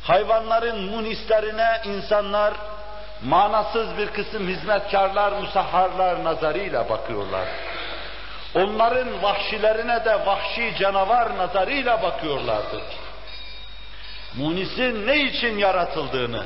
Hayvanların 0.03 0.83
munislerine 0.83 1.81
insanlar 1.85 2.53
manasız 3.23 3.97
bir 3.97 4.07
kısım 4.07 4.47
hizmetkarlar, 4.47 5.31
musahharlar 5.31 6.23
nazarıyla 6.23 6.89
bakıyorlar. 6.89 7.47
Onların 8.55 9.23
vahşilerine 9.23 10.05
de 10.05 10.25
vahşi 10.25 10.73
canavar 10.79 11.37
nazarıyla 11.37 12.01
bakıyorlardı. 12.01 12.81
Munisin 14.37 15.07
ne 15.07 15.17
için 15.17 15.57
yaratıldığını, 15.57 16.43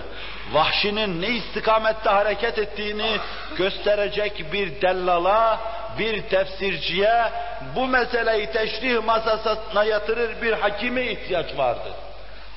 vahşinin 0.52 1.22
ne 1.22 1.28
istikamette 1.28 2.10
hareket 2.10 2.58
ettiğini 2.58 3.18
gösterecek 3.58 4.54
bir 4.54 4.82
dellala, 4.82 5.60
bir 6.00 6.22
tefsirciye, 6.22 7.32
bu 7.76 7.88
meseleyi 7.88 8.52
teşrih 8.52 9.04
masasına 9.04 9.84
yatırır 9.84 10.42
bir 10.42 10.54
hakime 10.54 11.04
ihtiyaç 11.04 11.58
vardı. 11.58 11.90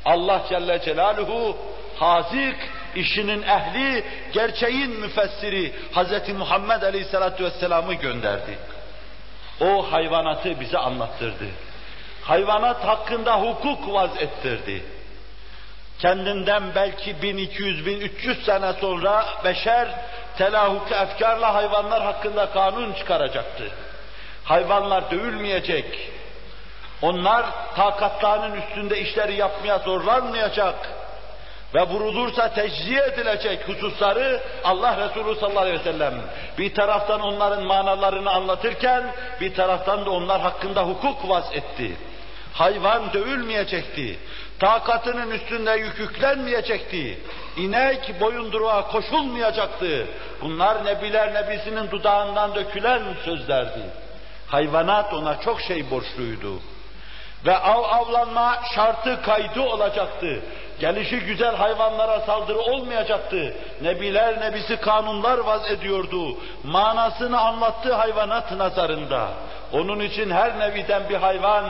Allah 0.04 0.42
Celle 0.48 0.82
Celaluhu 0.84 1.56
hazik, 1.98 2.56
işinin 2.96 3.42
ehli, 3.42 4.04
gerçeğin 4.32 5.00
müfessiri 5.00 5.72
Hz. 5.94 6.28
Muhammed 6.38 6.82
Aleyhisselatü 6.82 7.44
Vesselam'ı 7.44 7.94
gönderdi. 7.94 8.58
O 9.60 9.92
hayvanatı 9.92 10.60
bize 10.60 10.78
anlattırdı. 10.78 11.44
Hayvanat 12.22 12.84
hakkında 12.84 13.40
hukuk 13.40 13.94
vaz 13.94 14.10
ettirdi. 14.18 14.82
Kendinden 15.98 16.62
belki 16.74 17.10
1200-1300 17.10 18.44
sene 18.44 18.72
sonra 18.72 19.26
beşer 19.44 19.88
telahuk 20.38 20.92
efkarla 20.92 21.54
hayvanlar 21.54 22.02
hakkında 22.02 22.50
kanun 22.50 22.92
çıkaracaktı. 22.92 23.70
Hayvanlar 24.44 25.10
dövülmeyecek. 25.10 26.10
Onlar 27.02 27.46
takatlarının 27.76 28.60
üstünde 28.60 29.00
işleri 29.00 29.34
yapmaya 29.34 29.78
zorlanmayacak 29.78 30.95
ve 31.76 31.82
vurulursa 31.82 32.54
tecziye 32.54 33.02
edilecek 33.02 33.68
hususları 33.68 34.40
Allah 34.64 34.96
Resulü 34.96 35.40
sallallahu 35.40 35.60
aleyhi 35.60 35.78
ve 35.78 35.92
sellem 35.92 36.14
bir 36.58 36.74
taraftan 36.74 37.20
onların 37.20 37.64
manalarını 37.64 38.30
anlatırken 38.30 39.12
bir 39.40 39.54
taraftan 39.54 40.06
da 40.06 40.10
onlar 40.10 40.40
hakkında 40.40 40.82
hukuk 40.82 41.28
vaz 41.28 41.44
etti. 41.52 41.96
Hayvan 42.52 43.12
dövülmeyecekti. 43.12 44.18
Takatının 44.58 45.30
üstünde 45.30 45.70
yük 45.72 45.98
yüklenmeyecekti. 45.98 47.18
İnek 47.56 48.20
boyunduruğa 48.20 48.88
koşulmayacaktı. 48.88 50.06
Bunlar 50.40 50.84
Nebiler 50.84 51.34
Nebisi'nin 51.34 51.90
dudağından 51.90 52.54
dökülen 52.54 53.02
sözlerdi. 53.24 53.80
Hayvanat 54.46 55.14
ona 55.14 55.40
çok 55.40 55.60
şey 55.60 55.90
borçluydu. 55.90 56.60
Ve 57.46 57.58
av 57.58 57.82
avlanma 57.82 58.58
şartı 58.74 59.22
kaydı 59.22 59.60
olacaktı. 59.60 60.40
Gelişi 60.80 61.20
güzel 61.20 61.56
hayvanlara 61.56 62.20
saldırı 62.20 62.58
olmayacaktı. 62.58 63.54
Nebiler 63.82 64.40
nebisi 64.40 64.76
kanunlar 64.76 65.38
vaz 65.38 65.70
ediyordu. 65.70 66.38
Manasını 66.64 67.40
anlattığı 67.40 67.94
hayvanat 67.94 68.52
nazarında. 68.52 69.28
Onun 69.72 70.00
için 70.00 70.30
her 70.30 70.58
neviden 70.58 71.08
bir 71.08 71.14
hayvan 71.16 71.64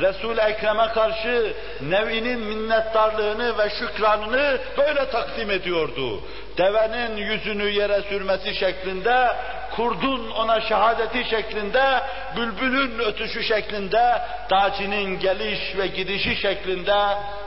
Resul-i 0.00 0.40
Ekrem'e 0.40 0.86
karşı 0.88 1.52
nevinin 1.80 2.40
minnettarlığını 2.40 3.58
ve 3.58 3.70
şükranını 3.70 4.58
böyle 4.78 5.10
takdim 5.10 5.50
ediyordu. 5.50 6.20
Devenin 6.58 7.16
yüzünü 7.16 7.68
yere 7.70 8.02
sürmesi 8.02 8.54
şeklinde, 8.54 9.28
kurdun 9.76 10.30
ona 10.30 10.60
şehadeti 10.60 11.30
şeklinde, 11.30 12.00
bülbülün 12.36 12.98
ötüşü 12.98 13.42
şeklinde, 13.42 14.22
dacinin 14.50 15.20
geliş 15.20 15.76
ve 15.76 15.86
gidişi 15.86 16.36
şeklinde 16.36 16.94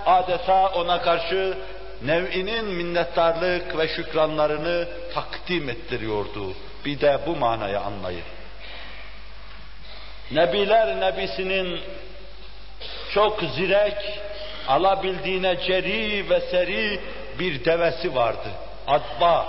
adeta 0.06 0.68
ona 0.68 1.02
karşı 1.02 1.58
nev'inin 2.06 2.66
minnettarlık 2.66 3.78
ve 3.78 3.88
şükranlarını 3.88 4.88
takdim 5.14 5.70
ettiriyordu. 5.70 6.54
Bir 6.86 7.00
de 7.00 7.20
bu 7.28 7.36
manayı 7.36 7.80
anlayın. 7.80 8.24
Nebiler 10.32 11.00
Nebisi'nin 11.00 11.82
çok 13.14 13.42
zirek, 13.56 14.20
alabildiğine 14.68 15.58
ceri 15.68 16.30
ve 16.30 16.42
seri 16.42 17.00
bir 17.40 17.66
devesi 17.66 18.16
vardı. 18.16 18.50
Adba. 18.88 19.48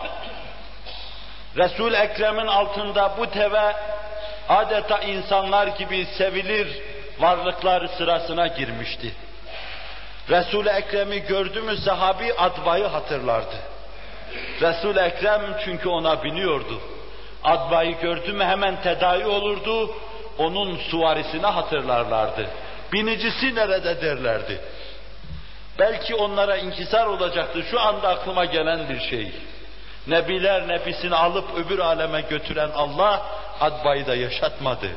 Resul 1.59 1.93
Ekrem'in 1.93 2.47
altında 2.47 3.15
bu 3.19 3.35
deve 3.35 3.77
adeta 4.49 4.99
insanlar 4.99 5.67
gibi 5.67 6.05
sevilir 6.05 6.69
varlıklar 7.19 7.87
sırasına 7.87 8.47
girmişti. 8.47 9.13
resul 10.31 10.67
Ekrem'i 10.67 11.23
gördü 11.23 11.61
mü 11.61 11.77
sahabi 11.77 12.35
Adba'yı 12.35 12.85
hatırlardı. 12.87 13.57
resul 14.61 14.97
Ekrem 14.97 15.43
çünkü 15.65 15.89
ona 15.89 16.25
biniyordu. 16.25 16.81
Adba'yı 17.45 18.01
gördü 18.01 18.33
mü 18.33 18.45
hemen 18.45 18.83
tedavi 18.83 19.27
olurdu, 19.27 19.95
onun 20.39 20.77
suvarisini 20.77 21.47
hatırlarlardı. 21.47 22.47
Binicisi 22.93 23.55
nerede 23.55 24.03
derlerdi. 24.03 24.61
Belki 25.79 26.15
onlara 26.15 26.57
inkisar 26.57 27.07
olacaktı. 27.07 27.63
Şu 27.71 27.81
anda 27.81 28.09
aklıma 28.09 28.45
gelen 28.45 28.89
bir 28.89 29.01
şey. 29.01 29.33
Nebiler 30.09 30.69
nebisini 30.69 31.15
alıp 31.15 31.45
öbür 31.57 31.79
aleme 31.79 32.21
götüren 32.21 32.71
Allah 32.75 33.27
Adba'yı 33.61 34.07
da 34.07 34.15
yaşatmadı. 34.15 34.89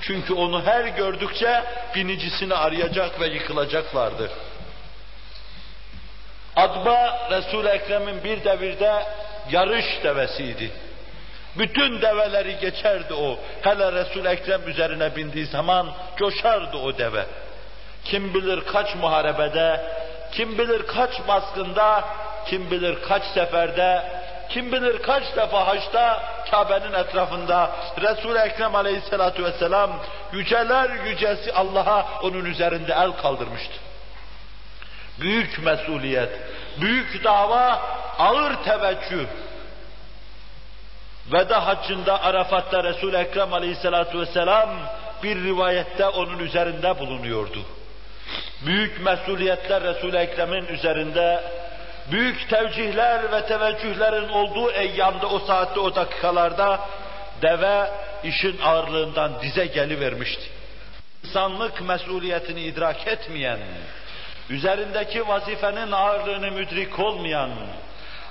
Çünkü 0.00 0.34
onu 0.34 0.66
her 0.66 0.84
gördükçe 0.84 1.64
binicisini 1.94 2.54
arayacak 2.54 3.20
ve 3.20 3.26
yıkılacaklardı. 3.26 4.30
Adba 6.56 7.28
Resul-i 7.30 7.68
Ekrem'in 7.68 8.24
bir 8.24 8.44
devirde 8.44 9.04
yarış 9.50 9.86
devesiydi. 10.04 10.70
Bütün 11.58 12.02
develeri 12.02 12.58
geçerdi 12.58 13.14
o. 13.14 13.38
Hele 13.62 13.92
Resul 13.92 14.24
Ekrem 14.24 14.68
üzerine 14.68 15.16
bindiği 15.16 15.46
zaman 15.46 15.92
coşardı 16.16 16.76
o 16.76 16.98
deve. 16.98 17.26
Kim 18.04 18.34
bilir 18.34 18.60
kaç 18.72 18.94
muharebede, 18.94 19.80
kim 20.32 20.58
bilir 20.58 20.86
kaç 20.86 21.10
baskında, 21.28 22.04
kim 22.46 22.70
bilir 22.70 23.02
kaç 23.08 23.22
seferde, 23.24 24.19
kim 24.50 24.72
bilir 24.72 25.02
kaç 25.02 25.36
defa 25.36 25.66
haçta 25.66 26.22
Kabe'nin 26.50 26.92
etrafında 26.92 27.70
Resul 28.00 28.36
Ekrem 28.36 28.74
Aleyhisselatü 28.74 29.44
Vesselam 29.44 29.90
yüceler 30.32 30.90
yücesi 30.90 31.52
Allah'a 31.52 32.06
onun 32.22 32.44
üzerinde 32.44 32.92
el 32.92 33.12
kaldırmıştı. 33.12 33.74
Büyük 35.20 35.64
mesuliyet, 35.64 36.30
büyük 36.80 37.24
dava, 37.24 37.80
ağır 38.18 38.54
teveccüh, 38.54 39.26
Veda 41.32 41.66
haccında 41.66 42.22
Arafat'ta 42.22 42.84
Resul-i 42.84 43.16
Ekrem 43.16 43.52
aleyhissalatu 43.52 44.20
vesselam 44.20 44.70
bir 45.22 45.44
rivayette 45.44 46.06
onun 46.06 46.38
üzerinde 46.38 46.98
bulunuyordu. 46.98 47.58
Büyük 48.66 49.00
mesuliyetler 49.00 49.82
Resul-i 49.82 50.16
Ekrem'in 50.16 50.66
üzerinde, 50.66 51.44
büyük 52.10 52.48
tevcihler 52.48 53.32
ve 53.32 53.46
teveccühlerin 53.46 54.28
olduğu 54.28 54.70
eyyamda, 54.70 55.26
o 55.26 55.38
saatte, 55.38 55.80
o 55.80 55.94
dakikalarda 55.94 56.80
deve 57.42 57.90
işin 58.24 58.58
ağırlığından 58.58 59.42
dize 59.42 59.66
gelivermişti. 59.66 60.42
İnsanlık 61.24 61.80
mesuliyetini 61.80 62.60
idrak 62.60 63.08
etmeyen, 63.08 63.58
üzerindeki 64.50 65.28
vazifenin 65.28 65.92
ağırlığını 65.92 66.50
müdrik 66.50 66.98
olmayan, 66.98 67.50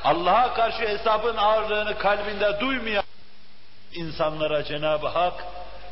Allah'a 0.03 0.53
karşı 0.53 0.87
hesabın 0.87 1.37
ağırlığını 1.37 1.97
kalbinde 1.97 2.59
duymayan 2.59 3.03
insanlara 3.93 4.63
Cenab-ı 4.63 5.07
Hak 5.07 5.43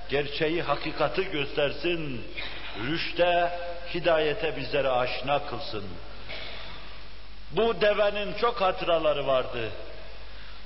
gerçeği, 0.10 0.62
hakikati 0.62 1.32
göstersin, 1.32 2.26
rüşte, 2.88 3.60
hidayete 3.94 4.58
bizleri 4.58 4.90
aşina 4.90 5.46
kılsın. 5.46 5.84
Bu 7.52 7.82
devenin 7.82 8.34
çok 8.34 8.62
hatıraları 8.62 9.28
vardı. 9.28 9.70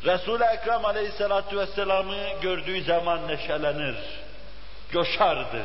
Resul-i 0.06 0.44
Ekrem 0.44 0.86
Aleyhisselatü 0.86 1.58
Vesselam'ı 1.58 2.18
gördüğü 2.42 2.84
zaman 2.84 3.28
neşelenir, 3.28 3.96
coşardı. 4.92 5.62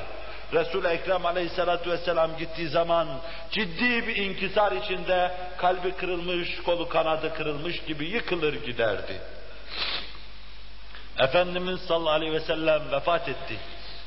Resul-i 0.52 0.86
Ekrem 0.86 1.26
aleyhissalatu 1.26 1.90
vesselam 1.90 2.36
gittiği 2.36 2.68
zaman 2.68 3.08
ciddi 3.50 4.06
bir 4.06 4.16
inkisar 4.16 4.72
içinde 4.72 5.34
kalbi 5.56 5.92
kırılmış, 5.92 6.62
kolu 6.62 6.88
kanadı 6.88 7.34
kırılmış 7.34 7.84
gibi 7.84 8.04
yıkılır 8.04 8.54
giderdi. 8.54 9.20
Efendimiz 11.18 11.80
sallallahu 11.80 12.12
aleyhi 12.12 12.32
ve 12.32 12.40
sellem 12.40 12.92
vefat 12.92 13.28
etti. 13.28 13.56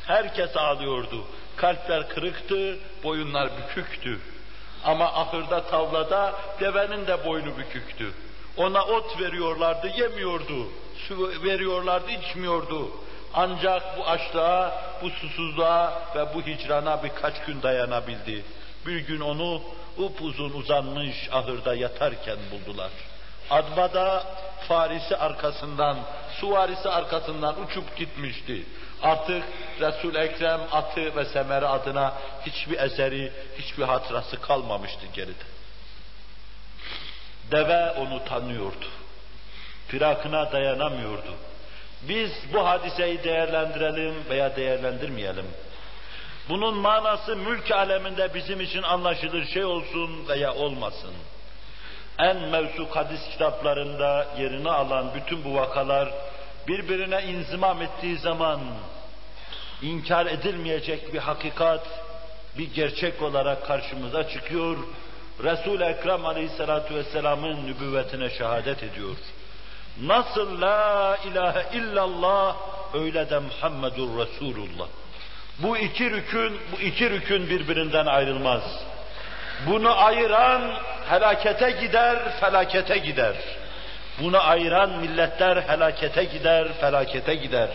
Herkes 0.07 0.57
ağlıyordu. 0.57 1.25
Kalpler 1.55 2.09
kırıktı, 2.09 2.77
boyunlar 3.03 3.49
büküktü. 3.57 4.19
Ama 4.85 5.05
ahırda 5.05 5.63
tavlada 5.63 6.33
devenin 6.59 7.07
de 7.07 7.25
boynu 7.25 7.57
büküktü. 7.57 8.13
Ona 8.57 8.83
ot 8.83 9.21
veriyorlardı, 9.21 9.87
yemiyordu. 9.97 10.67
Su 11.07 11.43
veriyorlardı, 11.43 12.11
içmiyordu. 12.11 12.91
Ancak 13.33 13.97
bu 13.97 14.05
açlığa, 14.05 14.81
bu 15.03 15.09
susuzluğa 15.09 16.01
ve 16.15 16.33
bu 16.33 16.41
hicrana 16.41 17.03
birkaç 17.03 17.45
gün 17.45 17.61
dayanabildi. 17.61 18.43
Bir 18.85 18.99
gün 18.99 19.19
onu 19.19 19.61
upuzun 19.97 20.51
uzanmış 20.51 21.29
ahırda 21.31 21.75
yatarken 21.75 22.37
buldular. 22.51 22.91
Adbada 23.49 24.23
farisi 24.67 25.17
arkasından, 25.17 25.97
suvarisi 26.39 26.89
arkasından 26.89 27.55
uçup 27.61 27.97
gitmişti. 27.97 28.65
Artık 29.03 29.43
resul 29.79 30.15
Ekrem 30.15 30.61
atı 30.71 31.15
ve 31.15 31.25
semeri 31.25 31.67
adına 31.67 32.13
hiçbir 32.45 32.79
eseri, 32.79 33.33
hiçbir 33.57 33.83
hatırası 33.83 34.41
kalmamıştı 34.41 35.05
geride. 35.13 35.43
Deve 37.51 37.91
onu 37.91 38.25
tanıyordu. 38.25 38.85
Firakına 39.87 40.51
dayanamıyordu. 40.51 41.33
Biz 42.01 42.31
bu 42.53 42.67
hadiseyi 42.67 43.23
değerlendirelim 43.23 44.15
veya 44.29 44.55
değerlendirmeyelim. 44.55 45.45
Bunun 46.49 46.77
manası 46.77 47.35
mülk 47.35 47.71
aleminde 47.71 48.33
bizim 48.33 48.61
için 48.61 48.81
anlaşılır 48.81 49.45
şey 49.45 49.65
olsun 49.65 50.27
veya 50.27 50.53
olmasın. 50.53 51.13
En 52.19 52.37
mevsuk 52.37 52.95
hadis 52.95 53.29
kitaplarında 53.31 54.27
yerini 54.37 54.71
alan 54.71 55.13
bütün 55.15 55.43
bu 55.43 55.55
vakalar 55.55 56.09
birbirine 56.69 57.23
inzimam 57.23 57.81
ettiği 57.81 58.17
zaman 58.17 58.59
inkar 59.81 60.25
edilmeyecek 60.25 61.13
bir 61.13 61.19
hakikat, 61.19 61.87
bir 62.57 62.73
gerçek 62.73 63.21
olarak 63.21 63.65
karşımıza 63.65 64.29
çıkıyor. 64.29 64.77
Resul-i 65.43 65.83
Ekrem 65.83 66.25
Aleyhisselatü 66.25 66.95
Vesselam'ın 66.95 67.67
nübüvvetine 67.67 68.29
şehadet 68.29 68.83
ediyor. 68.83 69.15
Nasıl 70.01 70.61
la 70.61 71.17
ilahe 71.31 71.77
illallah 71.77 72.55
öyle 72.93 73.29
de 73.29 73.39
Muhammedur 73.39 74.09
Resulullah. 74.17 74.87
Bu 75.59 75.77
iki 75.77 76.11
rükün, 76.11 76.59
bu 76.71 76.81
iki 76.81 77.09
rükün 77.09 77.49
birbirinden 77.49 78.05
ayrılmaz. 78.05 78.63
Bunu 79.67 80.03
ayıran 80.03 80.61
helakete 81.09 81.71
gider, 81.71 82.39
felakete 82.39 82.97
gider. 82.97 83.35
Bunu 84.19 84.47
ayıran 84.47 84.89
milletler 84.89 85.57
helakete 85.57 86.23
gider, 86.23 86.67
felakete 86.79 87.35
gider. 87.35 87.69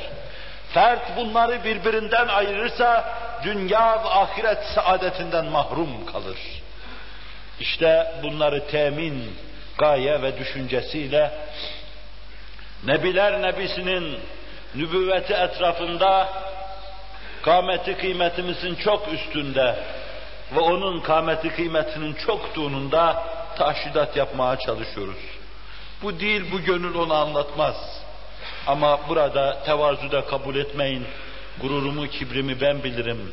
Fert 0.75 1.17
bunları 1.17 1.65
birbirinden 1.65 2.29
ayırırsa 2.29 3.15
dünya 3.45 4.05
ve 4.05 4.09
ahiret 4.09 4.65
saadetinden 4.75 5.45
mahrum 5.45 6.07
kalır. 6.07 6.39
İşte 7.61 8.13
bunları 8.23 8.67
temin 8.67 9.37
gaye 9.79 10.23
ve 10.23 10.39
düşüncesiyle 10.39 11.31
Nebiler 12.87 13.43
Nebisi'nin 13.43 14.19
nübüvveti 14.75 15.33
etrafında 15.33 16.29
kâmeti 17.43 17.97
kıymetimizin 17.97 18.75
çok 18.75 19.13
üstünde 19.13 19.77
ve 20.55 20.61
onun 20.61 21.01
kâmeti 21.01 21.49
kıymetinin 21.49 22.15
çoktuğunun 22.15 22.93
taşidat 23.57 24.17
yapmaya 24.17 24.59
çalışıyoruz. 24.59 25.34
Bu 26.05 26.21
değil, 26.21 26.43
bu 26.53 26.61
gönül 26.61 26.95
onu 26.95 27.15
anlatmaz. 27.15 27.77
Ama 28.67 29.01
burada 29.09 29.63
tevazuda 29.67 30.25
kabul 30.25 30.57
etmeyin. 30.57 31.05
Gururumu, 31.61 32.07
kibrimi 32.07 32.61
ben 32.61 32.85
bilirim. 32.85 33.33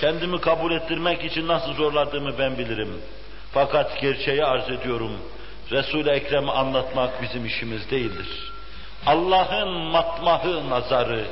Kendimi 0.00 0.40
kabul 0.40 0.72
ettirmek 0.72 1.24
için 1.24 1.48
nasıl 1.48 1.72
zorladığımı 1.72 2.38
ben 2.38 2.58
bilirim. 2.58 3.02
Fakat 3.52 4.00
gerçeği 4.00 4.44
arz 4.44 4.70
ediyorum. 4.70 5.12
Resul-i 5.70 6.10
Ekrem'i 6.10 6.50
anlatmak 6.50 7.22
bizim 7.22 7.46
işimiz 7.46 7.90
değildir. 7.90 8.52
Allah'ın 9.06 9.68
matmahı 9.68 10.70
nazarı 10.70 11.24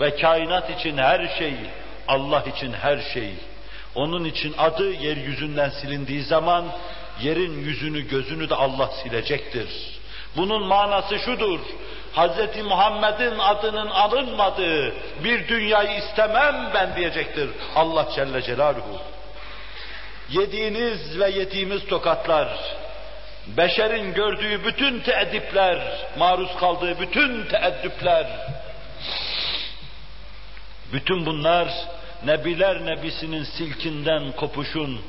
ve 0.00 0.16
kainat 0.16 0.70
için 0.70 0.96
her 0.96 1.38
şey, 1.38 1.54
Allah 2.08 2.40
için 2.56 2.72
her 2.72 2.98
şey. 3.14 3.32
Onun 3.94 4.24
için 4.24 4.54
adı 4.58 4.92
yeryüzünden 4.92 5.70
silindiği 5.70 6.22
zaman 6.22 6.64
yerin 7.22 7.64
yüzünü 7.64 8.08
gözünü 8.08 8.50
de 8.50 8.54
Allah 8.54 8.90
silecektir. 9.02 9.97
Bunun 10.38 10.66
manası 10.66 11.18
şudur. 11.18 11.60
Hz. 12.16 12.64
Muhammed'in 12.64 13.38
adının 13.38 13.90
alınmadığı 13.90 14.94
bir 15.24 15.48
dünyayı 15.48 15.98
istemem 15.98 16.70
ben 16.74 16.96
diyecektir 16.96 17.50
Allah 17.74 18.08
Celle 18.14 18.42
Celaluhu. 18.42 19.00
Yediğiniz 20.30 21.18
ve 21.18 21.30
yediğimiz 21.30 21.86
tokatlar, 21.86 22.48
beşerin 23.56 24.14
gördüğü 24.14 24.64
bütün 24.64 25.00
teedipler, 25.00 25.78
maruz 26.18 26.56
kaldığı 26.60 27.00
bütün 27.00 27.44
teeddüpler, 27.44 28.26
bütün 30.92 31.26
bunlar 31.26 31.68
Nebiler 32.24 32.86
Nebisi'nin 32.86 33.44
silkinden 33.44 34.32
kopuşun, 34.32 35.00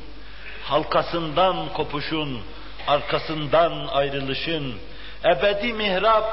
halkasından 0.63 1.73
kopuşun, 1.73 2.41
arkasından 2.87 3.87
ayrılışın, 3.87 4.75
ebedi 5.25 5.73
mihrap, 5.73 6.25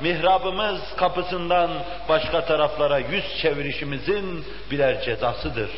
mihrabımız 0.00 0.80
kapısından 0.96 1.70
başka 2.08 2.44
taraflara 2.44 2.98
yüz 2.98 3.24
çevirişimizin 3.42 4.44
birer 4.70 5.02
cezasıdır. 5.02 5.70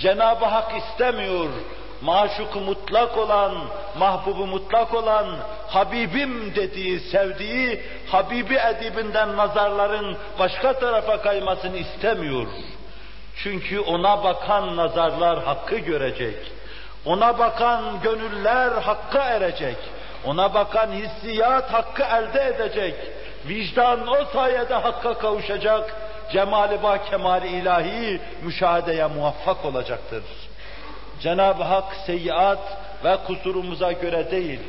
Cenab-ı 0.00 0.44
Hak 0.44 0.72
istemiyor, 0.76 1.48
maşuku 2.02 2.60
mutlak 2.60 3.18
olan, 3.18 3.54
mahbubu 3.98 4.46
mutlak 4.46 4.94
olan, 4.94 5.26
Habibim 5.68 6.54
dediği, 6.54 7.00
sevdiği, 7.00 7.82
Habibi 8.10 8.54
edibinden 8.54 9.36
nazarların 9.36 10.16
başka 10.38 10.72
tarafa 10.72 11.22
kaymasını 11.22 11.76
istemiyor. 11.76 12.46
Çünkü 13.42 13.80
ona 13.80 14.24
bakan 14.24 14.76
nazarlar 14.76 15.44
hakkı 15.44 15.76
görecek. 15.76 16.36
Ona 17.04 17.38
bakan 17.38 18.00
gönüller 18.02 18.72
hakka 18.72 19.24
erecek. 19.24 19.76
Ona 20.26 20.54
bakan 20.54 20.92
hissiyat 20.92 21.72
hakkı 21.72 22.02
elde 22.02 22.46
edecek. 22.46 22.94
Vicdan 23.48 24.08
o 24.08 24.24
sayede 24.32 24.74
hakka 24.74 25.14
kavuşacak. 25.14 25.96
Cemali 26.32 26.82
ba 26.82 27.04
kemali 27.04 27.48
ilahi 27.48 28.20
müşahedeye 28.42 29.06
muvaffak 29.06 29.64
olacaktır. 29.64 30.22
Cenab-ı 31.20 31.62
Hak 31.62 31.94
seyyiat 32.06 32.78
ve 33.04 33.16
kusurumuza 33.26 33.92
göre 33.92 34.30
değil, 34.30 34.60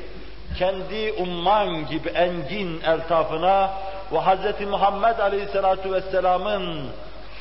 kendi 0.60 1.14
umman 1.18 1.88
gibi 1.88 2.10
engin 2.10 2.82
eltafına 2.82 3.74
ve 4.12 4.18
Hz. 4.20 4.68
Muhammed 4.68 5.20
Aleyhisselatü 5.20 5.92
Vesselam'ın 5.92 6.88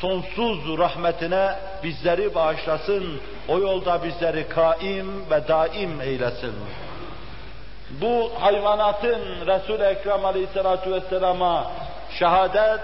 sonsuz 0.00 0.78
rahmetine 0.78 1.54
bizleri 1.82 2.34
bağışlasın, 2.34 3.20
o 3.48 3.58
yolda 3.58 4.04
bizleri 4.04 4.48
kaim 4.48 5.30
ve 5.30 5.48
daim 5.48 6.00
eylesin. 6.00 6.54
Bu 8.00 8.32
hayvanatın 8.40 9.46
Resul-i 9.46 9.82
Ekrem 9.82 10.24
Aleyhisselatü 10.24 10.92
Vesselam'a 10.92 11.70
şehadet 12.18 12.80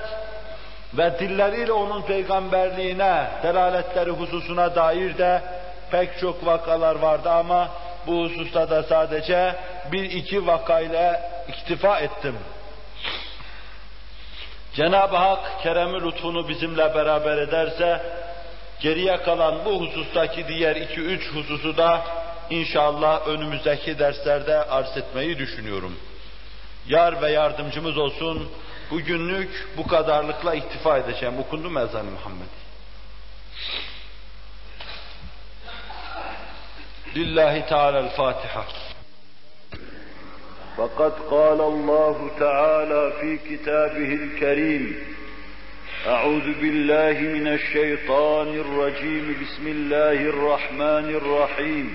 ve 0.94 1.18
dilleriyle 1.18 1.72
onun 1.72 2.02
peygamberliğine, 2.02 3.26
delaletleri 3.42 4.10
hususuna 4.10 4.74
dair 4.74 5.18
de 5.18 5.42
pek 5.90 6.18
çok 6.18 6.46
vakalar 6.46 6.94
vardı 6.94 7.30
ama 7.30 7.68
bu 8.06 8.22
hususta 8.22 8.70
da 8.70 8.82
sadece 8.82 9.54
bir 9.92 10.04
iki 10.04 10.46
vakayla 10.46 11.30
iktifa 11.48 11.98
ettim. 11.98 12.38
Cenab-ı 14.74 15.16
Hak 15.16 15.62
keremi 15.62 16.04
lütfunu 16.04 16.48
bizimle 16.48 16.94
beraber 16.94 17.38
ederse 17.38 18.02
geriye 18.80 19.16
kalan 19.16 19.54
bu 19.64 19.80
husustaki 19.80 20.48
diğer 20.48 20.76
iki 20.76 21.00
üç 21.00 21.34
hususu 21.34 21.76
da 21.76 22.00
inşallah 22.49 23.27
önümüzdeki 23.27 23.99
derslerde 23.99 24.63
arz 24.63 24.97
etmeyi 24.97 25.37
düşünüyorum. 25.37 25.95
Yar 26.87 27.21
ve 27.21 27.31
yardımcımız 27.31 27.97
olsun. 27.97 28.49
Bugünlük 28.91 29.67
bu 29.77 29.87
kadarlıkla 29.87 30.55
iktifa 30.55 30.97
edeceğim. 30.97 31.39
Okundu 31.39 31.69
mu 31.69 31.79
ezan 31.79 32.05
Muhammed? 32.05 32.53
Lillahi 37.15 37.65
Teala'l-Fatiha. 37.65 38.65
فقد 40.77 41.13
قال 41.35 41.59
الله 41.61 42.17
تعالى 42.39 43.03
في 43.19 43.37
كتابه 43.49 44.09
الكريم 44.21 44.85
أعوذ 46.07 46.47
بالله 46.61 47.17
من 47.37 47.47
الشيطان 47.47 48.47
الرجيم 48.47 49.25
بسم 49.41 49.67
الله 49.67 50.19
الرحمن 50.33 51.07
الرحيم 51.19 51.87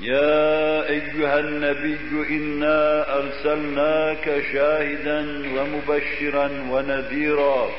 يا 0.00 0.88
أيها 0.88 1.38
النبي 1.38 2.28
إنا 2.30 3.06
أرسلناك 3.18 4.44
شاهدا 4.52 5.20
ومبشرا 5.54 6.46
ونذيرا. 6.70 7.70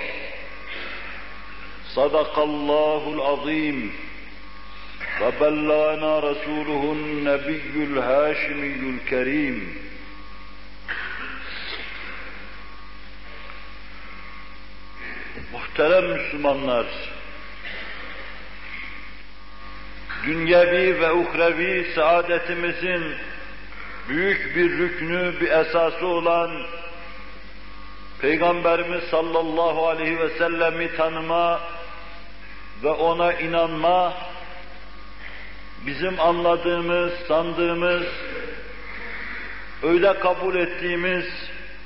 صدق 1.96 2.40
الله 2.40 3.14
العظيم. 3.14 3.92
وبلغنا 5.22 6.20
رسوله 6.20 6.92
النبي 6.92 7.84
الهاشمي 7.84 8.74
الكريم. 8.90 9.86
Muhterem 15.52 16.06
Müslümanlar, 16.14 16.86
dünyevi 20.26 21.02
ve 21.02 21.12
uhrevi 21.12 21.94
saadetimizin 21.96 23.04
büyük 24.10 24.56
bir 24.56 24.78
rüknü, 24.78 25.34
bir 25.42 25.52
esası 25.52 26.08
olan 26.08 26.52
Peygamberimiz 28.22 29.04
sallallahu 29.04 29.88
aleyhi 29.88 30.20
ve 30.20 30.30
sellemi 30.30 30.96
tanıma 30.96 31.62
ve 32.84 32.90
ona 32.90 33.34
inanma 33.34 34.14
bizim 35.86 36.20
anladığımız, 36.20 37.14
sandığımız, 37.28 38.04
öyle 39.84 40.20
kabul 40.20 40.56
ettiğimiz 40.56 41.26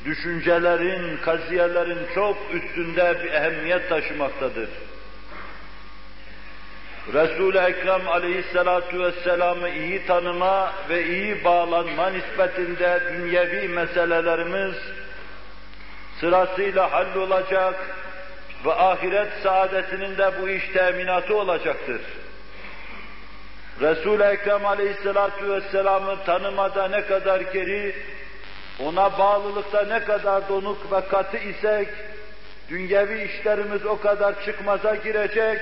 düşüncelerin, 0.05 1.17
kaziyelerin 1.17 1.99
çok 2.15 2.37
üstünde 2.53 3.17
bir 3.23 3.31
ehemmiyet 3.31 3.89
taşımaktadır. 3.89 4.69
Resul-i 7.14 7.57
Ekrem 7.57 8.07
aleyhissalatu 8.07 8.99
vesselam'ı 8.99 9.70
iyi 9.70 10.05
tanıma 10.05 10.74
ve 10.89 11.05
iyi 11.05 11.43
bağlanma 11.43 12.10
nispetinde 12.10 13.03
dünyevi 13.14 13.68
meselelerimiz 13.68 14.76
sırasıyla 16.20 16.91
hallolacak 16.91 17.76
ve 18.66 18.74
ahiret 18.74 19.32
saadetinin 19.43 20.18
de 20.18 20.32
bu 20.41 20.49
iş 20.49 20.70
teminatı 20.74 21.38
olacaktır. 21.38 22.01
Resul-i 23.82 24.24
Ekrem 24.24 24.66
Aleyhisselatü 24.66 25.49
Vesselam'ı 25.49 26.24
tanımada 26.26 26.88
ne 26.88 27.05
kadar 27.05 27.41
geri, 27.41 27.95
ona 28.80 29.18
bağlılıkta 29.18 29.84
ne 29.84 30.03
kadar 30.03 30.49
donuk 30.49 30.91
ve 30.91 31.07
katı 31.07 31.38
isek, 31.38 31.88
dünyevi 32.70 33.22
işlerimiz 33.24 33.86
o 33.86 33.99
kadar 33.99 34.45
çıkmaza 34.45 34.95
girecek, 34.95 35.60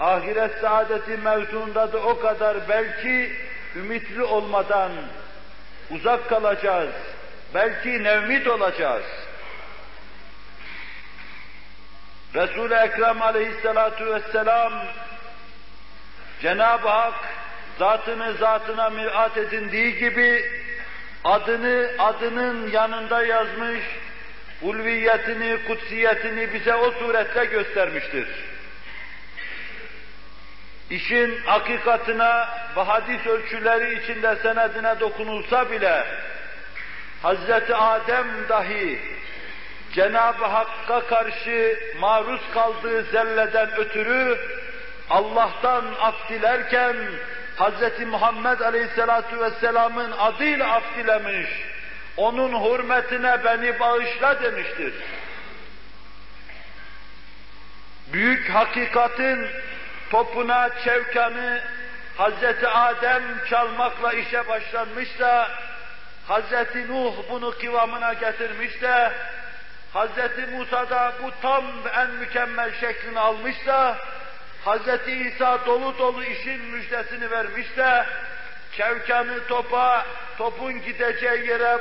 ahiret 0.00 0.60
saadeti 0.60 1.16
mevzuunda 1.16 1.92
da 1.92 1.98
o 1.98 2.20
kadar 2.20 2.56
belki 2.68 3.32
ümitli 3.76 4.22
olmadan 4.22 4.92
uzak 5.90 6.28
kalacağız, 6.28 6.94
belki 7.54 8.04
nevmit 8.04 8.46
olacağız. 8.46 9.04
Resul-i 12.34 12.74
Ekrem 12.74 13.22
aleyhissalatu 13.22 14.06
vesselam 14.06 14.72
Cenab-ı 16.42 16.88
Hak 16.88 17.14
zatını 17.78 18.32
zatına 18.32 18.90
mirat 18.90 19.36
edindiği 19.36 19.98
gibi 19.98 20.44
adını 21.24 21.90
adının 21.98 22.70
yanında 22.70 23.24
yazmış, 23.24 23.84
ulviyetini, 24.62 25.58
kutsiyetini 25.66 26.54
bize 26.54 26.74
o 26.74 26.90
surette 26.90 27.44
göstermiştir. 27.44 28.53
İşin 30.90 31.40
hakikatına 31.44 32.48
ve 32.76 32.80
hadis 32.80 33.26
ölçüleri 33.26 34.02
içinde 34.02 34.36
senedine 34.36 35.00
dokunulsa 35.00 35.70
bile 35.70 36.04
Hazreti 37.22 37.74
Adem 37.74 38.26
dahi 38.48 38.98
Cenab-ı 39.94 40.44
Hakk'a 40.44 41.00
karşı 41.06 41.78
maruz 41.98 42.40
kaldığı 42.54 43.02
zelleden 43.02 43.76
ötürü 43.76 44.38
Allah'tan 45.10 45.84
af 46.00 46.28
dilerken 46.28 46.96
Hz. 47.56 48.06
Muhammed 48.06 48.60
Aleyhisselatu 48.60 49.40
Vesselam'ın 49.40 50.12
adıyla 50.18 50.74
af 50.74 50.82
dilemiş. 50.96 51.48
Onun 52.16 52.64
hürmetine 52.64 53.44
beni 53.44 53.80
bağışla 53.80 54.42
demiştir. 54.42 54.94
Büyük 58.12 58.50
hakikatin 58.50 59.46
topuna, 60.14 60.70
çevkanı 60.84 61.60
Hz. 62.18 62.64
Adem 62.74 63.22
çalmakla 63.50 64.12
işe 64.12 64.48
başlanmışsa, 64.48 65.50
Hz. 66.28 66.74
Nuh 66.88 67.14
bunu 67.30 67.50
kıvamına 67.58 68.12
getirmiş 68.12 68.82
de, 68.82 69.12
Hz. 69.94 70.48
Musa 70.52 70.90
da 70.90 71.12
bu 71.22 71.30
tam 71.42 71.64
en 71.96 72.10
mükemmel 72.10 72.80
şeklini 72.80 73.20
almışsa, 73.20 73.98
Hz. 74.66 75.08
İsa 75.08 75.66
dolu 75.66 75.98
dolu 75.98 76.24
işin 76.24 76.60
müjdesini 76.60 77.30
vermiş 77.30 77.76
de, 77.76 78.06
çevkanı 78.76 79.46
topa, 79.46 80.06
topun 80.38 80.82
gideceği 80.82 81.48
yere 81.48 81.78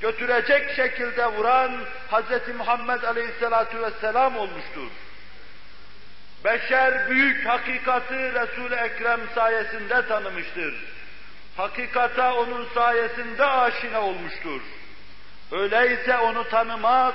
götürecek 0.00 0.76
şekilde 0.76 1.26
vuran 1.26 1.72
Hz. 2.12 2.54
Muhammed 2.58 3.02
Aleyhisselatu 3.02 3.82
Vesselam 3.82 4.36
olmuştur. 4.36 4.90
Beşer 6.44 7.10
büyük 7.10 7.46
hakikati 7.46 8.14
Resul-i 8.14 8.74
Ekrem 8.74 9.20
sayesinde 9.34 10.06
tanımıştır. 10.08 10.74
Hakikata 11.56 12.34
onun 12.34 12.68
sayesinde 12.74 13.44
aşina 13.44 14.00
olmuştur. 14.02 14.60
Öyleyse 15.52 16.18
onu 16.18 16.48
tanımak, 16.48 17.14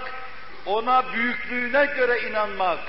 ona 0.65 1.13
büyüklüğüne 1.13 1.85
göre 1.85 2.21
inanmak, 2.21 2.79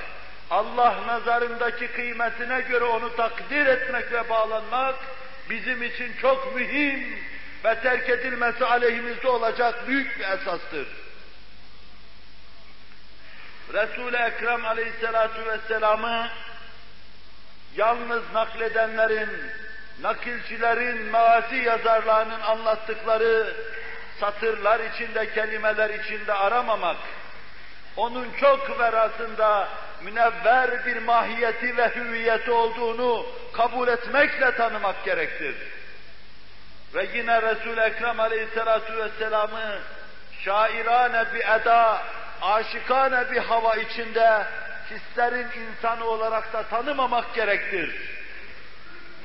Allah 0.51 0.95
nazarındaki 1.07 1.87
kıymetine 1.87 2.61
göre 2.61 2.83
onu 2.83 3.15
takdir 3.15 3.65
etmek 3.65 4.11
ve 4.11 4.29
bağlanmak 4.29 4.95
bizim 5.49 5.83
için 5.83 6.11
çok 6.21 6.55
mühim 6.55 7.19
ve 7.65 7.79
terk 7.81 8.09
edilmesi 8.09 8.65
aleyhimizde 8.65 9.27
olacak 9.27 9.87
büyük 9.87 10.19
bir 10.19 10.25
esastır. 10.25 10.87
Resul-i 13.73 14.17
Ekrem 14.17 14.65
aleyhissalatu 14.65 15.45
vesselam'ı 15.45 16.27
yalnız 17.75 18.23
nakledenlerin, 18.33 19.29
nakilcilerin, 20.01 20.97
mevazi 21.01 21.55
yazarlarının 21.55 22.41
anlattıkları 22.41 23.53
satırlar 24.19 24.79
içinde, 24.79 25.33
kelimeler 25.33 25.89
içinde 25.89 26.33
aramamak, 26.33 26.97
onun 27.97 28.27
çok 28.39 28.79
verasında 28.79 29.67
münevver 30.01 30.85
bir 30.85 30.97
mahiyeti 30.97 31.77
ve 31.77 31.95
hüviyeti 31.95 32.51
olduğunu 32.51 33.25
kabul 33.53 33.87
etmekle 33.87 34.55
tanımak 34.55 35.05
gerektir. 35.05 35.55
Ve 36.93 37.07
yine 37.13 37.41
Resul-i 37.41 37.79
Ekrem 37.79 38.19
Aleyhisselatü 38.19 38.97
Vesselam'ı 38.97 39.79
şairane 40.43 41.33
bir 41.33 41.39
eda, 41.39 42.01
aşıkane 42.41 43.31
bir 43.31 43.37
hava 43.37 43.75
içinde 43.75 44.45
hislerin 44.89 45.47
insanı 45.61 46.05
olarak 46.05 46.53
da 46.53 46.63
tanımamak 46.63 47.35
gerektir. 47.35 47.95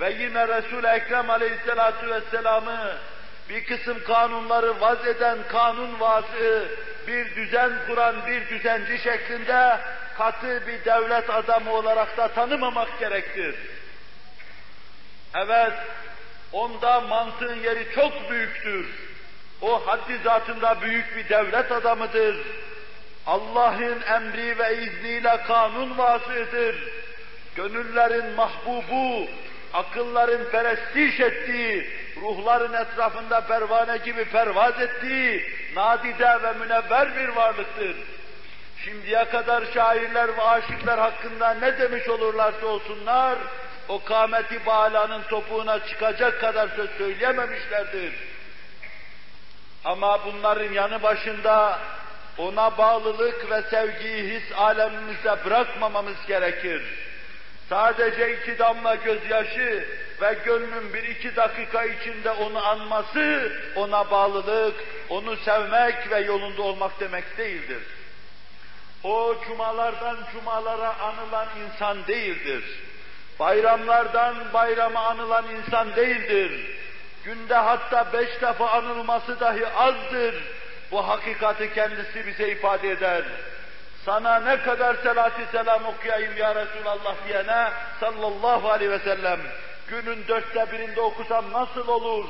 Ve 0.01 0.11
yine 0.11 0.49
Resul-i 0.49 0.87
Ekrem 0.87 1.31
Aleyhisselatü 1.31 2.11
Vesselam'ı 2.11 2.97
bir 3.49 3.65
kısım 3.65 4.05
kanunları 4.05 4.81
vaz 4.81 5.07
eden 5.07 5.39
kanun 5.49 6.01
vazı, 6.01 6.69
bir 7.07 7.35
düzen 7.37 7.73
kuran 7.87 8.27
bir 8.27 8.49
düzenci 8.49 8.99
şeklinde 8.99 9.81
katı 10.19 10.67
bir 10.67 10.85
devlet 10.85 11.31
adamı 11.31 11.73
olarak 11.73 12.17
da 12.17 12.29
tanımamak 12.29 12.99
gerektir. 13.01 13.55
Evet, 15.35 15.73
onda 16.53 17.01
mantığın 17.01 17.55
yeri 17.55 17.95
çok 17.95 18.31
büyüktür. 18.31 18.87
O 19.63 19.87
haddi 19.87 20.19
zatında 20.25 20.81
büyük 20.81 21.17
bir 21.17 21.29
devlet 21.29 21.73
adamıdır. 21.73 22.37
Allah'ın 23.27 24.03
emri 24.03 24.59
ve 24.59 24.77
izniyle 24.77 25.43
kanun 25.47 25.99
vasıdır. 25.99 26.77
Gönüllerin 27.57 28.35
mahbubu, 28.35 29.27
akılların 29.73 30.51
perestiş 30.51 31.21
ettiği, 31.21 31.91
ruhların 32.17 32.73
etrafında 32.73 33.41
pervane 33.41 33.97
gibi 33.97 34.25
pervaz 34.25 34.81
ettiği, 34.81 35.53
nadide 35.77 36.43
ve 36.43 36.53
münevver 36.53 37.17
bir 37.17 37.29
varlıktır. 37.29 37.97
Şimdiye 38.85 39.25
kadar 39.25 39.65
şairler 39.75 40.37
ve 40.37 40.43
aşıklar 40.43 41.01
hakkında 41.01 41.55
ne 41.55 41.79
demiş 41.79 42.09
olurlarsa 42.09 42.67
olsunlar, 42.67 43.39
o 43.89 44.05
kâmeti 44.05 44.67
bağlanın 44.67 45.23
topuğuna 45.23 45.87
çıkacak 45.87 46.41
kadar 46.41 46.69
söz 46.69 46.91
söyleyememişlerdir. 46.91 48.13
Ama 49.85 50.25
bunların 50.25 50.73
yanı 50.73 51.03
başında 51.03 51.79
ona 52.39 52.79
bağlılık 52.79 53.51
ve 53.51 53.63
sevgiyi 53.63 54.35
his 54.35 54.53
alemimizde 54.57 55.45
bırakmamamız 55.45 56.27
gerekir. 56.29 56.83
Sadece 57.69 58.37
iki 58.37 58.59
damla 58.59 58.95
gözyaşı 58.95 59.89
ve 60.21 60.37
gönlün 60.45 60.95
bir 60.95 61.03
iki 61.03 61.37
dakika 61.37 61.85
içinde 61.85 62.31
onu 62.31 62.67
anması, 62.67 63.53
ona 63.77 64.11
bağlılık, 64.11 64.75
onu 65.09 65.37
sevmek 65.37 66.11
ve 66.11 66.19
yolunda 66.21 66.63
olmak 66.63 67.01
demek 67.01 67.39
değildir. 67.39 67.83
O 69.05 69.35
cumalardan 69.49 70.17
cumalara 70.33 70.99
anılan 70.99 71.49
insan 71.65 72.07
değildir. 72.07 72.65
Bayramlardan 73.39 74.37
bayrama 74.53 75.01
anılan 75.01 75.45
insan 75.57 75.97
değildir. 75.97 76.77
Günde 77.25 77.55
hatta 77.55 78.13
beş 78.13 78.43
defa 78.43 78.69
anılması 78.71 79.41
dahi 79.41 79.67
azdır. 79.67 80.35
Bu 80.93 81.09
hakikati 81.09 81.75
kendisi 81.75 82.27
bize 82.27 82.49
ifade 82.49 82.91
eder. 82.91 83.25
Sana 84.05 84.41
ne 84.41 84.63
kadar 84.63 84.95
selatü 84.95 85.43
selam 85.53 85.85
okuyayım 85.85 86.37
ya 86.37 86.55
Resulallah 86.55 87.15
diyene 87.29 87.71
sallallahu 88.01 88.71
aleyhi 88.71 88.91
ve 88.91 88.99
sellem 88.99 89.41
günün 89.89 90.29
dörtte 90.29 90.73
birinde 90.73 91.01
okusam 91.01 91.53
nasıl 91.53 91.89
olur? 91.89 92.25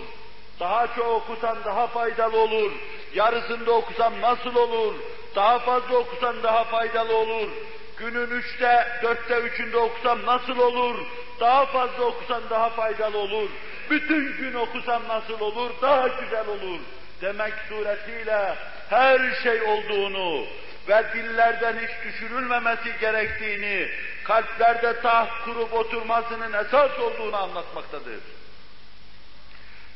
Daha 0.60 0.86
çok 0.86 1.06
okusan 1.06 1.58
daha 1.64 1.86
faydalı 1.86 2.38
olur. 2.38 2.72
Yarısında 3.14 3.72
okusam 3.72 4.20
nasıl 4.20 4.54
olur? 4.54 4.94
Daha 5.36 5.58
fazla 5.58 5.96
okusan 5.96 6.42
daha 6.42 6.64
faydalı 6.64 7.16
olur. 7.16 7.48
Günün 7.96 8.30
üçte, 8.30 8.86
dörtte 9.02 9.38
üçünde 9.38 9.76
okusam 9.76 10.26
nasıl 10.26 10.58
olur? 10.58 11.06
Daha 11.40 11.66
fazla 11.66 12.04
okusan 12.04 12.42
daha 12.50 12.68
faydalı 12.68 13.18
olur. 13.18 13.50
Bütün 13.90 14.36
gün 14.36 14.54
okusam 14.54 15.02
nasıl 15.08 15.40
olur? 15.40 15.70
Daha 15.82 16.08
güzel 16.08 16.48
olur. 16.48 16.80
Demek 17.20 17.54
suretiyle 17.68 18.54
her 18.90 19.34
şey 19.42 19.62
olduğunu 19.62 20.46
ve 20.88 21.04
dillerden 21.14 21.76
hiç 21.78 22.04
düşürülmemesi 22.04 22.98
gerektiğini, 23.00 23.88
kalplerde 24.24 25.00
taht 25.00 25.44
kurup 25.44 25.72
oturmasının 25.72 26.52
esas 26.52 26.98
olduğunu 26.98 27.36
anlatmaktadır. 27.36 28.20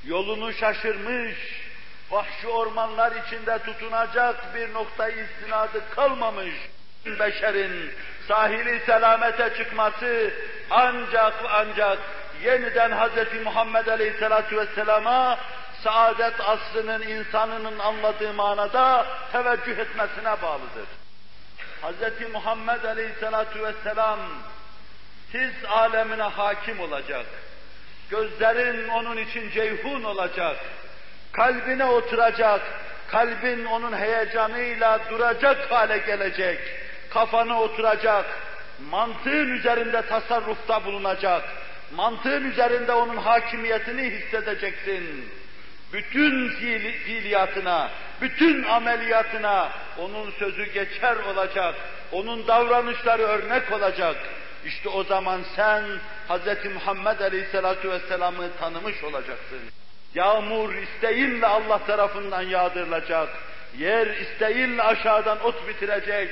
Yolunu 0.04 0.52
şaşırmış, 0.52 1.36
vahşi 2.10 2.48
ormanlar 2.48 3.12
içinde 3.26 3.58
tutunacak 3.58 4.54
bir 4.54 4.72
noktayı 4.72 5.24
istinadı 5.24 5.82
kalmamış 5.90 6.54
beşerin 7.06 7.92
sahili 8.28 8.80
selamete 8.86 9.54
çıkması 9.58 10.30
ancak 10.70 11.34
ancak 11.50 11.98
yeniden 12.44 12.90
Hz. 12.90 13.44
Muhammed 13.44 13.86
Aleyhisselatü 13.86 14.56
Vesselam'a 14.56 15.38
saadet 15.84 16.40
asrının 16.40 17.02
insanının 17.02 17.78
anladığı 17.78 18.32
manada 18.32 19.06
teveccüh 19.32 19.78
etmesine 19.78 20.42
bağlıdır. 20.42 20.88
Hz. 21.82 22.32
Muhammed 22.32 22.84
Aleyhisselatü 22.84 23.62
Vesselam 23.62 24.18
his 25.34 25.64
alemine 25.68 26.22
hakim 26.22 26.80
olacak. 26.80 27.26
Gözlerin 28.10 28.88
onun 28.88 29.16
için 29.16 29.50
ceyhun 29.50 30.02
olacak. 30.02 30.56
Kalbine 31.32 31.84
oturacak. 31.84 32.60
Kalbin 33.08 33.64
onun 33.64 33.92
heyecanıyla 33.92 35.00
duracak 35.10 35.70
hale 35.70 35.98
gelecek. 35.98 36.60
Kafana 37.10 37.60
oturacak. 37.60 38.26
Mantığın 38.90 39.48
üzerinde 39.48 40.02
tasarrufta 40.02 40.84
bulunacak. 40.84 41.44
Mantığın 41.96 42.50
üzerinde 42.50 42.92
onun 42.92 43.16
hakimiyetini 43.16 44.02
hissedeceksin 44.02 45.30
bütün 45.92 46.48
fiil, 46.48 46.92
fiiliyatına, 46.92 47.90
bütün 48.20 48.62
ameliyatına 48.62 49.72
onun 49.98 50.30
sözü 50.30 50.72
geçer 50.72 51.16
olacak, 51.16 51.74
onun 52.12 52.46
davranışları 52.46 53.22
örnek 53.22 53.72
olacak. 53.72 54.16
İşte 54.64 54.88
o 54.88 55.04
zaman 55.04 55.40
sen 55.56 55.84
Hz. 56.28 56.64
Muhammed 56.74 57.20
Aleyhisselatü 57.20 57.90
Vesselam'ı 57.90 58.48
tanımış 58.60 59.04
olacaksın. 59.04 59.58
Yağmur 60.14 60.74
isteğinle 60.74 61.46
Allah 61.46 61.78
tarafından 61.86 62.42
yağdırılacak. 62.42 63.28
Yer 63.78 64.06
isteğinle 64.06 64.82
aşağıdan 64.82 65.44
ot 65.44 65.68
bitirecek. 65.68 66.30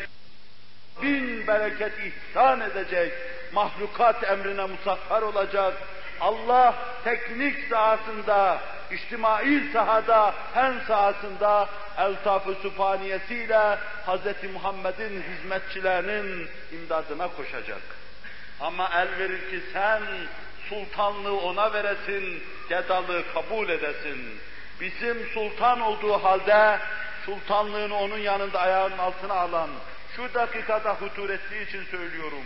Bin 1.03 1.47
bereket 1.47 1.93
ihsan 1.99 2.61
edecek. 2.61 3.13
Mahlukat 3.53 4.31
emrine 4.31 4.65
musahhar 4.65 5.23
olacak. 5.23 5.75
Allah 6.21 6.75
teknik 7.05 7.69
sahasında, 7.71 8.61
içtimai 8.91 9.73
sahada, 9.73 10.35
hen 10.55 10.75
sahasında 10.87 11.69
eltaf-ı 11.99 12.55
sübhaniyesiyle 12.63 13.79
Hz. 14.07 14.53
Muhammed'in 14.53 15.23
hizmetçilerinin 15.23 16.49
imdadına 16.73 17.29
koşacak. 17.29 17.83
Ama 18.61 18.91
el 18.97 19.19
verir 19.19 19.51
ki 19.51 19.61
sen 19.73 20.03
sultanlığı 20.69 21.41
ona 21.41 21.73
veresin, 21.73 22.43
gedalığı 22.69 23.23
kabul 23.35 23.69
edesin. 23.69 24.39
Bizim 24.81 25.27
sultan 25.35 25.81
olduğu 25.81 26.25
halde 26.25 26.79
sultanlığını 27.27 27.95
onun 27.95 28.19
yanında 28.19 28.61
ayağının 28.61 28.99
altına 28.99 29.35
alan, 29.35 29.71
şu 30.17 30.35
dakikada 30.35 30.95
hutur 30.95 31.31
ettiği 31.31 31.69
için 31.69 31.85
söylüyorum. 31.85 32.45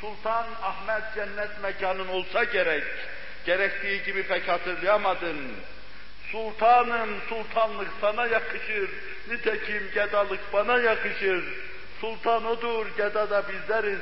Sultan 0.00 0.46
Ahmet 0.62 1.14
cennet 1.14 1.62
mekanın 1.62 2.08
olsa 2.08 2.44
gerek, 2.44 2.84
gerektiği 3.46 4.02
gibi 4.02 4.22
pek 4.22 4.48
hatırlayamadın. 4.48 5.36
Sultanım, 6.32 7.10
sultanlık 7.28 7.88
sana 8.00 8.26
yakışır, 8.26 8.90
nitekim 9.28 9.90
gedalık 9.94 10.52
bana 10.52 10.78
yakışır. 10.78 11.44
Sultan 12.00 12.44
odur, 12.44 12.86
geda 12.96 13.30
da 13.30 13.42
bizleriz. 13.48 13.98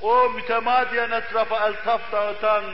O 0.00 0.30
mütemadiyen 0.30 1.10
etrafa 1.10 1.68
eltaf 1.68 2.12
dağıtan 2.12 2.64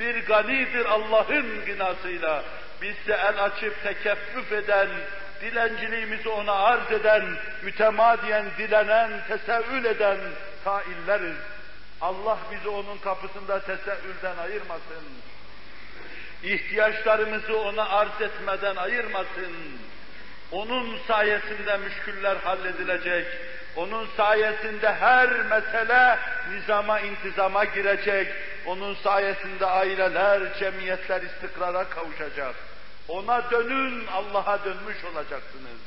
bir 0.00 0.26
ganidir 0.26 0.84
Allah'ın 0.84 1.64
günasıyla. 1.64 2.42
Biz 2.82 2.94
de 3.06 3.14
el 3.14 3.44
açıp 3.44 3.82
tekeffüf 3.82 4.52
eden, 4.52 4.88
dilenciliğimizi 5.40 6.28
ona 6.28 6.52
arz 6.52 6.92
eden, 6.92 7.24
mütemadiyen 7.62 8.44
dilenen, 8.58 9.10
tesevül 9.28 9.84
eden 9.84 10.18
kailleriz. 10.64 11.36
Allah 12.00 12.38
bizi 12.52 12.68
onun 12.68 12.98
kapısında 12.98 13.60
tesevülden 13.60 14.36
ayırmasın. 14.36 15.04
İhtiyaçlarımızı 16.42 17.58
ona 17.58 17.88
arz 17.88 18.20
etmeden 18.20 18.76
ayırmasın. 18.76 19.52
Onun 20.52 20.98
sayesinde 21.08 21.76
müşküller 21.76 22.36
halledilecek. 22.36 23.26
Onun 23.76 24.06
sayesinde 24.16 24.94
her 24.94 25.28
mesele 25.28 26.18
nizama, 26.52 27.00
intizama 27.00 27.64
girecek. 27.64 28.28
Onun 28.66 28.94
sayesinde 28.94 29.66
aileler, 29.66 30.58
cemiyetler 30.58 31.22
istikrara 31.22 31.84
kavuşacak. 31.84 32.54
Ona 33.08 33.50
dönün, 33.50 34.06
Allah'a 34.06 34.64
dönmüş 34.64 35.04
olacaksınız. 35.04 35.80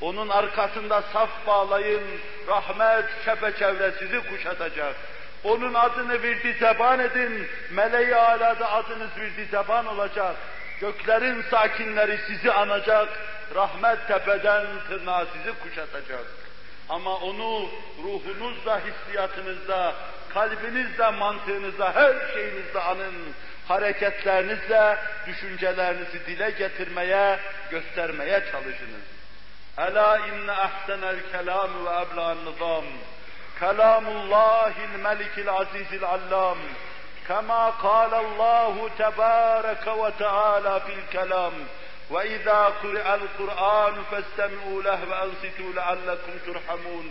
Onun 0.00 0.28
arkasında 0.28 1.02
saf 1.12 1.46
bağlayın, 1.46 2.02
rahmet 2.48 3.04
çepeçevre 3.24 3.92
sizi 3.98 4.20
kuşatacak. 4.20 4.96
Onun 5.44 5.74
adını 5.74 6.22
virdi 6.22 6.56
zeban 6.60 6.98
edin, 6.98 7.48
meleği 7.70 8.16
alada 8.16 8.72
adınız 8.72 9.10
virdi 9.20 9.46
zeban 9.50 9.86
olacak. 9.86 10.36
Göklerin 10.80 11.42
sakinleri 11.50 12.18
sizi 12.26 12.52
anacak, 12.52 13.08
rahmet 13.54 14.08
tepeden 14.08 14.66
tırnağa 14.88 15.26
sizi 15.32 15.58
kuşatacak. 15.58 16.24
Ama 16.88 17.16
onu 17.16 17.68
ruhunuzla, 18.02 18.80
hissiyatınızla, 18.80 19.94
kalbinizle, 20.34 21.10
mantığınızla, 21.10 21.94
her 21.94 22.14
şeyinizle 22.34 22.80
anın. 22.80 23.14
Hareketlerinizle 23.68 24.98
düşüncelerinizi 25.26 26.26
dile 26.26 26.50
getirmeye, 26.50 27.38
göstermeye 27.70 28.42
çalışınız. 28.52 29.04
Ela 29.78 30.18
inne 30.18 30.52
ahsenel 30.52 31.16
kelam 31.32 31.86
ve 31.86 31.90
ebla'n 31.90 32.36
nizam. 32.36 32.84
Kelamullahil 33.60 34.98
melikil 35.02 35.48
azizil 35.48 36.04
allam. 36.04 36.58
كما 37.28 37.70
قال 37.82 38.14
الله 38.14 38.90
تبارك 38.98 39.86
وتعالى 39.86 40.80
في 40.86 40.92
الكلام 40.92 41.52
وإذا 42.10 42.72
قرئ 42.82 43.14
القرآن 43.14 44.02
فاستمعوا 44.10 44.82
له 44.82 45.00
وأنصتوا 45.10 45.72
لعلكم 45.74 46.32
ترحمون 46.46 47.04